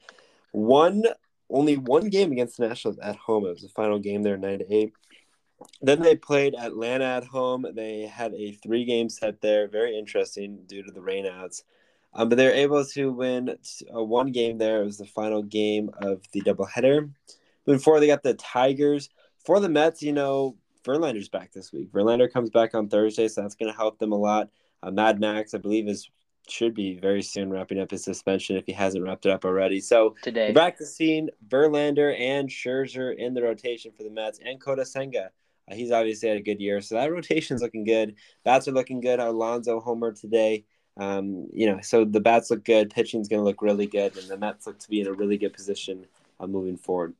One 0.53 1.03
only 1.49 1.75
one 1.75 2.07
game 2.07 2.31
against 2.31 2.57
the 2.57 2.69
Nationals 2.69 2.99
at 2.99 3.17
home. 3.17 3.45
It 3.45 3.49
was 3.49 3.61
the 3.61 3.69
final 3.69 3.99
game 3.99 4.23
there, 4.23 4.37
9 4.37 4.59
to 4.59 4.73
8. 4.73 4.93
Then 5.81 6.01
they 6.01 6.15
played 6.15 6.55
Atlanta 6.55 7.03
at 7.03 7.25
home. 7.25 7.65
They 7.75 8.03
had 8.03 8.33
a 8.33 8.53
three 8.53 8.85
game 8.85 9.09
set 9.09 9.41
there. 9.41 9.67
Very 9.67 9.97
interesting 9.97 10.63
due 10.67 10.83
to 10.83 10.91
the 10.91 11.01
rainouts. 11.01 11.63
Um, 12.15 12.29
but 12.29 12.37
they 12.37 12.45
were 12.45 12.51
able 12.51 12.85
to 12.85 13.11
win 13.11 13.57
uh, 13.93 14.03
one 14.03 14.31
game 14.31 14.57
there. 14.57 14.81
It 14.81 14.85
was 14.85 14.97
the 14.97 15.05
final 15.05 15.41
game 15.41 15.89
of 15.97 16.21
the 16.31 16.41
doubleheader. 16.41 17.09
Moving 17.65 17.79
forward, 17.81 18.01
they 18.01 18.07
got 18.07 18.23
the 18.23 18.35
Tigers. 18.35 19.09
For 19.45 19.59
the 19.59 19.69
Mets, 19.69 20.01
you 20.01 20.13
know, 20.13 20.55
Verlander's 20.83 21.29
back 21.29 21.51
this 21.51 21.71
week. 21.73 21.91
Verlander 21.91 22.31
comes 22.31 22.49
back 22.49 22.75
on 22.75 22.87
Thursday, 22.87 23.27
so 23.27 23.41
that's 23.41 23.55
going 23.55 23.71
to 23.71 23.77
help 23.77 23.99
them 23.99 24.11
a 24.11 24.17
lot. 24.17 24.49
Uh, 24.81 24.91
Mad 24.91 25.19
Max, 25.19 25.53
I 25.53 25.57
believe, 25.57 25.87
is 25.87 26.09
should 26.49 26.73
be 26.73 26.99
very 26.99 27.21
soon 27.21 27.49
wrapping 27.49 27.79
up 27.79 27.89
his 27.89 28.03
suspension 28.03 28.57
if 28.57 28.65
he 28.65 28.73
hasn't 28.73 29.03
wrapped 29.03 29.25
it 29.25 29.31
up 29.31 29.45
already. 29.45 29.79
So 29.79 30.15
Today, 30.23 30.51
back 30.51 30.77
to 30.77 30.85
seeing 30.85 31.29
Verlander 31.47 32.19
and 32.19 32.49
Scherzer 32.49 33.15
in 33.15 33.33
the 33.33 33.41
rotation 33.41 33.91
for 33.95 34.03
the 34.03 34.09
Mets 34.09 34.39
and 34.45 34.61
Kodai 34.61 34.85
Senga. 34.85 35.31
Uh, 35.71 35.75
he's 35.75 35.91
obviously 35.91 36.27
had 36.27 36.37
a 36.37 36.41
good 36.41 36.59
year, 36.59 36.81
so 36.81 36.95
that 36.95 37.11
rotation's 37.11 37.61
looking 37.61 37.85
good. 37.85 38.15
Bats 38.43 38.67
are 38.67 38.73
looking 38.73 38.99
good. 38.99 39.19
Alonso 39.19 39.79
homer 39.79 40.11
today. 40.11 40.65
Um, 40.97 41.47
you 41.51 41.67
know, 41.67 41.79
so 41.81 42.05
the 42.05 42.19
bats 42.19 42.51
look 42.51 42.63
good. 42.63 42.91
Pitching's 42.93 43.27
going 43.27 43.39
to 43.39 43.45
look 43.45 43.61
really 43.61 43.87
good, 43.87 44.15
and 44.17 44.27
the 44.27 44.37
Mets 44.37 44.67
look 44.67 44.79
to 44.79 44.89
be 44.89 45.01
in 45.01 45.07
a 45.07 45.13
really 45.13 45.37
good 45.37 45.53
position 45.53 46.05
uh, 46.39 46.47
moving 46.47 46.77
forward. 46.77 47.13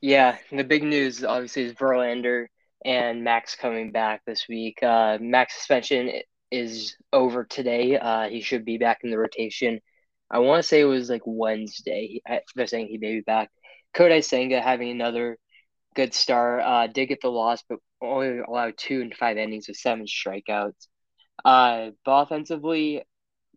Yeah, 0.00 0.38
the 0.50 0.64
big 0.64 0.82
news 0.82 1.24
obviously 1.24 1.64
is 1.64 1.74
Verlander 1.74 2.46
and 2.84 3.22
Max 3.22 3.54
coming 3.54 3.92
back 3.92 4.22
this 4.26 4.46
week. 4.48 4.82
Uh, 4.82 5.18
Max 5.20 5.56
suspension 5.56 6.10
is 6.50 6.96
over 7.12 7.44
today. 7.44 7.98
Uh, 7.98 8.28
he 8.28 8.40
should 8.40 8.64
be 8.64 8.78
back 8.78 9.00
in 9.04 9.10
the 9.10 9.18
rotation. 9.18 9.80
I 10.30 10.38
want 10.38 10.62
to 10.62 10.68
say 10.68 10.80
it 10.80 10.84
was 10.84 11.10
like 11.10 11.22
Wednesday. 11.26 12.22
They're 12.54 12.66
saying 12.66 12.88
he 12.88 12.98
may 12.98 13.16
be 13.16 13.20
back. 13.20 13.50
Kodai 13.94 14.24
Senga 14.24 14.60
having 14.60 14.90
another 14.90 15.36
good 15.94 16.14
start. 16.14 16.62
Uh, 16.64 16.86
did 16.86 17.06
get 17.06 17.20
the 17.20 17.30
loss, 17.30 17.62
but 17.68 17.78
only 18.00 18.38
allowed 18.38 18.74
two 18.78 19.02
and 19.02 19.14
five 19.14 19.36
innings 19.36 19.68
with 19.68 19.76
seven 19.76 20.06
strikeouts. 20.06 20.86
Uh, 21.44 21.90
but 22.04 22.22
offensively, 22.22 23.02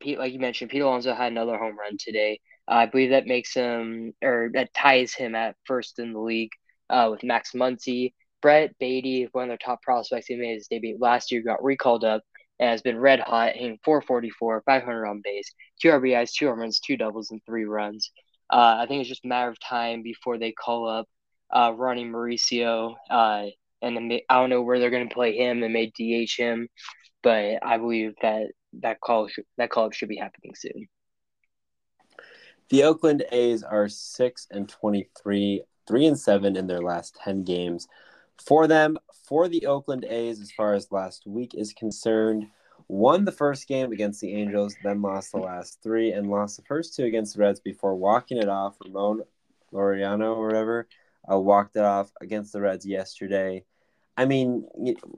Pete, 0.01 0.19
like 0.19 0.33
you 0.33 0.39
mentioned, 0.39 0.71
Pete 0.71 0.81
Alonso 0.81 1.13
had 1.13 1.31
another 1.31 1.57
home 1.57 1.77
run 1.77 1.97
today. 1.97 2.39
I 2.67 2.85
believe 2.85 3.09
that 3.11 3.27
makes 3.27 3.53
him 3.53 4.13
or 4.23 4.49
that 4.53 4.73
ties 4.73 5.13
him 5.13 5.35
at 5.35 5.55
first 5.65 5.99
in 5.99 6.13
the 6.13 6.19
league 6.19 6.51
uh, 6.89 7.09
with 7.11 7.23
Max 7.23 7.51
Muncy. 7.53 8.13
Brett 8.41 8.77
Baty, 8.77 9.29
one 9.31 9.43
of 9.43 9.47
their 9.49 9.57
top 9.57 9.81
prospects, 9.81 10.27
he 10.27 10.35
made 10.35 10.55
his 10.55 10.67
debut 10.67 10.97
last 10.99 11.31
year, 11.31 11.41
got 11.41 11.63
recalled 11.63 12.03
up 12.03 12.23
and 12.59 12.69
has 12.69 12.81
been 12.81 12.99
red 12.99 13.19
hot, 13.21 13.53
hitting 13.53 13.79
444, 13.83 14.63
500 14.65 15.07
on 15.07 15.21
base, 15.23 15.53
two 15.81 15.89
RBIs, 15.89 16.33
two 16.33 16.47
home 16.47 16.59
runs, 16.59 16.79
two 16.79 16.97
doubles, 16.97 17.31
and 17.31 17.41
three 17.45 17.65
runs. 17.65 18.11
Uh, 18.51 18.77
I 18.79 18.85
think 18.87 19.01
it's 19.01 19.09
just 19.09 19.25
a 19.25 19.29
matter 19.29 19.49
of 19.49 19.59
time 19.59 20.03
before 20.03 20.37
they 20.37 20.51
call 20.51 20.87
up 20.87 21.07
uh, 21.53 21.73
Ronnie 21.75 22.05
Mauricio. 22.05 22.95
Uh, 23.09 23.45
and 23.81 23.95
then 23.95 24.07
they, 24.07 24.25
I 24.29 24.39
don't 24.39 24.49
know 24.49 24.61
where 24.61 24.79
they're 24.79 24.89
going 24.89 25.07
to 25.07 25.13
play 25.13 25.37
him. 25.37 25.59
They 25.59 25.67
may 25.67 25.87
DH 25.87 26.35
him, 26.37 26.67
but 27.23 27.59
I 27.63 27.77
believe 27.77 28.13
that 28.21 28.49
that 28.81 28.99
call 29.01 29.27
should, 29.27 29.45
that 29.57 29.71
call 29.71 29.85
up 29.85 29.93
should 29.93 30.09
be 30.09 30.17
happening 30.17 30.53
soon. 30.55 30.87
The 32.69 32.83
Oakland 32.83 33.23
A's 33.31 33.63
are 33.63 33.89
six 33.89 34.47
and 34.51 34.69
twenty-three, 34.69 35.63
three 35.87 36.05
and 36.05 36.19
seven 36.19 36.55
in 36.55 36.67
their 36.67 36.81
last 36.81 37.17
ten 37.23 37.43
games. 37.43 37.87
For 38.43 38.67
them, 38.67 38.97
for 39.27 39.47
the 39.47 39.67
Oakland 39.67 40.05
A's, 40.05 40.41
as 40.41 40.51
far 40.51 40.73
as 40.73 40.91
last 40.91 41.27
week 41.27 41.53
is 41.55 41.71
concerned, 41.73 42.47
won 42.87 43.25
the 43.25 43.31
first 43.31 43.67
game 43.67 43.91
against 43.91 44.21
the 44.21 44.33
Angels, 44.33 44.75
then 44.83 45.01
lost 45.01 45.31
the 45.31 45.37
last 45.37 45.79
three, 45.83 46.11
and 46.11 46.29
lost 46.29 46.57
the 46.57 46.63
first 46.63 46.95
two 46.95 47.05
against 47.05 47.35
the 47.35 47.41
Reds 47.41 47.59
before 47.59 47.95
walking 47.95 48.37
it 48.37 48.49
off. 48.49 48.75
Ramon 48.83 49.21
Laureano 49.71 50.35
or 50.35 50.47
whatever 50.47 50.87
uh, 51.31 51.39
walked 51.39 51.75
it 51.75 51.83
off 51.83 52.11
against 52.21 52.53
the 52.53 52.61
Reds 52.61 52.85
yesterday. 52.85 53.63
I 54.15 54.25
mean, 54.25 54.67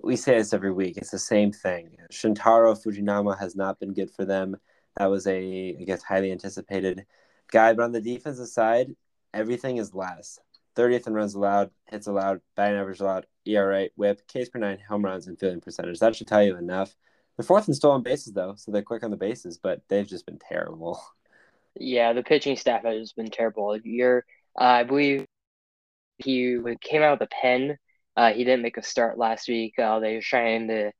we 0.03 0.15
say 0.15 0.37
this 0.37 0.53
every 0.53 0.71
week. 0.71 0.97
It's 0.97 1.11
the 1.11 1.19
same 1.19 1.51
thing. 1.51 1.97
Shintaro 2.11 2.81
Fujinami 2.81 3.37
has 3.37 3.55
not 3.55 3.79
been 3.79 3.93
good 3.93 4.11
for 4.11 4.23
them. 4.25 4.55
That 4.97 5.07
was 5.07 5.27
a, 5.27 5.77
I 5.79 5.83
guess, 5.83 6.01
highly 6.01 6.31
anticipated 6.31 7.05
guy. 7.51 7.73
But 7.73 7.83
on 7.83 7.91
the 7.91 8.01
defensive 8.01 8.47
side, 8.47 8.95
everything 9.33 9.77
is 9.77 9.93
less. 9.93 10.39
30th 10.75 11.07
in 11.07 11.13
runs 11.13 11.35
allowed, 11.35 11.71
hits 11.85 12.07
allowed, 12.07 12.41
batting 12.55 12.77
average 12.77 12.99
allowed, 12.99 13.27
ERA, 13.45 13.89
whip, 13.95 14.21
Ks 14.27 14.49
per 14.49 14.59
nine, 14.59 14.79
home 14.87 15.03
runs, 15.03 15.27
and 15.27 15.39
fielding 15.39 15.61
percentage. 15.61 15.99
That 15.99 16.15
should 16.15 16.27
tell 16.27 16.43
you 16.43 16.57
enough. 16.57 16.95
They're 17.37 17.45
fourth 17.45 17.67
in 17.67 17.73
stolen 17.73 18.01
bases, 18.01 18.33
though, 18.33 18.55
so 18.57 18.71
they're 18.71 18.81
quick 18.81 19.03
on 19.03 19.11
the 19.11 19.17
bases, 19.17 19.57
but 19.57 19.81
they've 19.89 20.07
just 20.07 20.25
been 20.25 20.39
terrible. 20.39 21.01
Yeah, 21.77 22.13
the 22.13 22.23
pitching 22.23 22.55
staff 22.55 22.83
has 22.85 23.11
been 23.11 23.29
terrible 23.29 23.77
You're, 23.83 24.25
Uh, 24.57 24.63
I 24.63 24.83
believe 24.83 25.25
he 26.17 26.57
came 26.81 27.01
out 27.01 27.19
with 27.19 27.29
a 27.29 27.35
pen. 27.41 27.77
Uh, 28.15 28.31
he 28.31 28.43
didn't 28.43 28.61
make 28.61 28.77
a 28.77 28.83
start 28.83 29.17
last 29.17 29.47
week. 29.47 29.77
Uh, 29.79 29.99
they 29.99 30.15
were 30.15 30.21
trying 30.21 30.67
to 30.69 30.91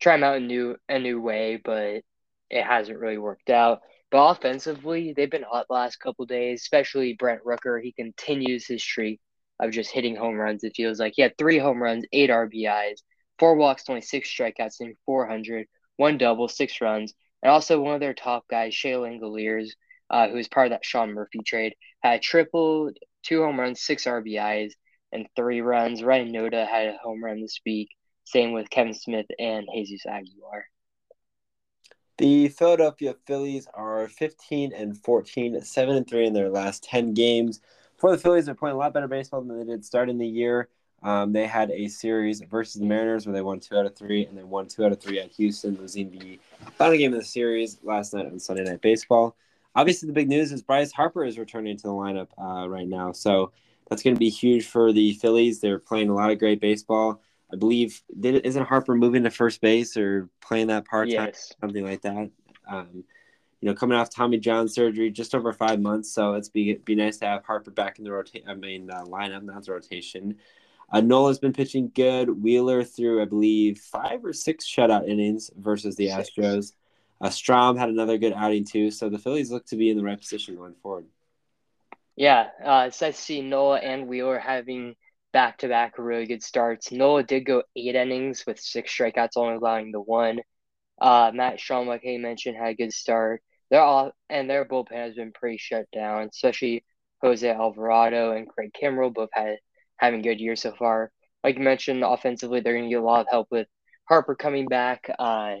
try 0.00 0.14
him 0.14 0.24
out 0.24 0.36
a 0.36 0.40
new 0.40 0.76
a 0.88 0.98
new 0.98 1.20
way, 1.20 1.60
but 1.62 2.02
it 2.50 2.64
hasn't 2.64 2.98
really 2.98 3.18
worked 3.18 3.50
out. 3.50 3.80
But 4.10 4.24
offensively, 4.30 5.12
they've 5.12 5.30
been 5.30 5.42
hot 5.42 5.66
the 5.68 5.74
last 5.74 5.96
couple 5.96 6.26
days, 6.26 6.62
especially 6.62 7.14
Brent 7.14 7.42
Rooker. 7.44 7.82
He 7.82 7.92
continues 7.92 8.66
his 8.66 8.82
streak 8.82 9.20
of 9.58 9.72
just 9.72 9.90
hitting 9.90 10.16
home 10.16 10.36
runs. 10.36 10.62
It 10.64 10.76
feels 10.76 11.00
like 11.00 11.14
he 11.16 11.22
had 11.22 11.36
three 11.36 11.58
home 11.58 11.82
runs, 11.82 12.04
eight 12.12 12.30
RBIs, 12.30 13.02
four 13.38 13.56
walks, 13.56 13.84
26 13.84 14.28
strikeouts, 14.28 14.80
and 14.80 14.94
400, 15.06 15.66
one 15.96 16.18
double, 16.18 16.48
six 16.48 16.80
runs. 16.80 17.14
And 17.42 17.50
also 17.50 17.80
one 17.80 17.94
of 17.94 18.00
their 18.00 18.14
top 18.14 18.46
guys, 18.48 18.74
Shea 18.74 18.92
Langeliers, 18.92 19.70
uh, 20.10 20.28
who 20.28 20.36
was 20.36 20.48
part 20.48 20.68
of 20.68 20.70
that 20.70 20.84
Sean 20.84 21.12
Murphy 21.12 21.40
trade, 21.44 21.74
had 22.00 22.22
triple, 22.22 22.90
two 23.22 23.42
home 23.42 23.58
runs, 23.58 23.82
six 23.82 24.04
RBIs, 24.04 24.72
and 25.12 25.26
three 25.36 25.60
runs. 25.60 26.02
Ryan 26.02 26.32
Noda 26.32 26.66
had 26.66 26.88
a 26.88 26.98
home 27.02 27.22
run 27.22 27.40
this 27.40 27.60
week. 27.64 27.90
Same 28.24 28.52
with 28.52 28.70
Kevin 28.70 28.94
Smith 28.94 29.26
and 29.38 29.66
Jesus 29.72 30.04
Aguilar. 30.06 30.66
The 32.18 32.48
Philadelphia 32.48 33.14
Phillies 33.26 33.68
are 33.74 34.08
15 34.08 34.72
and 34.72 34.96
14, 34.96 35.60
7 35.60 35.96
and 35.96 36.08
3 36.08 36.26
in 36.26 36.32
their 36.32 36.48
last 36.48 36.82
10 36.84 37.12
games. 37.12 37.60
For 37.98 38.10
the 38.10 38.18
Phillies, 38.18 38.46
they're 38.46 38.54
playing 38.54 38.76
a 38.76 38.78
lot 38.78 38.94
better 38.94 39.08
baseball 39.08 39.42
than 39.42 39.58
they 39.58 39.64
did 39.64 39.84
starting 39.84 40.18
the 40.18 40.26
year. 40.26 40.68
Um, 41.02 41.32
they 41.32 41.46
had 41.46 41.70
a 41.70 41.88
series 41.88 42.40
versus 42.40 42.80
the 42.80 42.86
Mariners 42.86 43.26
where 43.26 43.34
they 43.34 43.42
won 43.42 43.60
two 43.60 43.76
out 43.76 43.86
of 43.86 43.94
three, 43.94 44.24
and 44.24 44.36
they 44.36 44.42
won 44.42 44.66
two 44.66 44.84
out 44.84 44.92
of 44.92 45.00
three 45.00 45.20
at 45.20 45.30
Houston, 45.32 45.76
losing 45.76 46.10
the 46.10 46.38
final 46.72 46.96
game 46.96 47.12
of 47.12 47.18
the 47.18 47.24
series 47.24 47.78
last 47.82 48.14
night 48.14 48.26
on 48.26 48.40
Sunday 48.40 48.64
Night 48.64 48.80
Baseball. 48.80 49.36
Obviously, 49.74 50.06
the 50.06 50.14
big 50.14 50.28
news 50.28 50.52
is 50.52 50.62
Bryce 50.62 50.92
Harper 50.92 51.24
is 51.24 51.38
returning 51.38 51.76
to 51.76 51.82
the 51.82 51.92
lineup 51.92 52.28
uh, 52.38 52.66
right 52.66 52.88
now, 52.88 53.12
so 53.12 53.52
that's 53.88 54.02
going 54.02 54.14
to 54.16 54.20
be 54.20 54.28
huge 54.30 54.66
for 54.66 54.92
the 54.92 55.14
Phillies. 55.14 55.60
They're 55.60 55.78
playing 55.78 56.08
a 56.08 56.14
lot 56.14 56.30
of 56.30 56.38
great 56.38 56.60
baseball. 56.60 57.22
I 57.52 57.56
believe 57.56 58.02
isn't 58.22 58.64
Harper 58.66 58.94
moving 58.96 59.22
to 59.22 59.30
first 59.30 59.60
base 59.60 59.96
or 59.96 60.28
playing 60.40 60.66
that 60.68 60.84
part 60.84 61.08
time, 61.08 61.26
Yes. 61.28 61.52
something 61.60 61.84
like 61.84 62.02
that. 62.02 62.30
Um, 62.68 63.04
you 63.60 63.68
know, 63.68 63.74
coming 63.74 63.96
off 63.96 64.10
Tommy 64.10 64.38
John 64.38 64.68
surgery, 64.68 65.10
just 65.10 65.34
over 65.34 65.52
five 65.52 65.80
months, 65.80 66.10
so 66.12 66.34
it's 66.34 66.48
be 66.48 66.74
be 66.74 66.94
nice 66.94 67.18
to 67.18 67.26
have 67.26 67.44
Harper 67.44 67.70
back 67.70 67.98
in 67.98 68.04
the 68.04 68.12
rotation. 68.12 68.48
I 68.48 68.54
mean, 68.54 68.90
uh, 68.90 69.04
lineup, 69.04 69.44
not 69.44 69.64
the 69.64 69.72
rotation. 69.72 70.36
Uh, 70.92 71.00
Nola's 71.00 71.38
been 71.38 71.52
pitching 71.52 71.90
good. 71.94 72.42
Wheeler 72.42 72.84
threw, 72.84 73.20
I 73.22 73.24
believe, 73.24 73.78
five 73.78 74.24
or 74.24 74.32
six 74.32 74.66
shutout 74.66 75.08
innings 75.08 75.50
versus 75.56 75.96
the. 75.96 76.08
Astros. 76.08 76.74
Uh, 77.20 77.28
Strahm 77.28 77.78
had 77.78 77.88
another 77.88 78.18
good 78.18 78.34
outing 78.34 78.64
too, 78.64 78.90
so 78.90 79.08
the 79.08 79.18
Phillies 79.18 79.50
look 79.50 79.64
to 79.66 79.76
be 79.76 79.88
in 79.90 79.96
the 79.96 80.04
right 80.04 80.18
position 80.20 80.54
going 80.56 80.74
forward. 80.74 81.06
Yeah, 82.16 82.48
uh, 82.64 82.84
it's 82.88 83.00
nice 83.00 83.16
to 83.16 83.22
see 83.22 83.42
Noah 83.42 83.78
and 83.78 84.08
Wheeler 84.08 84.38
having 84.38 84.94
back 85.32 85.58
to 85.58 85.68
back 85.68 85.98
really 85.98 86.26
good 86.26 86.42
starts. 86.42 86.90
Noah 86.92 87.22
did 87.22 87.44
go 87.44 87.62
eight 87.76 87.94
innings 87.94 88.44
with 88.46 88.58
six 88.60 88.90
strikeouts, 88.96 89.36
only 89.36 89.56
allowing 89.56 89.92
the 89.92 90.00
one. 90.00 90.40
Uh, 91.00 91.32
Matt 91.34 91.58
Strahm, 91.58 91.86
like 91.86 92.02
he 92.02 92.18
mentioned, 92.18 92.56
had 92.56 92.70
a 92.70 92.74
good 92.74 92.92
start. 92.94 93.42
They're 93.70 93.82
all 93.82 94.12
and 94.30 94.50
their 94.50 94.64
bullpen 94.66 94.92
has 94.94 95.14
been 95.16 95.32
pretty 95.32 95.58
shut 95.58 95.86
down, 95.92 96.28
especially 96.32 96.84
Jose 97.22 97.48
Alvarado 97.50 98.32
and 98.32 98.48
Craig 98.48 98.72
Kimbrel 98.80 99.14
both 99.14 99.30
had 99.32 99.58
having 99.98 100.22
good 100.22 100.40
years 100.40 100.62
so 100.62 100.72
far. 100.74 101.12
Like 101.44 101.58
you 101.58 101.64
mentioned, 101.64 102.04
offensively 102.04 102.60
they're 102.60 102.74
going 102.74 102.84
to 102.86 102.90
get 102.90 103.02
a 103.02 103.04
lot 103.04 103.22
of 103.22 103.28
help 103.30 103.48
with 103.50 103.68
Harper 104.08 104.34
coming 104.36 104.66
back. 104.68 105.10
Uh, 105.18 105.56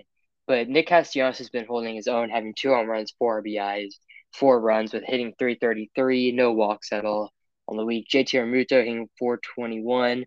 but 0.46 0.68
Nick 0.68 0.86
Castellanos 0.88 1.38
has 1.38 1.50
been 1.50 1.66
holding 1.66 1.96
his 1.96 2.06
own, 2.08 2.30
having 2.30 2.54
two 2.54 2.70
home 2.70 2.88
runs, 2.88 3.12
four 3.18 3.36
RBIs, 3.42 3.94
four 4.38 4.60
runs 4.60 4.92
with 4.92 5.04
hitting 5.04 5.34
333, 5.38 6.32
no 6.32 6.52
walks 6.52 6.92
at 6.92 7.04
all 7.04 7.32
on 7.68 7.76
the 7.76 7.84
week. 7.84 8.06
JT 8.08 8.28
Realmuto 8.34 8.78
hitting 8.78 9.08
421 9.18 10.24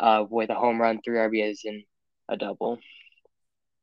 uh, 0.00 0.24
with 0.28 0.50
a 0.50 0.54
home 0.54 0.80
run, 0.80 1.00
three 1.02 1.18
RBIs, 1.18 1.60
and 1.64 1.82
a 2.28 2.36
double. 2.36 2.78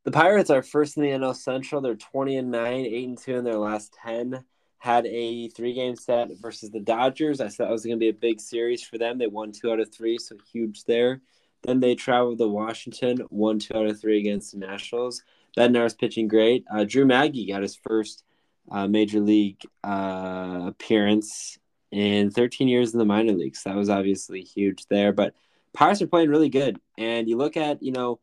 The 0.06 0.12
Pirates 0.12 0.50
are 0.50 0.64
first 0.64 0.98
in 0.98 1.04
the 1.04 1.10
NL 1.10 1.36
Central. 1.36 1.82
They're 1.82 1.96
20 1.96 2.38
and 2.38 2.52
9, 2.52 2.86
8 2.86 3.08
and 3.08 3.18
2 3.18 3.36
in 3.38 3.44
their 3.44 3.58
last 3.58 3.96
10. 4.04 4.44
Had 4.78 5.06
a 5.08 5.50
three 5.50 5.74
game 5.74 5.96
set 5.96 6.30
versus 6.40 6.72
the 6.72 6.80
Dodgers. 6.80 7.42
I 7.42 7.50
thought 7.50 7.70
it 7.70 7.72
was 7.72 7.86
going 7.86 7.98
to 7.98 8.00
be 8.00 8.10
a 8.10 8.14
big 8.14 8.40
series 8.40 8.82
for 8.82 8.98
them. 8.98 9.18
They 9.18 9.28
won 9.28 9.52
two 9.52 9.72
out 9.72 9.82
of 9.82 9.94
three, 9.94 10.18
so 10.18 10.38
huge 10.54 10.86
there. 10.86 11.22
Then 11.64 11.82
they 11.82 11.96
traveled 11.96 12.38
to 12.38 12.48
Washington, 12.48 13.28
won 13.30 13.60
two 13.60 13.76
out 13.76 13.88
of 13.88 14.00
three 14.00 14.20
against 14.20 14.54
the 14.54 14.60
Nationals. 14.60 15.22
Bednar's 15.58 15.94
pitching 15.94 16.30
great. 16.30 16.64
Uh, 16.74 16.86
Drew 16.86 17.06
Maggi 17.06 17.50
got 17.50 17.62
his 17.62 17.76
first 17.76 18.24
uh, 18.72 18.88
major 18.88 19.20
league 19.20 19.62
uh, 19.84 20.64
appearance 20.68 21.58
in 21.92 22.30
13 22.32 22.68
years 22.68 22.94
in 22.94 23.00
the 23.00 23.06
minor 23.06 23.34
leagues. 23.34 23.64
That 23.64 23.76
was 23.76 23.90
obviously 23.90 24.42
huge 24.42 24.86
there. 24.88 25.12
But 25.12 25.34
Pirates 25.74 26.02
are 26.02 26.08
playing 26.08 26.30
really 26.30 26.50
good. 26.50 26.80
And 26.98 27.28
you 27.28 27.38
look 27.38 27.58
at, 27.58 27.82
you 27.82 27.92
know, 27.92 28.20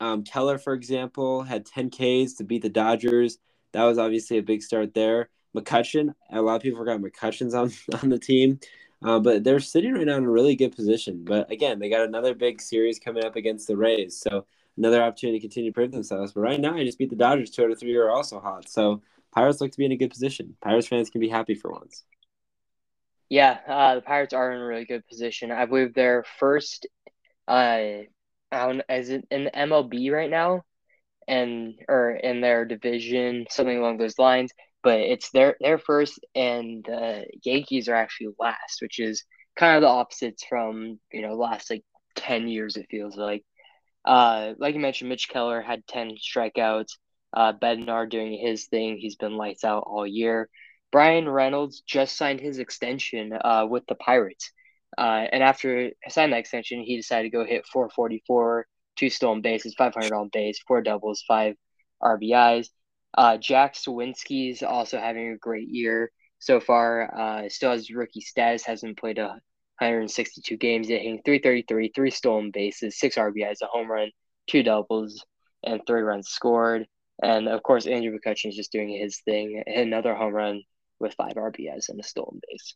um, 0.00 0.24
Keller, 0.24 0.58
for 0.58 0.72
example, 0.72 1.42
had 1.42 1.66
10 1.66 1.90
Ks 1.90 2.34
to 2.34 2.44
beat 2.44 2.62
the 2.62 2.68
Dodgers. 2.68 3.38
That 3.72 3.84
was 3.84 3.98
obviously 3.98 4.38
a 4.38 4.42
big 4.42 4.62
start 4.62 4.94
there. 4.94 5.28
McCutchen, 5.54 6.14
a 6.30 6.40
lot 6.40 6.56
of 6.56 6.62
people 6.62 6.78
forgot 6.78 7.00
McCutchen's 7.00 7.54
on, 7.54 7.70
on 8.02 8.08
the 8.08 8.18
team. 8.18 8.60
Uh, 9.02 9.18
but 9.18 9.44
they're 9.44 9.60
sitting 9.60 9.94
right 9.94 10.06
now 10.06 10.16
in 10.16 10.24
a 10.24 10.30
really 10.30 10.54
good 10.54 10.76
position. 10.76 11.24
But 11.24 11.50
again, 11.50 11.78
they 11.78 11.88
got 11.88 12.06
another 12.06 12.34
big 12.34 12.60
series 12.60 12.98
coming 12.98 13.24
up 13.24 13.36
against 13.36 13.66
the 13.66 13.76
Rays. 13.76 14.16
So 14.18 14.44
another 14.76 15.02
opportunity 15.02 15.38
to 15.38 15.42
continue 15.42 15.70
to 15.70 15.74
prove 15.74 15.90
themselves. 15.90 16.32
But 16.32 16.42
right 16.42 16.60
now, 16.60 16.76
I 16.76 16.84
just 16.84 16.98
beat 16.98 17.10
the 17.10 17.16
Dodgers 17.16 17.50
two 17.50 17.64
out 17.64 17.70
of 17.70 17.80
three 17.80 17.96
are 17.96 18.10
also 18.10 18.40
hot. 18.40 18.68
So 18.68 19.02
Pirates 19.32 19.60
look 19.60 19.72
to 19.72 19.78
be 19.78 19.84
in 19.84 19.92
a 19.92 19.96
good 19.96 20.10
position. 20.10 20.56
Pirates 20.62 20.88
fans 20.88 21.10
can 21.10 21.20
be 21.20 21.28
happy 21.28 21.54
for 21.54 21.70
once. 21.72 22.04
Yeah, 23.28 23.58
uh, 23.68 23.94
the 23.96 24.02
Pirates 24.02 24.34
are 24.34 24.52
in 24.52 24.58
a 24.60 24.64
really 24.66 24.84
good 24.84 25.06
position. 25.06 25.52
I 25.52 25.66
believe 25.66 25.94
they're 25.94 26.24
first, 26.38 26.88
uh, 27.48 28.02
as 28.52 29.10
in 29.10 29.24
the 29.30 29.50
MLB 29.56 30.10
right 30.12 30.30
now, 30.30 30.62
and 31.28 31.74
or 31.88 32.12
in 32.12 32.40
their 32.40 32.64
division, 32.64 33.46
something 33.50 33.78
along 33.78 33.98
those 33.98 34.18
lines. 34.18 34.52
But 34.82 35.00
it's 35.00 35.30
their 35.30 35.56
their 35.60 35.78
first, 35.78 36.18
and 36.34 36.84
the 36.84 37.26
Yankees 37.44 37.88
are 37.88 37.94
actually 37.94 38.34
last, 38.38 38.82
which 38.82 38.98
is 38.98 39.24
kind 39.56 39.76
of 39.76 39.82
the 39.82 39.88
opposites 39.88 40.44
from 40.48 40.98
you 41.12 41.22
know 41.22 41.34
last 41.34 41.70
like 41.70 41.84
ten 42.16 42.48
years. 42.48 42.76
It 42.76 42.86
feels 42.90 43.16
like. 43.16 43.44
Uh, 44.04 44.54
like 44.58 44.74
you 44.74 44.80
mentioned, 44.80 45.10
Mitch 45.10 45.28
Keller 45.28 45.60
had 45.60 45.86
ten 45.86 46.12
strikeouts. 46.16 46.96
Uh, 47.32 47.52
Bednar 47.52 48.08
doing 48.08 48.38
his 48.38 48.66
thing. 48.66 48.96
He's 48.98 49.16
been 49.16 49.36
lights 49.36 49.64
out 49.64 49.84
all 49.86 50.06
year. 50.06 50.48
Bryan 50.92 51.28
Reynolds 51.28 51.82
just 51.82 52.16
signed 52.16 52.40
his 52.40 52.58
extension 52.58 53.32
uh, 53.32 53.66
with 53.68 53.86
the 53.86 53.94
Pirates. 53.94 54.52
Uh, 54.98 55.26
and 55.32 55.42
after 55.42 55.90
signing 56.08 56.32
that 56.32 56.40
extension, 56.40 56.82
he 56.82 56.96
decided 56.96 57.30
to 57.30 57.36
go 57.36 57.44
hit 57.44 57.66
444, 57.66 58.66
two 58.96 59.10
stolen 59.10 59.40
bases, 59.40 59.74
500 59.74 60.12
on 60.12 60.30
base, 60.32 60.58
four 60.66 60.82
doubles, 60.82 61.22
five 61.26 61.54
RBIs. 62.02 62.68
Uh, 63.16 63.36
Jack 63.36 63.74
Suwinski's 63.74 64.62
also 64.62 64.98
having 64.98 65.30
a 65.30 65.36
great 65.36 65.68
year 65.68 66.10
so 66.38 66.60
far. 66.60 67.14
Uh, 67.16 67.48
still 67.48 67.70
has 67.70 67.90
rookie 67.90 68.20
status, 68.20 68.64
hasn't 68.64 68.98
played 68.98 69.18
a 69.18 69.40
162 69.78 70.56
games 70.56 70.88
yet, 70.88 71.00
hitting 71.00 71.22
333, 71.24 71.92
three 71.94 72.10
stolen 72.10 72.50
bases, 72.50 72.98
six 72.98 73.16
RBIs, 73.16 73.62
a 73.62 73.66
home 73.66 73.90
run, 73.90 74.10
two 74.46 74.62
doubles, 74.62 75.24
and 75.62 75.80
three 75.86 76.02
runs 76.02 76.28
scored. 76.28 76.86
And 77.22 77.48
of 77.48 77.62
course, 77.62 77.86
Andrew 77.86 78.16
McCutchen 78.16 78.48
is 78.48 78.56
just 78.56 78.72
doing 78.72 78.88
his 78.88 79.18
thing. 79.18 79.62
Hit 79.66 79.86
another 79.86 80.14
home 80.14 80.34
run 80.34 80.62
with 80.98 81.14
five 81.14 81.34
RBIs 81.34 81.88
and 81.88 82.00
a 82.00 82.02
stolen 82.02 82.40
base. 82.48 82.74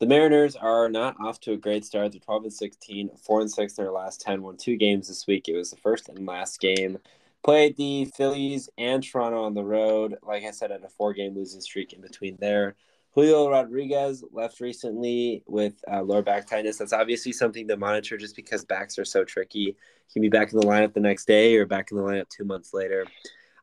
The 0.00 0.06
Mariners 0.06 0.56
are 0.56 0.88
not 0.88 1.16
off 1.22 1.40
to 1.40 1.52
a 1.52 1.58
great 1.58 1.84
start. 1.84 2.12
They're 2.12 2.20
12 2.20 2.44
and 2.44 2.52
16, 2.52 3.10
4 3.22 3.40
and 3.40 3.50
6 3.50 3.78
in 3.78 3.84
their 3.84 3.92
last 3.92 4.22
10, 4.22 4.42
won 4.42 4.56
two 4.56 4.76
games 4.76 5.08
this 5.08 5.26
week. 5.26 5.46
It 5.46 5.56
was 5.56 5.70
the 5.70 5.76
first 5.76 6.08
and 6.08 6.26
last 6.26 6.58
game. 6.58 6.98
Played 7.44 7.76
the 7.76 8.06
Phillies 8.16 8.68
and 8.78 9.02
Toronto 9.02 9.44
on 9.44 9.54
the 9.54 9.64
road. 9.64 10.16
Like 10.22 10.44
I 10.44 10.52
said, 10.52 10.72
at 10.72 10.84
a 10.84 10.88
four 10.88 11.12
game 11.12 11.34
losing 11.34 11.60
streak 11.60 11.92
in 11.92 12.00
between 12.00 12.36
there. 12.40 12.76
Julio 13.12 13.50
Rodriguez 13.50 14.22
left 14.32 14.60
recently 14.60 15.42
with 15.46 15.74
uh, 15.90 16.02
lower 16.02 16.22
back 16.22 16.46
tightness. 16.46 16.78
That's 16.78 16.92
obviously 16.92 17.32
something 17.32 17.66
to 17.68 17.76
monitor 17.76 18.16
just 18.16 18.36
because 18.36 18.64
backs 18.64 18.98
are 18.98 19.04
so 19.04 19.24
tricky. 19.24 19.76
He 20.06 20.12
can 20.12 20.22
be 20.22 20.28
back 20.28 20.52
in 20.52 20.60
the 20.60 20.66
lineup 20.66 20.94
the 20.94 21.00
next 21.00 21.26
day 21.26 21.56
or 21.56 21.66
back 21.66 21.90
in 21.90 21.96
the 21.96 22.02
lineup 22.02 22.28
two 22.28 22.44
months 22.44 22.72
later. 22.72 23.06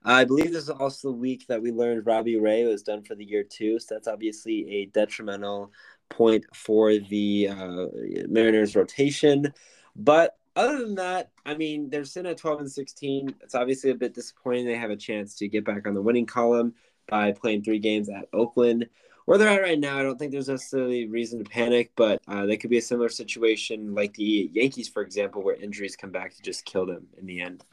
I 0.04 0.24
believe 0.24 0.52
this 0.52 0.64
is 0.64 0.70
also 0.70 1.10
the 1.10 1.18
week 1.18 1.48
that 1.48 1.62
we 1.62 1.72
learned 1.72 2.06
Robbie 2.06 2.40
Ray 2.40 2.66
was 2.66 2.84
done 2.84 3.04
for 3.04 3.16
the 3.16 3.26
year 3.26 3.44
too. 3.44 3.80
So 3.80 3.96
that's 3.96 4.08
obviously 4.08 4.70
a 4.70 4.86
detrimental 4.88 5.72
point 6.10 6.46
for 6.54 6.98
the 6.98 7.50
uh, 7.50 7.86
Mariners 8.28 8.76
rotation. 8.76 9.54
But 9.96 10.38
other 10.56 10.80
than 10.80 10.96
that, 10.96 11.32
I 11.46 11.56
mean, 11.56 11.90
they're 11.90 12.06
sitting 12.06 12.32
at 12.32 12.38
12 12.38 12.62
and 12.62 12.72
16. 12.72 13.36
It's 13.42 13.56
obviously 13.56 13.92
a 13.92 13.96
bit 13.96 14.14
disappointing. 14.14 14.66
They 14.66 14.76
have 14.76 14.90
a 14.90 14.96
chance 14.96 15.36
to 15.36 15.48
get 15.48 15.66
back 15.66 15.88
on 15.88 15.94
the 15.94 16.02
winning 16.02 16.26
column 16.26 16.74
by 17.08 17.32
playing 17.32 17.64
three 17.64 17.80
games 17.80 18.10
at 18.10 18.28
Oakland. 18.34 18.88
Where 19.26 19.38
they're 19.38 19.50
at 19.50 19.62
right 19.62 19.80
now, 19.80 20.00
I 20.00 20.04
don't 20.04 20.18
think 20.18 20.32
there's 20.32 20.48
necessarily 20.48 21.06
reason 21.06 21.44
to 21.44 21.50
panic, 21.50 21.92
but 21.98 22.22
uh, 22.30 22.46
they 22.46 22.56
could 22.56 22.70
be 22.70 22.78
a 22.78 22.82
similar 22.82 23.10
situation 23.10 23.94
like 23.94 24.14
the 24.14 24.50
Yankees, 24.54 24.88
for 24.88 25.02
example, 25.02 25.44
where 25.44 25.56
injuries 25.56 25.98
come 25.98 26.12
back 26.12 26.34
to 26.36 26.42
just 26.42 26.64
kill 26.64 26.86
them 26.86 27.08
in 27.18 27.26
the 27.26 27.42
end. 27.42 27.66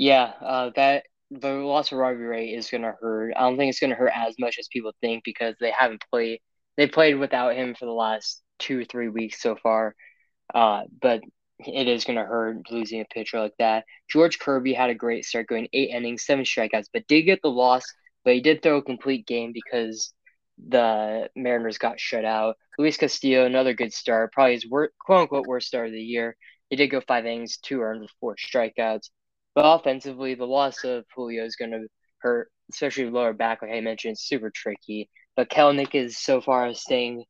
Yeah, 0.00 0.32
uh, 0.40 0.70
that 0.76 1.04
the 1.30 1.50
loss 1.50 1.92
of 1.92 1.98
Robbie 1.98 2.22
Ray 2.22 2.46
is 2.54 2.70
going 2.70 2.84
to 2.84 2.94
hurt. 2.98 3.34
I 3.36 3.40
don't 3.40 3.58
think 3.58 3.68
it's 3.68 3.80
going 3.80 3.90
to 3.90 3.96
hurt 3.96 4.12
as 4.14 4.34
much 4.38 4.56
as 4.58 4.66
people 4.72 4.92
think 5.02 5.24
because 5.24 5.56
they 5.60 5.70
haven't 5.78 6.02
played. 6.10 6.40
They 6.78 6.86
played 6.86 7.16
without 7.18 7.54
him 7.54 7.74
for 7.74 7.84
the 7.84 7.92
last 7.92 8.40
two 8.58 8.80
or 8.80 8.84
three 8.86 9.10
weeks 9.10 9.42
so 9.42 9.56
far. 9.62 9.94
Uh, 10.54 10.84
but 11.02 11.20
it 11.58 11.86
is 11.86 12.04
going 12.06 12.16
to 12.16 12.24
hurt 12.24 12.70
losing 12.70 13.02
a 13.02 13.04
pitcher 13.12 13.40
like 13.40 13.52
that. 13.58 13.84
George 14.10 14.38
Kirby 14.38 14.72
had 14.72 14.88
a 14.88 14.94
great 14.94 15.26
start, 15.26 15.48
going 15.48 15.68
eight 15.74 15.90
innings, 15.90 16.24
seven 16.24 16.46
strikeouts, 16.46 16.86
but 16.94 17.06
did 17.06 17.24
get 17.24 17.40
the 17.42 17.50
loss. 17.50 17.84
But 18.24 18.32
he 18.32 18.40
did 18.40 18.62
throw 18.62 18.78
a 18.78 18.82
complete 18.82 19.26
game 19.26 19.52
because 19.52 20.14
the 20.56 21.28
Mariners 21.36 21.76
got 21.76 22.00
shut 22.00 22.24
out. 22.24 22.56
Luis 22.78 22.96
Castillo, 22.96 23.44
another 23.44 23.74
good 23.74 23.92
start, 23.92 24.32
probably 24.32 24.54
his 24.54 24.66
worst, 24.66 24.94
quote 24.98 25.20
unquote 25.20 25.46
worst 25.46 25.66
start 25.66 25.88
of 25.88 25.92
the 25.92 26.00
year. 26.00 26.38
He 26.70 26.76
did 26.76 26.88
go 26.88 27.02
five 27.02 27.26
innings, 27.26 27.58
two 27.58 27.82
earned 27.82 28.08
four 28.18 28.36
strikeouts. 28.36 29.10
But 29.54 29.62
offensively, 29.64 30.34
the 30.34 30.46
loss 30.46 30.84
of 30.84 31.04
Julio 31.14 31.44
is 31.44 31.56
going 31.56 31.72
to 31.72 31.86
hurt, 32.18 32.50
especially 32.72 33.10
lower 33.10 33.32
back, 33.32 33.62
like 33.62 33.72
I 33.72 33.80
mentioned, 33.80 34.18
super 34.18 34.50
tricky. 34.50 35.08
But 35.36 35.50
Kelenic 35.50 35.94
is 35.94 36.18
so 36.18 36.40
far 36.40 36.72
staying 36.74 37.24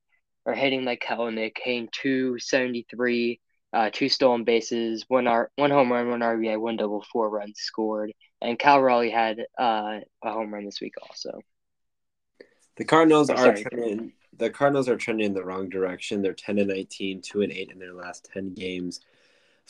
or 0.45 0.55
hitting 0.55 0.85
like 0.85 1.03
Kelenic, 1.07 1.57
hitting 1.63 1.89
273, 1.93 3.41
uh, 3.73 3.91
two 3.93 4.09
stolen 4.09 4.45
bases, 4.45 5.05
one 5.09 5.27
R, 5.27 5.51
one 5.57 5.71
home 5.71 5.93
run, 5.93 6.11
one 6.11 6.21
RBI, 6.21 6.59
one 6.59 6.77
double, 6.77 7.05
four 7.13 7.31
runs 7.31 7.59
scored. 7.59 8.13
And 8.41 8.59
Cal 8.59 8.81
Raleigh 8.81 9.11
had 9.11 9.39
uh, 9.59 10.01
a 10.23 10.33
home 10.33 10.53
run 10.53 10.65
this 10.65 10.81
week 10.81 10.95
also. 11.03 11.41
The 12.77 12.85
Cardinals 12.85 13.31
oh, 13.31 13.35
are 13.35 13.55
trending. 13.55 14.13
The 14.37 14.51
Cardinals 14.51 14.89
are 14.89 14.97
trending 14.97 15.27
in 15.27 15.35
the 15.35 15.45
wrong 15.45 15.69
direction. 15.69 16.23
They're 16.23 16.33
10 16.33 16.59
and 16.59 16.69
19, 16.69 17.21
2 17.21 17.43
and 17.43 17.53
8 17.53 17.71
in 17.73 17.79
their 17.79 17.93
last 17.93 18.29
10 18.33 18.55
games 18.55 19.01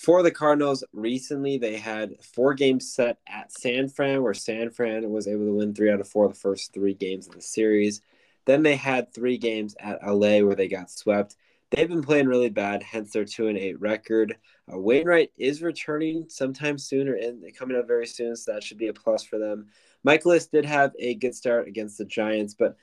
for 0.01 0.23
the 0.23 0.31
Cardinals, 0.31 0.83
recently 0.95 1.59
they 1.59 1.77
had 1.77 2.15
four 2.25 2.55
games 2.55 2.91
set 2.91 3.19
at 3.29 3.53
San 3.53 3.87
Fran, 3.87 4.23
where 4.23 4.33
San 4.33 4.71
Fran 4.71 5.11
was 5.11 5.29
able 5.29 5.44
to 5.44 5.53
win 5.53 5.75
three 5.75 5.90
out 5.90 6.01
of 6.01 6.09
four 6.09 6.25
of 6.25 6.33
the 6.33 6.40
first 6.40 6.73
three 6.73 6.94
games 6.94 7.29
of 7.29 7.35
the 7.35 7.42
series. 7.42 8.01
Then 8.46 8.63
they 8.63 8.77
had 8.77 9.13
three 9.13 9.37
games 9.37 9.77
at 9.79 10.03
LA 10.03 10.38
where 10.38 10.55
they 10.55 10.69
got 10.69 10.90
swept. 10.90 11.37
They've 11.71 11.87
been 11.88 12.03
playing 12.03 12.29
really 12.29 12.48
bad, 12.48 12.83
hence 12.83 13.13
their 13.13 13.27
two 13.27 13.48
and 13.48 13.59
eight 13.59 13.79
record. 13.79 14.38
Uh, 14.73 14.79
Wainwright 14.79 15.33
is 15.37 15.61
returning 15.61 16.25
sometime 16.31 16.79
sooner 16.79 17.15
and 17.15 17.44
coming 17.55 17.77
up 17.77 17.87
very 17.87 18.07
soon, 18.07 18.35
so 18.37 18.55
that 18.55 18.65
should 18.65 18.79
be 18.79 18.88
a 18.88 18.94
plus 18.94 19.23
for 19.23 19.38
them. 19.38 19.67
Mikolas 20.07 20.51
did 20.51 20.65
have 20.65 20.92
a 20.98 21.15
good 21.15 21.35
start 21.35 21.69
against 21.69 21.98
the 21.98 22.07
Giants, 22.07 22.55
but 22.55 22.75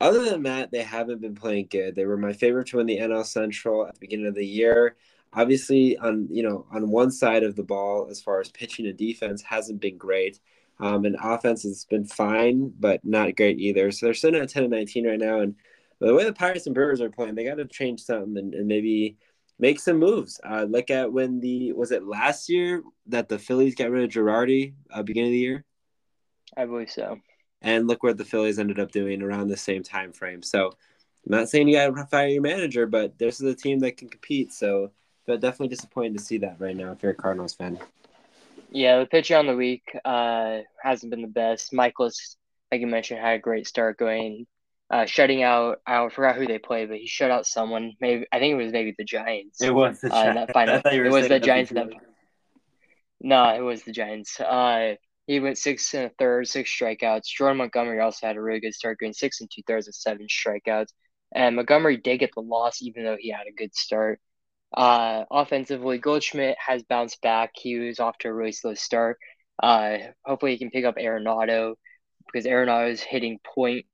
other 0.00 0.24
than 0.24 0.42
that, 0.42 0.72
they 0.72 0.82
haven't 0.82 1.20
been 1.20 1.36
playing 1.36 1.68
good. 1.70 1.94
They 1.94 2.04
were 2.04 2.16
my 2.16 2.32
favorite 2.32 2.66
to 2.68 2.78
win 2.78 2.86
the 2.86 2.98
NL 2.98 3.24
Central 3.24 3.86
at 3.86 3.94
the 3.94 4.00
beginning 4.00 4.26
of 4.26 4.34
the 4.34 4.44
year 4.44 4.96
obviously 5.34 5.96
on 5.98 6.28
you 6.30 6.42
know 6.42 6.66
on 6.70 6.90
one 6.90 7.10
side 7.10 7.42
of 7.42 7.56
the 7.56 7.62
ball 7.62 8.08
as 8.10 8.20
far 8.20 8.40
as 8.40 8.50
pitching 8.50 8.86
and 8.86 8.96
defense 8.96 9.42
hasn't 9.42 9.80
been 9.80 9.96
great 9.96 10.40
um, 10.80 11.04
and 11.04 11.16
offense 11.22 11.62
has 11.62 11.84
been 11.84 12.04
fine 12.04 12.72
but 12.78 13.04
not 13.04 13.36
great 13.36 13.58
either 13.58 13.90
so 13.90 14.06
they're 14.06 14.14
sitting 14.14 14.40
at 14.40 14.48
10 14.48 14.64
and 14.64 14.72
19 14.72 15.06
right 15.06 15.18
now 15.18 15.40
and 15.40 15.54
the 16.00 16.14
way 16.14 16.24
the 16.24 16.32
pirates 16.32 16.66
and 16.66 16.74
brewers 16.74 17.00
are 17.00 17.10
playing 17.10 17.34
they 17.34 17.44
got 17.44 17.56
to 17.56 17.64
change 17.64 18.00
something 18.00 18.36
and, 18.36 18.54
and 18.54 18.66
maybe 18.66 19.16
make 19.58 19.78
some 19.78 19.98
moves. 19.98 20.40
Uh, 20.44 20.64
look 20.64 20.90
at 20.90 21.12
when 21.12 21.40
the 21.40 21.72
was 21.72 21.92
it 21.92 22.04
last 22.04 22.48
year 22.48 22.82
that 23.06 23.28
the 23.28 23.38
Phillies 23.38 23.74
got 23.74 23.90
rid 23.90 24.04
of 24.04 24.10
Girardi 24.10 24.74
uh, 24.92 25.02
beginning 25.02 25.30
of 25.30 25.32
the 25.32 25.38
year. 25.38 25.64
I 26.56 26.66
believe 26.66 26.90
so. 26.90 27.20
And 27.62 27.86
look 27.86 28.02
what 28.02 28.18
the 28.18 28.24
Phillies 28.24 28.58
ended 28.58 28.78
up 28.78 28.92
doing 28.92 29.22
around 29.22 29.48
the 29.48 29.56
same 29.56 29.82
time 29.82 30.12
frame. 30.12 30.42
So 30.42 30.66
I'm 30.66 31.38
not 31.38 31.48
saying 31.48 31.68
you 31.68 31.76
got 31.76 31.94
to 31.94 32.06
fire 32.06 32.28
your 32.28 32.42
manager, 32.42 32.86
but 32.86 33.18
this 33.18 33.40
is 33.40 33.50
a 33.50 33.54
team 33.54 33.78
that 33.80 33.96
can 33.96 34.08
compete. 34.08 34.52
So, 34.52 34.90
but 35.26 35.40
definitely 35.40 35.68
disappointed 35.68 36.16
to 36.16 36.24
see 36.24 36.38
that 36.38 36.56
right 36.58 36.76
now 36.76 36.92
if 36.92 37.02
you're 37.02 37.12
a 37.12 37.14
Cardinals 37.14 37.54
fan. 37.54 37.78
Yeah, 38.70 38.98
the 38.98 39.06
pitcher 39.06 39.36
on 39.36 39.46
the 39.46 39.54
week 39.54 39.96
uh, 40.04 40.58
hasn't 40.82 41.10
been 41.10 41.22
the 41.22 41.28
best. 41.28 41.72
Mikolas, 41.72 42.36
like 42.72 42.80
you 42.80 42.86
mentioned, 42.86 43.20
had 43.20 43.36
a 43.36 43.38
great 43.38 43.68
start 43.68 43.98
going, 43.98 44.46
uh, 44.90 45.06
shutting 45.06 45.42
out. 45.42 45.80
I 45.86 46.08
forgot 46.08 46.36
who 46.36 46.46
they 46.46 46.58
played, 46.58 46.88
but 46.88 46.98
he 46.98 47.06
shut 47.06 47.30
out 47.30 47.46
someone. 47.46 47.92
Maybe 48.00 48.26
I 48.32 48.38
think 48.38 48.52
it 48.52 48.62
was 48.62 48.72
maybe 48.72 48.94
the 48.96 49.04
Giants. 49.04 49.62
It 49.62 49.72
was 49.72 50.00
the 50.00 50.12
uh, 50.12 50.32
Giants. 50.32 50.52
final. 50.54 50.80
it 50.84 51.10
was 51.10 51.28
the 51.28 51.38
Giants. 51.38 51.70
That... 51.70 51.88
No, 53.20 53.54
it 53.54 53.60
was 53.60 53.84
the 53.84 53.92
Giants. 53.92 54.40
Uh, 54.40 54.96
he 55.26 55.40
went 55.40 55.56
six 55.56 55.94
and 55.94 56.06
a 56.06 56.10
third, 56.18 56.48
six 56.48 56.70
strikeouts. 56.70 57.26
Jordan 57.26 57.58
Montgomery 57.58 58.00
also 58.00 58.26
had 58.26 58.36
a 58.36 58.42
really 58.42 58.60
good 58.60 58.74
start, 58.74 58.98
going 58.98 59.12
six 59.12 59.40
and 59.40 59.50
two 59.50 59.62
thirds 59.66 59.86
with 59.86 59.94
seven 59.94 60.26
strikeouts. 60.26 60.88
And 61.34 61.56
Montgomery 61.56 61.96
did 61.96 62.18
get 62.18 62.30
the 62.34 62.42
loss, 62.42 62.82
even 62.82 63.04
though 63.04 63.16
he 63.18 63.30
had 63.30 63.46
a 63.48 63.52
good 63.52 63.74
start. 63.74 64.20
Uh, 64.76 65.24
offensively, 65.30 65.98
Goldschmidt 65.98 66.56
has 66.58 66.82
bounced 66.82 67.20
back. 67.22 67.52
He 67.54 67.78
was 67.78 68.00
off 68.00 68.18
to 68.18 68.28
a 68.28 68.34
really 68.34 68.52
slow 68.52 68.74
start. 68.74 69.18
Uh, 69.62 69.98
hopefully, 70.24 70.52
he 70.52 70.58
can 70.58 70.70
pick 70.70 70.84
up 70.84 70.96
Arenado 70.96 71.74
because 72.26 72.46
Arenado 72.46 72.90
is 72.90 73.00
hitting 73.00 73.38
point 73.54 73.86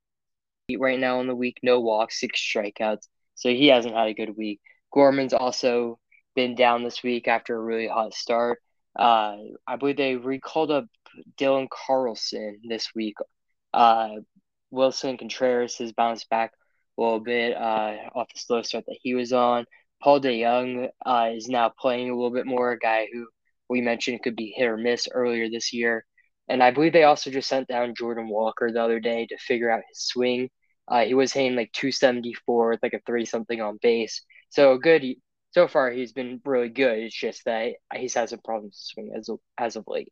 right 0.79 0.99
now 0.99 1.21
in 1.21 1.27
the 1.27 1.35
week. 1.35 1.59
No 1.61 1.79
walks, 1.79 2.19
six 2.19 2.39
strikeouts. 2.41 3.07
So 3.35 3.49
he 3.49 3.67
hasn't 3.67 3.95
had 3.95 4.07
a 4.07 4.13
good 4.13 4.35
week. 4.35 4.59
Gorman's 4.91 5.33
also 5.33 5.99
been 6.35 6.55
down 6.55 6.83
this 6.83 7.03
week 7.03 7.27
after 7.27 7.55
a 7.55 7.61
really 7.61 7.87
hot 7.87 8.13
start. 8.13 8.59
Uh, 8.97 9.37
I 9.67 9.75
believe 9.77 9.97
they 9.97 10.15
recalled 10.15 10.71
up 10.71 10.85
Dylan 11.39 11.67
Carlson 11.69 12.61
this 12.67 12.89
week. 12.95 13.15
Uh, 13.73 14.15
Willson 14.71 15.17
Contreras 15.17 15.77
has 15.77 15.91
bounced 15.91 16.29
back 16.29 16.51
a 16.97 17.01
little 17.01 17.19
bit 17.19 17.55
uh, 17.55 17.97
off 18.15 18.27
the 18.33 18.39
slow 18.39 18.61
start 18.61 18.85
that 18.87 18.99
he 19.01 19.13
was 19.13 19.33
on. 19.33 19.65
Paul 20.01 20.19
DeJong 20.19 20.89
uh, 21.05 21.29
is 21.33 21.47
now 21.47 21.69
playing 21.69 22.09
a 22.09 22.15
little 22.15 22.31
bit 22.31 22.45
more, 22.45 22.71
a 22.71 22.79
guy 22.79 23.07
who 23.11 23.27
we 23.69 23.81
mentioned 23.81 24.23
could 24.23 24.35
be 24.35 24.53
hit 24.55 24.67
or 24.67 24.77
miss 24.77 25.07
earlier 25.11 25.49
this 25.49 25.73
year. 25.73 26.05
And 26.47 26.61
I 26.61 26.71
believe 26.71 26.91
they 26.91 27.03
also 27.03 27.29
just 27.31 27.47
sent 27.47 27.67
down 27.67 27.95
Jordan 27.95 28.27
Walker 28.27 28.71
the 28.71 28.83
other 28.83 28.99
day 28.99 29.27
to 29.27 29.37
figure 29.37 29.69
out 29.69 29.83
his 29.87 30.01
swing. 30.01 30.49
Uh, 30.87 31.05
he 31.05 31.13
was 31.13 31.31
hitting 31.31 31.55
like 31.55 31.71
274 31.71 32.69
with 32.71 32.83
like 32.83 32.93
a 32.93 32.99
three 33.05 33.25
something 33.25 33.61
on 33.61 33.79
base. 33.81 34.23
So 34.49 34.77
good. 34.77 35.05
So 35.51 35.67
far, 35.67 35.91
he's 35.91 36.13
been 36.13 36.41
really 36.45 36.69
good. 36.69 36.99
It's 36.99 37.15
just 37.15 37.45
that 37.45 37.73
he's 37.95 38.13
had 38.13 38.29
some 38.29 38.39
problems 38.43 38.77
swing 38.91 39.11
as 39.15 39.29
as 39.57 39.75
of 39.75 39.85
late. 39.87 40.11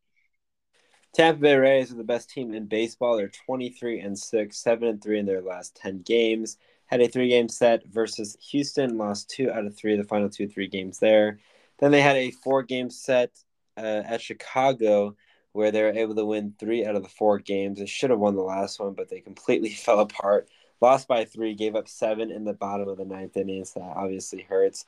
Tampa 1.14 1.40
Bay 1.40 1.56
Rays 1.56 1.92
are 1.92 1.96
the 1.96 2.04
best 2.04 2.30
team 2.30 2.54
in 2.54 2.66
baseball. 2.66 3.16
They're 3.16 3.32
23 3.46 4.00
and 4.00 4.18
6, 4.18 4.56
7 4.56 4.88
and 4.88 5.02
3 5.02 5.18
in 5.18 5.26
their 5.26 5.42
last 5.42 5.76
10 5.76 6.02
games 6.02 6.56
had 6.90 7.00
a 7.00 7.08
three 7.08 7.28
game 7.28 7.48
set 7.48 7.86
versus 7.86 8.36
Houston, 8.50 8.98
lost 8.98 9.30
two 9.30 9.50
out 9.50 9.64
of 9.64 9.76
three, 9.76 9.96
the 9.96 10.04
final 10.04 10.28
two, 10.28 10.48
three 10.48 10.66
games 10.66 10.98
there. 10.98 11.38
Then 11.78 11.92
they 11.92 12.02
had 12.02 12.16
a 12.16 12.32
four 12.32 12.62
game 12.64 12.90
set 12.90 13.30
uh, 13.76 14.02
at 14.04 14.20
Chicago 14.20 15.16
where 15.52 15.70
they 15.70 15.82
were 15.82 15.90
able 15.92 16.14
to 16.16 16.24
win 16.24 16.54
three 16.58 16.84
out 16.84 16.96
of 16.96 17.02
the 17.02 17.08
four 17.08 17.38
games. 17.38 17.78
They 17.78 17.86
should 17.86 18.10
have 18.10 18.18
won 18.18 18.34
the 18.34 18.42
last 18.42 18.80
one, 18.80 18.94
but 18.94 19.08
they 19.08 19.20
completely 19.20 19.70
fell 19.74 20.00
apart. 20.00 20.48
Lost 20.80 21.06
by 21.06 21.24
three, 21.24 21.54
gave 21.54 21.76
up 21.76 21.88
seven 21.88 22.30
in 22.30 22.44
the 22.44 22.54
bottom 22.54 22.88
of 22.88 22.96
the 22.96 23.04
ninth 23.04 23.36
inning, 23.36 23.64
so 23.64 23.80
that 23.80 23.96
obviously 23.96 24.42
hurts. 24.42 24.86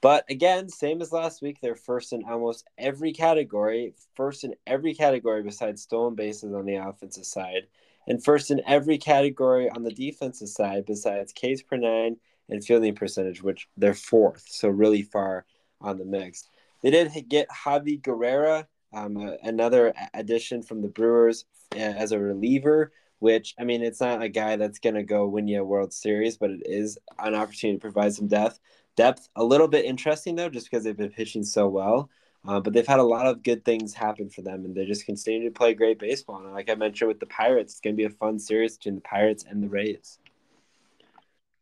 But 0.00 0.24
again, 0.28 0.68
same 0.68 1.00
as 1.02 1.12
last 1.12 1.40
week, 1.40 1.58
they're 1.60 1.74
first 1.74 2.12
in 2.12 2.24
almost 2.24 2.66
every 2.76 3.12
category, 3.12 3.94
first 4.16 4.44
in 4.44 4.54
every 4.66 4.94
category 4.94 5.42
besides 5.42 5.82
stolen 5.82 6.14
bases 6.14 6.52
on 6.52 6.66
the 6.66 6.76
offensive 6.76 7.26
side 7.26 7.68
and 8.06 8.22
first 8.22 8.50
in 8.50 8.60
every 8.66 8.98
category 8.98 9.68
on 9.70 9.82
the 9.82 9.92
defensive 9.92 10.48
side 10.48 10.84
besides 10.86 11.32
Ks 11.32 11.62
per 11.62 11.76
nine 11.76 12.16
and 12.48 12.64
fielding 12.64 12.94
percentage, 12.94 13.42
which 13.42 13.68
they're 13.76 13.94
fourth, 13.94 14.44
so 14.48 14.68
really 14.68 15.02
far 15.02 15.46
on 15.80 15.98
the 15.98 16.04
mix. 16.04 16.48
They 16.82 16.90
did 16.90 17.10
get 17.28 17.48
Javi 17.48 18.00
Guerrera, 18.00 18.66
um, 18.92 19.16
uh, 19.16 19.32
another 19.42 19.94
addition 20.12 20.62
from 20.62 20.82
the 20.82 20.88
Brewers 20.88 21.46
uh, 21.74 21.78
as 21.78 22.12
a 22.12 22.18
reliever, 22.18 22.92
which, 23.20 23.54
I 23.58 23.64
mean, 23.64 23.82
it's 23.82 24.00
not 24.00 24.22
a 24.22 24.28
guy 24.28 24.56
that's 24.56 24.78
going 24.78 24.96
to 24.96 25.02
go 25.02 25.26
win 25.26 25.48
you 25.48 25.62
a 25.62 25.64
World 25.64 25.92
Series, 25.92 26.36
but 26.36 26.50
it 26.50 26.62
is 26.66 26.98
an 27.18 27.34
opportunity 27.34 27.78
to 27.78 27.80
provide 27.80 28.12
some 28.12 28.28
depth. 28.28 28.60
Depth, 28.96 29.28
a 29.34 29.42
little 29.42 29.66
bit 29.66 29.86
interesting, 29.86 30.36
though, 30.36 30.50
just 30.50 30.70
because 30.70 30.84
they've 30.84 30.96
been 30.96 31.10
pitching 31.10 31.42
so 31.42 31.66
well. 31.66 32.10
Uh, 32.46 32.60
but 32.60 32.72
they've 32.74 32.86
had 32.86 32.98
a 32.98 33.04
lot 33.04 33.26
of 33.26 33.42
good 33.42 33.64
things 33.64 33.94
happen 33.94 34.28
for 34.28 34.42
them, 34.42 34.64
and 34.64 34.74
they're 34.74 34.84
just 34.84 35.06
continue 35.06 35.48
to 35.48 35.54
play 35.54 35.72
great 35.72 35.98
baseball. 35.98 36.36
And 36.44 36.52
like 36.52 36.68
I 36.68 36.74
mentioned 36.74 37.08
with 37.08 37.20
the 37.20 37.26
Pirates, 37.26 37.72
it's 37.72 37.80
going 37.80 37.94
to 37.94 37.96
be 37.96 38.04
a 38.04 38.10
fun 38.10 38.38
series 38.38 38.76
between 38.76 38.96
the 38.96 39.00
Pirates 39.00 39.44
and 39.48 39.62
the 39.62 39.68
Rays. 39.68 40.18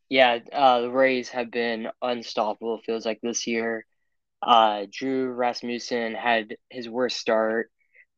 Yeah, 0.08 0.40
uh, 0.52 0.80
the 0.82 0.90
Rays 0.90 1.28
have 1.30 1.50
been 1.50 1.88
unstoppable. 2.02 2.80
Feels 2.84 3.06
like 3.06 3.20
this 3.22 3.46
year. 3.46 3.86
Uh, 4.42 4.86
Drew 4.90 5.30
Rasmussen 5.30 6.14
had 6.14 6.56
his 6.68 6.88
worst 6.88 7.16
start, 7.16 7.70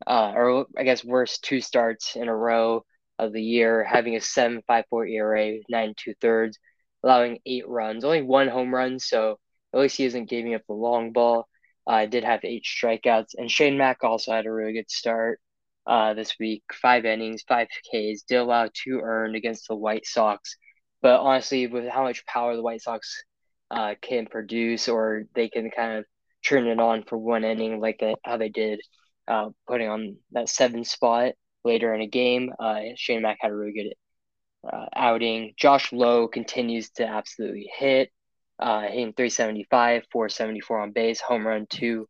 uh, 0.07 0.33
or 0.35 0.65
I 0.75 0.83
guess 0.83 1.05
worst 1.05 1.43
two 1.43 1.61
starts 1.61 2.15
in 2.15 2.27
a 2.27 2.35
row 2.35 2.83
of 3.19 3.31
the 3.31 3.43
year, 3.43 3.83
having 3.83 4.15
a 4.15 4.21
seven 4.21 4.63
five 4.65 4.85
four 4.89 5.05
ERA, 5.05 5.59
nine 5.69 5.93
two 5.95 6.15
thirds, 6.19 6.57
allowing 7.03 7.39
eight 7.45 7.67
runs, 7.67 8.03
only 8.03 8.23
one 8.23 8.47
home 8.47 8.73
run. 8.73 8.99
So 8.99 9.37
at 9.71 9.79
least 9.79 9.97
he 9.97 10.05
isn't 10.05 10.29
giving 10.29 10.55
up 10.55 10.63
the 10.67 10.73
long 10.73 11.11
ball. 11.11 11.47
I 11.87 12.05
did 12.05 12.23
have 12.23 12.43
eight 12.43 12.63
strikeouts, 12.65 13.35
and 13.37 13.49
Shane 13.49 13.77
Mack 13.77 14.03
also 14.03 14.31
had 14.31 14.45
a 14.45 14.51
really 14.51 14.73
good 14.73 14.89
start 14.89 15.39
uh, 15.85 16.13
this 16.13 16.35
week. 16.39 16.63
Five 16.73 17.05
innings, 17.05 17.43
five 17.47 17.67
Ks, 17.69 18.23
did 18.23 18.37
allow 18.37 18.69
two 18.73 19.01
earned 19.03 19.35
against 19.35 19.67
the 19.67 19.75
White 19.75 20.05
Sox. 20.05 20.57
But 21.01 21.19
honestly, 21.19 21.67
with 21.67 21.87
how 21.87 22.03
much 22.03 22.25
power 22.25 22.55
the 22.55 22.63
White 22.63 22.81
Sox 22.81 23.23
uh, 23.69 23.95
can 24.01 24.25
produce, 24.25 24.87
or 24.87 25.25
they 25.35 25.49
can 25.49 25.69
kind 25.69 25.99
of 25.99 26.05
turn 26.43 26.67
it 26.67 26.79
on 26.79 27.03
for 27.03 27.17
one 27.17 27.43
inning, 27.43 27.79
like 27.79 27.99
that, 27.99 28.17
how 28.23 28.37
they 28.37 28.49
did, 28.49 28.81
uh, 29.27 29.49
putting 29.67 29.87
on 29.89 30.17
that 30.31 30.49
seven 30.49 30.83
spot 30.83 31.33
later 31.63 31.93
in 31.93 32.01
a 32.01 32.07
game. 32.07 32.51
Uh, 32.59 32.79
Shane 32.95 33.21
Mack 33.21 33.37
had 33.41 33.51
a 33.51 33.55
really 33.55 33.73
good 33.73 33.93
uh, 34.71 34.85
outing. 34.95 35.53
Josh 35.57 35.93
Lowe 35.93 36.27
continues 36.27 36.89
to 36.91 37.05
absolutely 37.05 37.69
hit 37.77 38.11
uh, 38.59 38.81
hitting 38.81 39.13
375, 39.13 40.03
474 40.11 40.79
on 40.79 40.91
base, 40.91 41.21
home 41.21 41.45
run, 41.45 41.67
two 41.69 42.07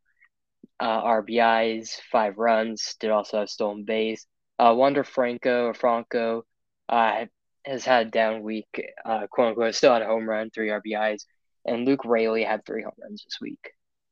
uh, 0.80 1.02
RBIs, 1.02 2.00
five 2.12 2.38
runs. 2.38 2.96
Did 3.00 3.12
also 3.12 3.40
have 3.40 3.50
stolen 3.50 3.84
base. 3.86 4.26
Uh, 4.60 4.74
Wander 4.76 5.04
Franco 5.04 5.66
or 5.66 5.74
Franco 5.74 6.46
uh, 6.88 7.26
has 7.66 7.84
had 7.84 8.08
a 8.08 8.12
down 8.12 8.44
week, 8.44 8.82
uh, 9.04 9.28
quote 9.28 9.50
unquote. 9.50 9.76
Still 9.76 9.94
had 9.94 10.02
a 10.02 10.08
home 10.08 10.30
run, 10.30 10.50
three 10.50 10.70
RBIs, 10.70 11.24
and 11.66 11.86
Luke 11.86 12.06
Raley 12.06 12.44
had 12.44 12.66
three 12.66 12.84
home 12.84 12.94
runs 13.02 13.24
this 13.24 13.40
week. 13.42 13.72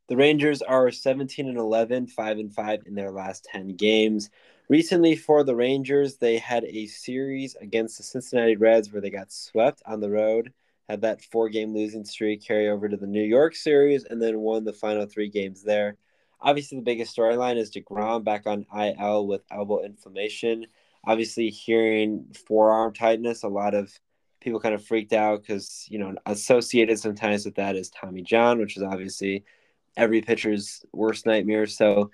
The 0.09 0.17
Rangers 0.17 0.61
are 0.61 0.91
17 0.91 1.47
and 1.47 1.57
11, 1.57 2.07
5 2.07 2.37
and 2.37 2.53
5 2.53 2.81
in 2.85 2.93
their 2.93 3.11
last 3.11 3.45
10 3.45 3.69
games. 3.69 4.29
Recently, 4.67 5.15
for 5.15 5.43
the 5.43 5.55
Rangers, 5.55 6.17
they 6.17 6.37
had 6.37 6.65
a 6.65 6.87
series 6.87 7.55
against 7.55 7.97
the 7.97 8.03
Cincinnati 8.03 8.57
Reds 8.57 8.91
where 8.91 9.01
they 9.01 9.09
got 9.09 9.31
swept 9.31 9.81
on 9.85 10.01
the 10.01 10.09
road 10.09 10.51
had 10.89 11.01
that 11.01 11.23
four 11.23 11.49
game 11.49 11.73
losing 11.73 12.05
streak 12.05 12.45
carry 12.45 12.69
over 12.69 12.89
to 12.89 12.97
the 12.97 13.07
New 13.07 13.23
York 13.23 13.55
series, 13.55 14.03
and 14.03 14.21
then 14.21 14.39
won 14.39 14.63
the 14.63 14.73
final 14.73 15.05
three 15.05 15.29
games 15.29 15.63
there. 15.63 15.97
Obviously, 16.41 16.77
the 16.77 16.83
biggest 16.83 17.15
storyline 17.15 17.55
is 17.55 17.71
DeGrom 17.71 18.23
back 18.23 18.45
on 18.45 18.65
IL 18.77 19.27
with 19.27 19.43
elbow 19.49 19.83
inflammation. 19.83 20.67
Obviously, 21.05 21.49
hearing 21.49 22.25
forearm 22.47 22.93
tightness, 22.93 23.43
a 23.43 23.47
lot 23.47 23.73
of 23.73 23.91
people 24.41 24.59
kind 24.59 24.75
of 24.75 24.85
freaked 24.85 25.13
out 25.13 25.41
because, 25.41 25.85
you 25.89 25.99
know, 25.99 26.13
associated 26.25 26.99
sometimes 26.99 27.45
with 27.45 27.55
that 27.55 27.77
is 27.77 27.89
Tommy 27.89 28.21
John, 28.21 28.59
which 28.59 28.75
is 28.75 28.83
obviously 28.83 29.45
every 29.95 30.21
pitcher's 30.21 30.85
worst 30.91 31.25
nightmare. 31.25 31.65
So, 31.65 32.11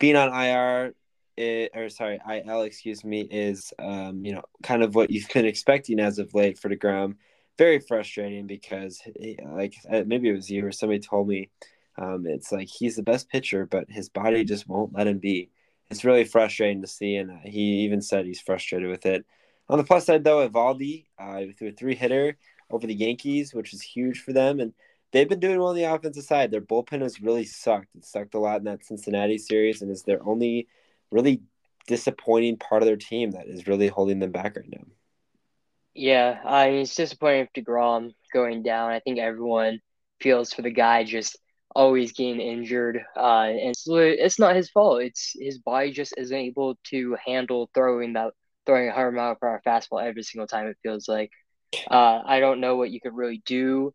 being 0.00 0.16
on 0.16 0.32
IR, 0.32 0.94
it, 1.36 1.70
or 1.74 1.88
sorry, 1.90 2.18
IL, 2.28 2.62
excuse 2.62 3.04
me, 3.04 3.20
is, 3.20 3.72
um, 3.78 4.24
you 4.24 4.32
know, 4.32 4.42
kind 4.64 4.82
of 4.82 4.96
what 4.96 5.10
you've 5.10 5.28
been 5.32 5.46
expecting 5.46 6.00
as 6.00 6.18
of 6.18 6.34
late 6.34 6.58
for 6.58 6.68
DeGrom 6.68 7.14
very 7.58 7.80
frustrating 7.80 8.46
because 8.46 9.02
like 9.46 9.74
uh, 9.90 10.02
maybe 10.06 10.28
it 10.28 10.34
was 10.34 10.50
you 10.50 10.66
or 10.66 10.72
somebody 10.72 11.00
told 11.00 11.28
me 11.28 11.50
um, 11.98 12.26
it's 12.26 12.50
like 12.50 12.68
he's 12.68 12.96
the 12.96 13.02
best 13.02 13.28
pitcher, 13.28 13.66
but 13.66 13.90
his 13.90 14.08
body 14.08 14.44
just 14.44 14.68
won't 14.68 14.94
let 14.94 15.06
him 15.06 15.18
be. 15.18 15.50
It's 15.90 16.04
really 16.04 16.24
frustrating 16.24 16.80
to 16.82 16.88
see, 16.88 17.16
and 17.16 17.40
he 17.44 17.84
even 17.84 18.00
said 18.00 18.24
he's 18.24 18.40
frustrated 18.40 18.88
with 18.88 19.06
it. 19.06 19.26
On 19.68 19.76
the 19.76 19.84
plus 19.84 20.06
side, 20.06 20.24
though, 20.24 20.48
Eovaldi 20.48 21.06
uh, 21.18 21.42
threw 21.58 21.68
a 21.68 21.72
three 21.72 21.94
hitter 21.94 22.38
over 22.70 22.86
the 22.86 22.94
Yankees, 22.94 23.52
which 23.52 23.74
is 23.74 23.82
huge 23.82 24.20
for 24.20 24.32
them, 24.32 24.60
and 24.60 24.72
they've 25.12 25.28
been 25.28 25.40
doing 25.40 25.58
well 25.58 25.68
on 25.68 25.76
the 25.76 25.84
offensive 25.84 26.24
side. 26.24 26.50
Their 26.50 26.60
bullpen 26.60 27.02
has 27.02 27.20
really 27.20 27.44
sucked. 27.44 27.88
It 27.96 28.04
sucked 28.04 28.34
a 28.34 28.38
lot 28.38 28.58
in 28.58 28.64
that 28.64 28.84
Cincinnati 28.84 29.38
series, 29.38 29.82
and 29.82 29.90
is 29.90 30.04
their 30.04 30.24
only 30.26 30.68
really 31.10 31.42
disappointing 31.86 32.56
part 32.56 32.82
of 32.82 32.86
their 32.86 32.96
team 32.96 33.32
that 33.32 33.48
is 33.48 33.66
really 33.66 33.88
holding 33.88 34.20
them 34.20 34.30
back 34.30 34.56
right 34.56 34.70
now. 34.70 34.84
Yeah, 35.94 36.40
I 36.44 36.70
mean, 36.70 36.80
it's 36.82 36.94
disappointing 36.94 37.48
with 37.54 37.64
DeGrom 37.64 38.12
going 38.32 38.62
down. 38.62 38.92
I 38.92 39.00
think 39.00 39.18
everyone 39.18 39.80
feels 40.20 40.52
for 40.52 40.62
the 40.62 40.70
guy 40.70 41.04
just 41.04 41.36
always 41.74 42.12
getting 42.12 42.40
injured. 42.40 43.02
Uh, 43.16 43.42
and 43.48 43.70
it's, 43.70 43.84
it's 43.88 44.38
not 44.38 44.56
his 44.56 44.70
fault. 44.70 45.02
It's 45.02 45.32
his 45.38 45.58
body 45.58 45.92
just 45.92 46.14
isn't 46.16 46.36
able 46.36 46.78
to 46.90 47.16
handle 47.24 47.70
throwing 47.74 48.14
that 48.14 48.32
throwing 48.66 48.88
a 48.88 48.92
hundred 48.92 49.12
mile 49.12 49.34
per 49.34 49.48
hour 49.48 49.62
fastball 49.66 50.02
every 50.04 50.22
single 50.22 50.46
time. 50.46 50.66
It 50.68 50.78
feels 50.82 51.08
like. 51.08 51.30
Uh, 51.90 52.22
I 52.24 52.40
don't 52.40 52.60
know 52.60 52.76
what 52.76 52.90
you 52.90 53.00
could 53.00 53.14
really 53.14 53.42
do 53.46 53.92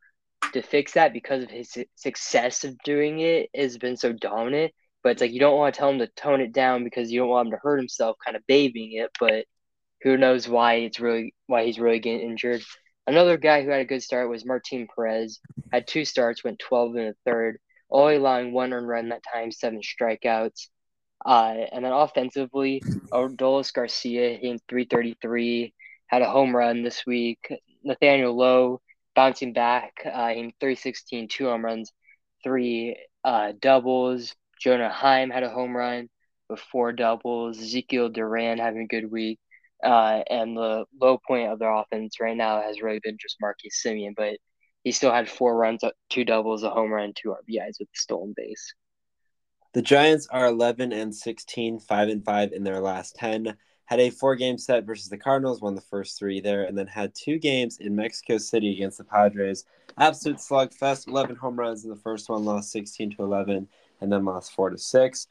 to 0.53 0.61
fix 0.61 0.93
that 0.93 1.13
because 1.13 1.43
of 1.43 1.49
his 1.49 1.77
success 1.95 2.63
of 2.63 2.77
doing 2.85 3.19
it 3.19 3.49
has 3.55 3.77
been 3.77 3.97
so 3.97 4.13
dominant. 4.13 4.73
But 5.03 5.13
it's 5.13 5.21
like 5.21 5.33
you 5.33 5.39
don't 5.39 5.57
want 5.57 5.73
to 5.75 5.79
tell 5.79 5.89
him 5.89 5.99
to 5.99 6.07
tone 6.07 6.41
it 6.41 6.53
down 6.53 6.83
because 6.83 7.11
you 7.11 7.19
don't 7.19 7.29
want 7.29 7.47
him 7.47 7.51
to 7.51 7.59
hurt 7.61 7.77
himself, 7.77 8.17
kind 8.23 8.37
of 8.37 8.47
babying 8.47 8.93
it. 8.93 9.11
But 9.19 9.45
who 10.05 10.17
knows 10.17 10.47
why 10.47 10.75
it's 10.75 10.99
really 10.99 11.33
why 11.47 11.65
he's 11.65 11.79
really 11.79 11.99
getting 11.99 12.29
injured. 12.29 12.61
Another 13.07 13.37
guy 13.37 13.63
who 13.63 13.71
had 13.71 13.81
a 13.81 13.85
good 13.85 14.03
start 14.03 14.29
was 14.29 14.45
Martin 14.45 14.87
Perez. 14.95 15.39
Had 15.71 15.87
two 15.87 16.05
starts, 16.05 16.43
went 16.43 16.59
12 16.59 16.95
in 16.95 17.05
the 17.07 17.15
third, 17.25 17.57
only 17.89 18.15
allowing 18.15 18.53
one 18.53 18.71
earned 18.71 18.87
run 18.87 19.09
that 19.09 19.23
time, 19.33 19.51
seven 19.51 19.81
strikeouts. 19.81 20.67
Uh, 21.25 21.55
and 21.71 21.83
then 21.83 21.91
offensively, 21.91 22.83
Adolis 23.11 23.73
Garcia 23.73 24.33
hitting 24.33 24.59
333, 24.69 25.73
had 26.05 26.21
a 26.21 26.29
home 26.29 26.55
run 26.55 26.83
this 26.83 27.03
week. 27.07 27.51
Nathaniel 27.83 28.37
Lowe 28.37 28.81
bouncing 29.15 29.53
back, 29.53 29.93
uh, 30.05 30.33
in 30.35 30.51
316, 30.59 31.29
two 31.29 31.45
home 31.45 31.65
runs, 31.65 31.91
three 32.43 32.95
uh, 33.23 33.53
doubles. 33.59 34.35
Jonah 34.61 34.89
Heim 34.89 35.31
had 35.31 35.43
a 35.43 35.49
home 35.49 35.75
run 35.75 36.09
with 36.47 36.59
four 36.59 36.91
doubles. 36.91 37.57
Ezekiel 37.57 38.09
Duran 38.09 38.59
having 38.59 38.83
a 38.83 38.87
good 38.87 39.09
week. 39.11 39.39
Uh, 39.85 40.23
and 40.29 40.57
the 40.57 40.85
low 40.99 41.19
point 41.27 41.51
of 41.51 41.59
their 41.59 41.71
offense 41.71 42.19
right 42.19 42.35
now 42.35 42.61
has 42.61 42.81
really 42.81 42.99
been 43.03 43.17
just 43.21 43.37
Marcus 43.39 43.81
Semien, 43.85 44.13
but 44.17 44.37
he 44.83 44.91
still 44.91 45.11
had 45.11 45.29
four 45.29 45.55
runs, 45.55 45.83
uh, 45.83 45.91
two 46.09 46.25
doubles, 46.25 46.63
a 46.63 46.71
home 46.71 46.91
run, 46.91 47.13
two 47.15 47.29
RBIs 47.29 47.79
with 47.79 47.89
stolen 47.93 48.33
base. 48.35 48.73
The 49.73 49.81
Giants 49.81 50.27
are 50.31 50.47
11 50.47 50.91
and 50.91 51.13
16, 51.13 51.79
5 51.79 52.09
and 52.09 52.23
5 52.23 52.53
in 52.53 52.63
their 52.63 52.79
last 52.79 53.15
10. 53.15 53.55
Had 53.85 53.99
a 53.99 54.09
four 54.09 54.35
game 54.35 54.57
set 54.57 54.85
versus 54.85 55.09
the 55.09 55.17
Cardinals, 55.17 55.61
won 55.61 55.75
the 55.75 55.81
first 55.81 56.17
three 56.17 56.39
there, 56.39 56.63
and 56.63 56.77
then 56.77 56.87
had 56.87 57.13
two 57.13 57.37
games 57.37 57.77
in 57.77 57.95
Mexico 57.95 58.39
City 58.39 58.73
against 58.73 58.97
the 58.97 59.03
Padres. 59.03 59.65
Absolute 59.99 60.37
slugfest, 60.37 61.07
11 61.07 61.35
home 61.35 61.59
runs 61.59 61.83
in 61.83 61.91
the 61.91 61.95
first 61.95 62.29
one, 62.29 62.43
lost 62.43 62.71
16 62.71 63.17
to 63.17 63.23
11, 63.23 63.67
and 64.01 64.11
then 64.11 64.25
lost 64.25 64.53
4 64.53 64.71
to 64.71 64.77
6. 64.77 65.27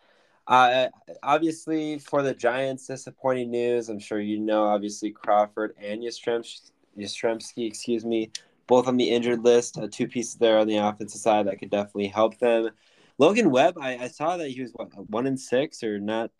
Uh, 0.46 0.88
obviously, 1.22 1.98
for 1.98 2.22
the 2.22 2.34
Giants, 2.34 2.86
disappointing 2.86 3.50
news. 3.50 3.88
I'm 3.88 3.98
sure 3.98 4.20
you 4.20 4.38
know. 4.38 4.64
Obviously, 4.64 5.10
Crawford 5.10 5.74
and 5.78 6.02
Yastrzemski, 6.02 7.66
excuse 7.66 8.04
me, 8.04 8.30
both 8.66 8.86
on 8.86 8.96
the 8.96 9.08
injured 9.10 9.42
list. 9.42 9.78
Uh, 9.78 9.88
two 9.90 10.06
pieces 10.06 10.34
there 10.34 10.58
on 10.58 10.66
the 10.66 10.76
offensive 10.76 11.20
side 11.20 11.46
that 11.46 11.58
could 11.58 11.70
definitely 11.70 12.08
help 12.08 12.38
them. 12.38 12.70
Logan 13.18 13.50
Webb, 13.50 13.78
I, 13.80 13.96
I 13.96 14.08
saw 14.08 14.36
that 14.36 14.50
he 14.50 14.60
was 14.60 14.72
what 14.72 14.88
one 15.08 15.26
in 15.26 15.38
six 15.38 15.82
or 15.82 15.98
not. 15.98 16.30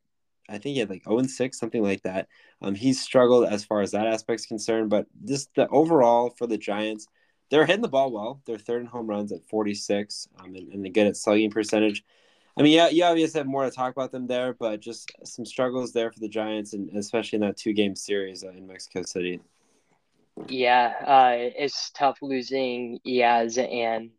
I 0.48 0.58
think 0.58 0.74
he 0.74 0.78
had 0.80 0.90
like 0.90 1.04
zero 1.04 1.18
and 1.18 1.30
six, 1.30 1.58
something 1.58 1.82
like 1.82 2.02
that. 2.02 2.28
Um, 2.60 2.74
he's 2.74 3.00
struggled 3.00 3.46
as 3.46 3.64
far 3.64 3.80
as 3.80 3.92
that 3.92 4.06
aspect's 4.06 4.44
concerned, 4.44 4.90
but 4.90 5.06
just 5.24 5.48
the 5.54 5.66
overall 5.68 6.34
for 6.36 6.46
the 6.46 6.58
Giants, 6.58 7.06
they're 7.50 7.64
hitting 7.64 7.82
the 7.82 7.88
ball 7.88 8.12
well. 8.12 8.42
They're 8.44 8.58
third 8.58 8.82
in 8.82 8.86
home 8.86 9.06
runs 9.06 9.32
at 9.32 9.46
46, 9.48 10.28
um, 10.40 10.54
and, 10.54 10.72
and 10.72 10.84
they're 10.84 10.92
good 10.92 11.06
at 11.06 11.16
slugging 11.16 11.50
percentage. 11.50 12.04
I 12.56 12.62
mean, 12.62 12.72
yeah, 12.72 12.88
you 12.88 13.02
obviously 13.04 13.40
have 13.40 13.48
more 13.48 13.64
to 13.64 13.70
talk 13.70 13.92
about 13.92 14.12
them 14.12 14.28
there, 14.28 14.54
but 14.54 14.80
just 14.80 15.10
some 15.24 15.44
struggles 15.44 15.92
there 15.92 16.12
for 16.12 16.20
the 16.20 16.28
Giants, 16.28 16.72
and 16.72 16.88
especially 16.96 17.36
in 17.36 17.42
that 17.42 17.56
two 17.56 17.72
game 17.72 17.96
series 17.96 18.44
uh, 18.44 18.50
in 18.50 18.66
Mexico 18.66 19.02
City. 19.02 19.40
Yeah, 20.48 20.92
uh, 21.04 21.32
it's 21.36 21.90
tough 21.90 22.18
losing 22.22 23.00
Yaz 23.06 23.58
and 23.58 24.10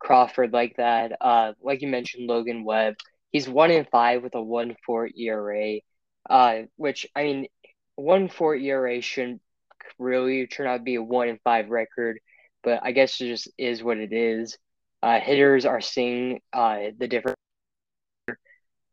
Crawford 0.00 0.52
like 0.52 0.76
that. 0.76 1.12
Uh, 1.20 1.52
like 1.62 1.82
you 1.82 1.88
mentioned, 1.88 2.28
Logan 2.28 2.64
Webb, 2.64 2.94
he's 3.30 3.48
one 3.48 3.70
in 3.70 3.86
five 3.90 4.22
with 4.22 4.34
a 4.34 4.42
one 4.42 4.76
four 4.84 5.08
ERA, 5.16 5.78
uh, 6.28 6.62
which 6.76 7.06
I 7.14 7.22
mean, 7.24 7.46
one 7.94 8.28
four 8.28 8.56
ERA 8.56 9.00
shouldn't 9.00 9.40
really 9.98 10.48
turn 10.48 10.66
out 10.66 10.78
to 10.78 10.82
be 10.82 10.96
a 10.96 11.02
one 11.02 11.28
in 11.28 11.38
five 11.44 11.68
record, 11.68 12.18
but 12.64 12.80
I 12.82 12.90
guess 12.90 13.20
it 13.20 13.28
just 13.28 13.48
is 13.56 13.84
what 13.84 13.98
it 13.98 14.12
is. 14.12 14.58
Uh, 15.00 15.20
hitters 15.20 15.64
are 15.64 15.80
seeing 15.80 16.40
uh, 16.52 16.78
the 16.98 17.06
different 17.06 17.36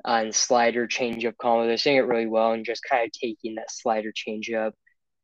on 0.05 0.31
slider 0.31 0.87
changeup 0.87 1.37
combo. 1.37 1.67
They're 1.67 1.77
seeing 1.77 1.97
it 1.97 2.07
really 2.07 2.27
well 2.27 2.53
and 2.53 2.65
just 2.65 2.81
kind 2.89 3.05
of 3.05 3.11
taking 3.11 3.55
that 3.55 3.71
slider 3.71 4.11
changeup 4.11 4.71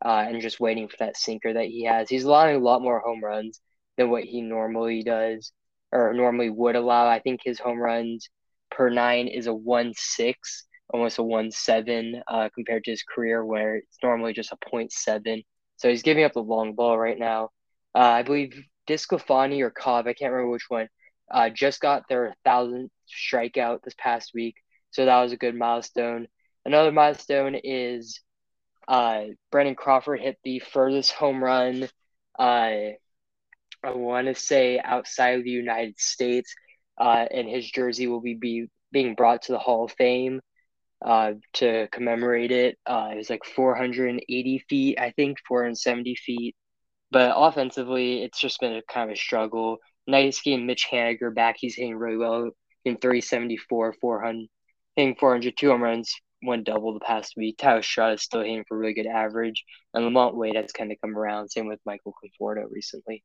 uh, 0.06 0.26
and 0.28 0.42
just 0.42 0.60
waiting 0.60 0.88
for 0.88 0.98
that 1.00 1.18
sinker 1.18 1.54
that 1.54 1.66
he 1.66 1.86
has. 1.86 2.10
He's 2.10 2.24
allowing 2.24 2.56
a 2.56 2.60
lot 2.60 2.82
more 2.82 3.00
home 3.00 3.24
runs 3.24 3.60
than 3.98 4.10
what 4.10 4.24
he 4.24 4.42
normally 4.42 5.04
does 5.04 5.52
or 5.92 6.14
normally 6.14 6.50
would 6.50 6.76
allow. 6.76 7.08
I 7.08 7.20
think 7.20 7.42
his 7.44 7.60
home 7.60 7.80
runs 7.80 8.30
per 8.70 8.90
nine 8.90 9.28
is 9.28 9.48
a 9.48 9.54
one 9.54 9.94
six, 9.96 10.66
almost 10.90 11.18
a 11.18 11.24
one 11.24 11.52
seven 11.52 12.22
uh, 12.28 12.50
compared 12.54 12.84
to 12.84 12.92
his 12.92 13.04
career 13.04 13.44
where 13.46 13.78
it's 13.78 13.98
normally 14.04 14.34
just 14.34 14.52
a 14.52 14.70
point 14.70 14.92
seven. 14.92 15.44
So 15.78 15.90
he's 15.90 16.04
giving 16.04 16.24
up 16.24 16.34
the 16.34 16.42
long 16.42 16.74
ball 16.74 16.98
right 16.98 17.18
now. 17.18 17.50
Uh, 17.96 18.00
I 18.00 18.24
believe 18.24 18.54
DeSclafani 18.88 19.62
or 19.62 19.70
Cobb, 19.70 20.08
I 20.08 20.14
can't 20.14 20.32
remember 20.32 20.52
which 20.52 20.66
one, 20.70 20.88
uh, 21.32 21.50
just 21.50 21.82
got 21.82 22.08
their 22.08 22.36
thousand 22.46 22.90
strikeout 23.08 23.82
this 23.84 23.96
past 23.98 24.32
week. 24.34 24.56
So 24.92 25.06
that 25.06 25.22
was 25.22 25.32
a 25.32 25.38
good 25.38 25.56
milestone. 25.56 26.28
Another 26.66 26.92
milestone 26.92 27.56
is 27.56 28.22
uh, 28.88 29.26
Brandon 29.52 29.76
Crawford 29.76 30.22
hit 30.22 30.38
the 30.44 30.60
furthest 30.60 31.12
home 31.12 31.44
run. 31.44 31.88
Uh, 32.38 32.96
I 33.84 33.92
want 33.92 34.28
to 34.28 34.36
say 34.36 34.80
outside 34.84 35.38
of 35.38 35.44
the 35.44 35.52
United 35.52 36.00
States, 36.00 36.54
uh, 36.98 37.26
and 37.32 37.48
his 37.48 37.70
jersey 37.70 38.08
will 38.08 38.22
be, 38.22 38.34
be 38.36 38.68
being 38.92 39.16
brought 39.16 39.44
to 39.44 39.52
the 39.52 39.60
Hall 39.60 39.86
of 39.86 39.92
Fame 39.94 40.42
uh, 41.06 41.34
to 41.54 41.88
commemorate 41.92 42.52
it. 42.52 42.78
Uh, 42.86 43.10
it 43.14 43.18
was 43.18 43.30
like 43.30 43.46
480 43.46 44.66
feet, 44.70 45.00
I 45.00 45.12
think, 45.12 45.38
470 45.48 46.16
feet. 46.16 46.56
But 47.12 47.34
offensively, 47.36 48.24
it's 48.24 48.40
just 48.40 48.60
been 48.60 48.76
a 48.76 48.82
kind 48.92 49.10
of 49.10 49.16
a 49.16 49.20
struggle. 49.20 49.78
Nice 50.08 50.42
game, 50.42 50.66
Mitch 50.66 50.88
Haniger 50.92 51.34
back. 51.34 51.56
He's 51.60 51.76
hitting 51.76 51.96
really 51.96 52.18
well 52.18 52.50
in 52.84 52.98
374, 52.98 53.94
400, 54.02 54.48
hitting 54.98 55.16
400, 55.16 55.56
two 55.56 55.70
home 55.70 55.82
runs, 55.82 56.14
went 56.44 56.66
double 56.66 56.94
the 56.94 57.00
past 57.00 57.36
week. 57.38 57.58
Tyler 57.58 57.80
is 57.80 58.22
still 58.22 58.42
hitting 58.42 58.66
for 58.68 58.78
really 58.78 58.94
good 58.94 59.06
average. 59.06 59.64
And 59.94 60.04
LaMonte 60.04 60.36
Wade 60.36 60.56
has 60.56 60.72
kind 60.72 60.92
of 60.92 60.98
come 61.00 61.16
around. 61.16 61.50
Same 61.50 61.68
with 61.68 61.80
Michael 61.86 62.14
Conforto 62.14 62.66
recently. 62.70 63.24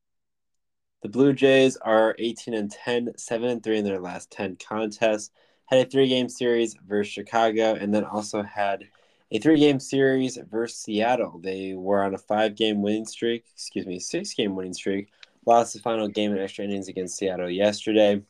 The 1.02 1.08
Blue 1.08 1.32
Jays 1.32 1.76
are 1.78 2.14
18 2.18 2.54
and 2.54 2.70
10, 2.70 3.14
7 3.16 3.48
and 3.48 3.62
3 3.62 3.78
in 3.78 3.84
their 3.84 3.98
last 3.98 4.30
10 4.30 4.56
contests. 4.56 5.30
Had 5.66 5.86
a 5.86 5.90
three 5.90 6.08
game 6.08 6.28
series 6.28 6.76
versus 6.86 7.12
Chicago, 7.12 7.74
and 7.74 7.94
then 7.94 8.04
also 8.04 8.42
had 8.42 8.84
a 9.30 9.38
three 9.38 9.58
game 9.58 9.80
series 9.80 10.36
versus 10.50 10.78
Seattle. 10.78 11.40
They 11.42 11.72
were 11.74 12.04
on 12.04 12.14
a 12.14 12.18
five 12.18 12.54
game 12.54 12.82
winning 12.82 13.06
streak, 13.06 13.46
excuse 13.54 13.86
me, 13.86 13.98
six 13.98 14.34
game 14.34 14.54
winning 14.54 14.74
streak. 14.74 15.08
Lost 15.46 15.72
the 15.72 15.80
final 15.80 16.08
game 16.08 16.32
in 16.32 16.38
extra 16.38 16.66
innings 16.66 16.88
against 16.88 17.16
Seattle 17.16 17.50
yesterday. 17.50 18.22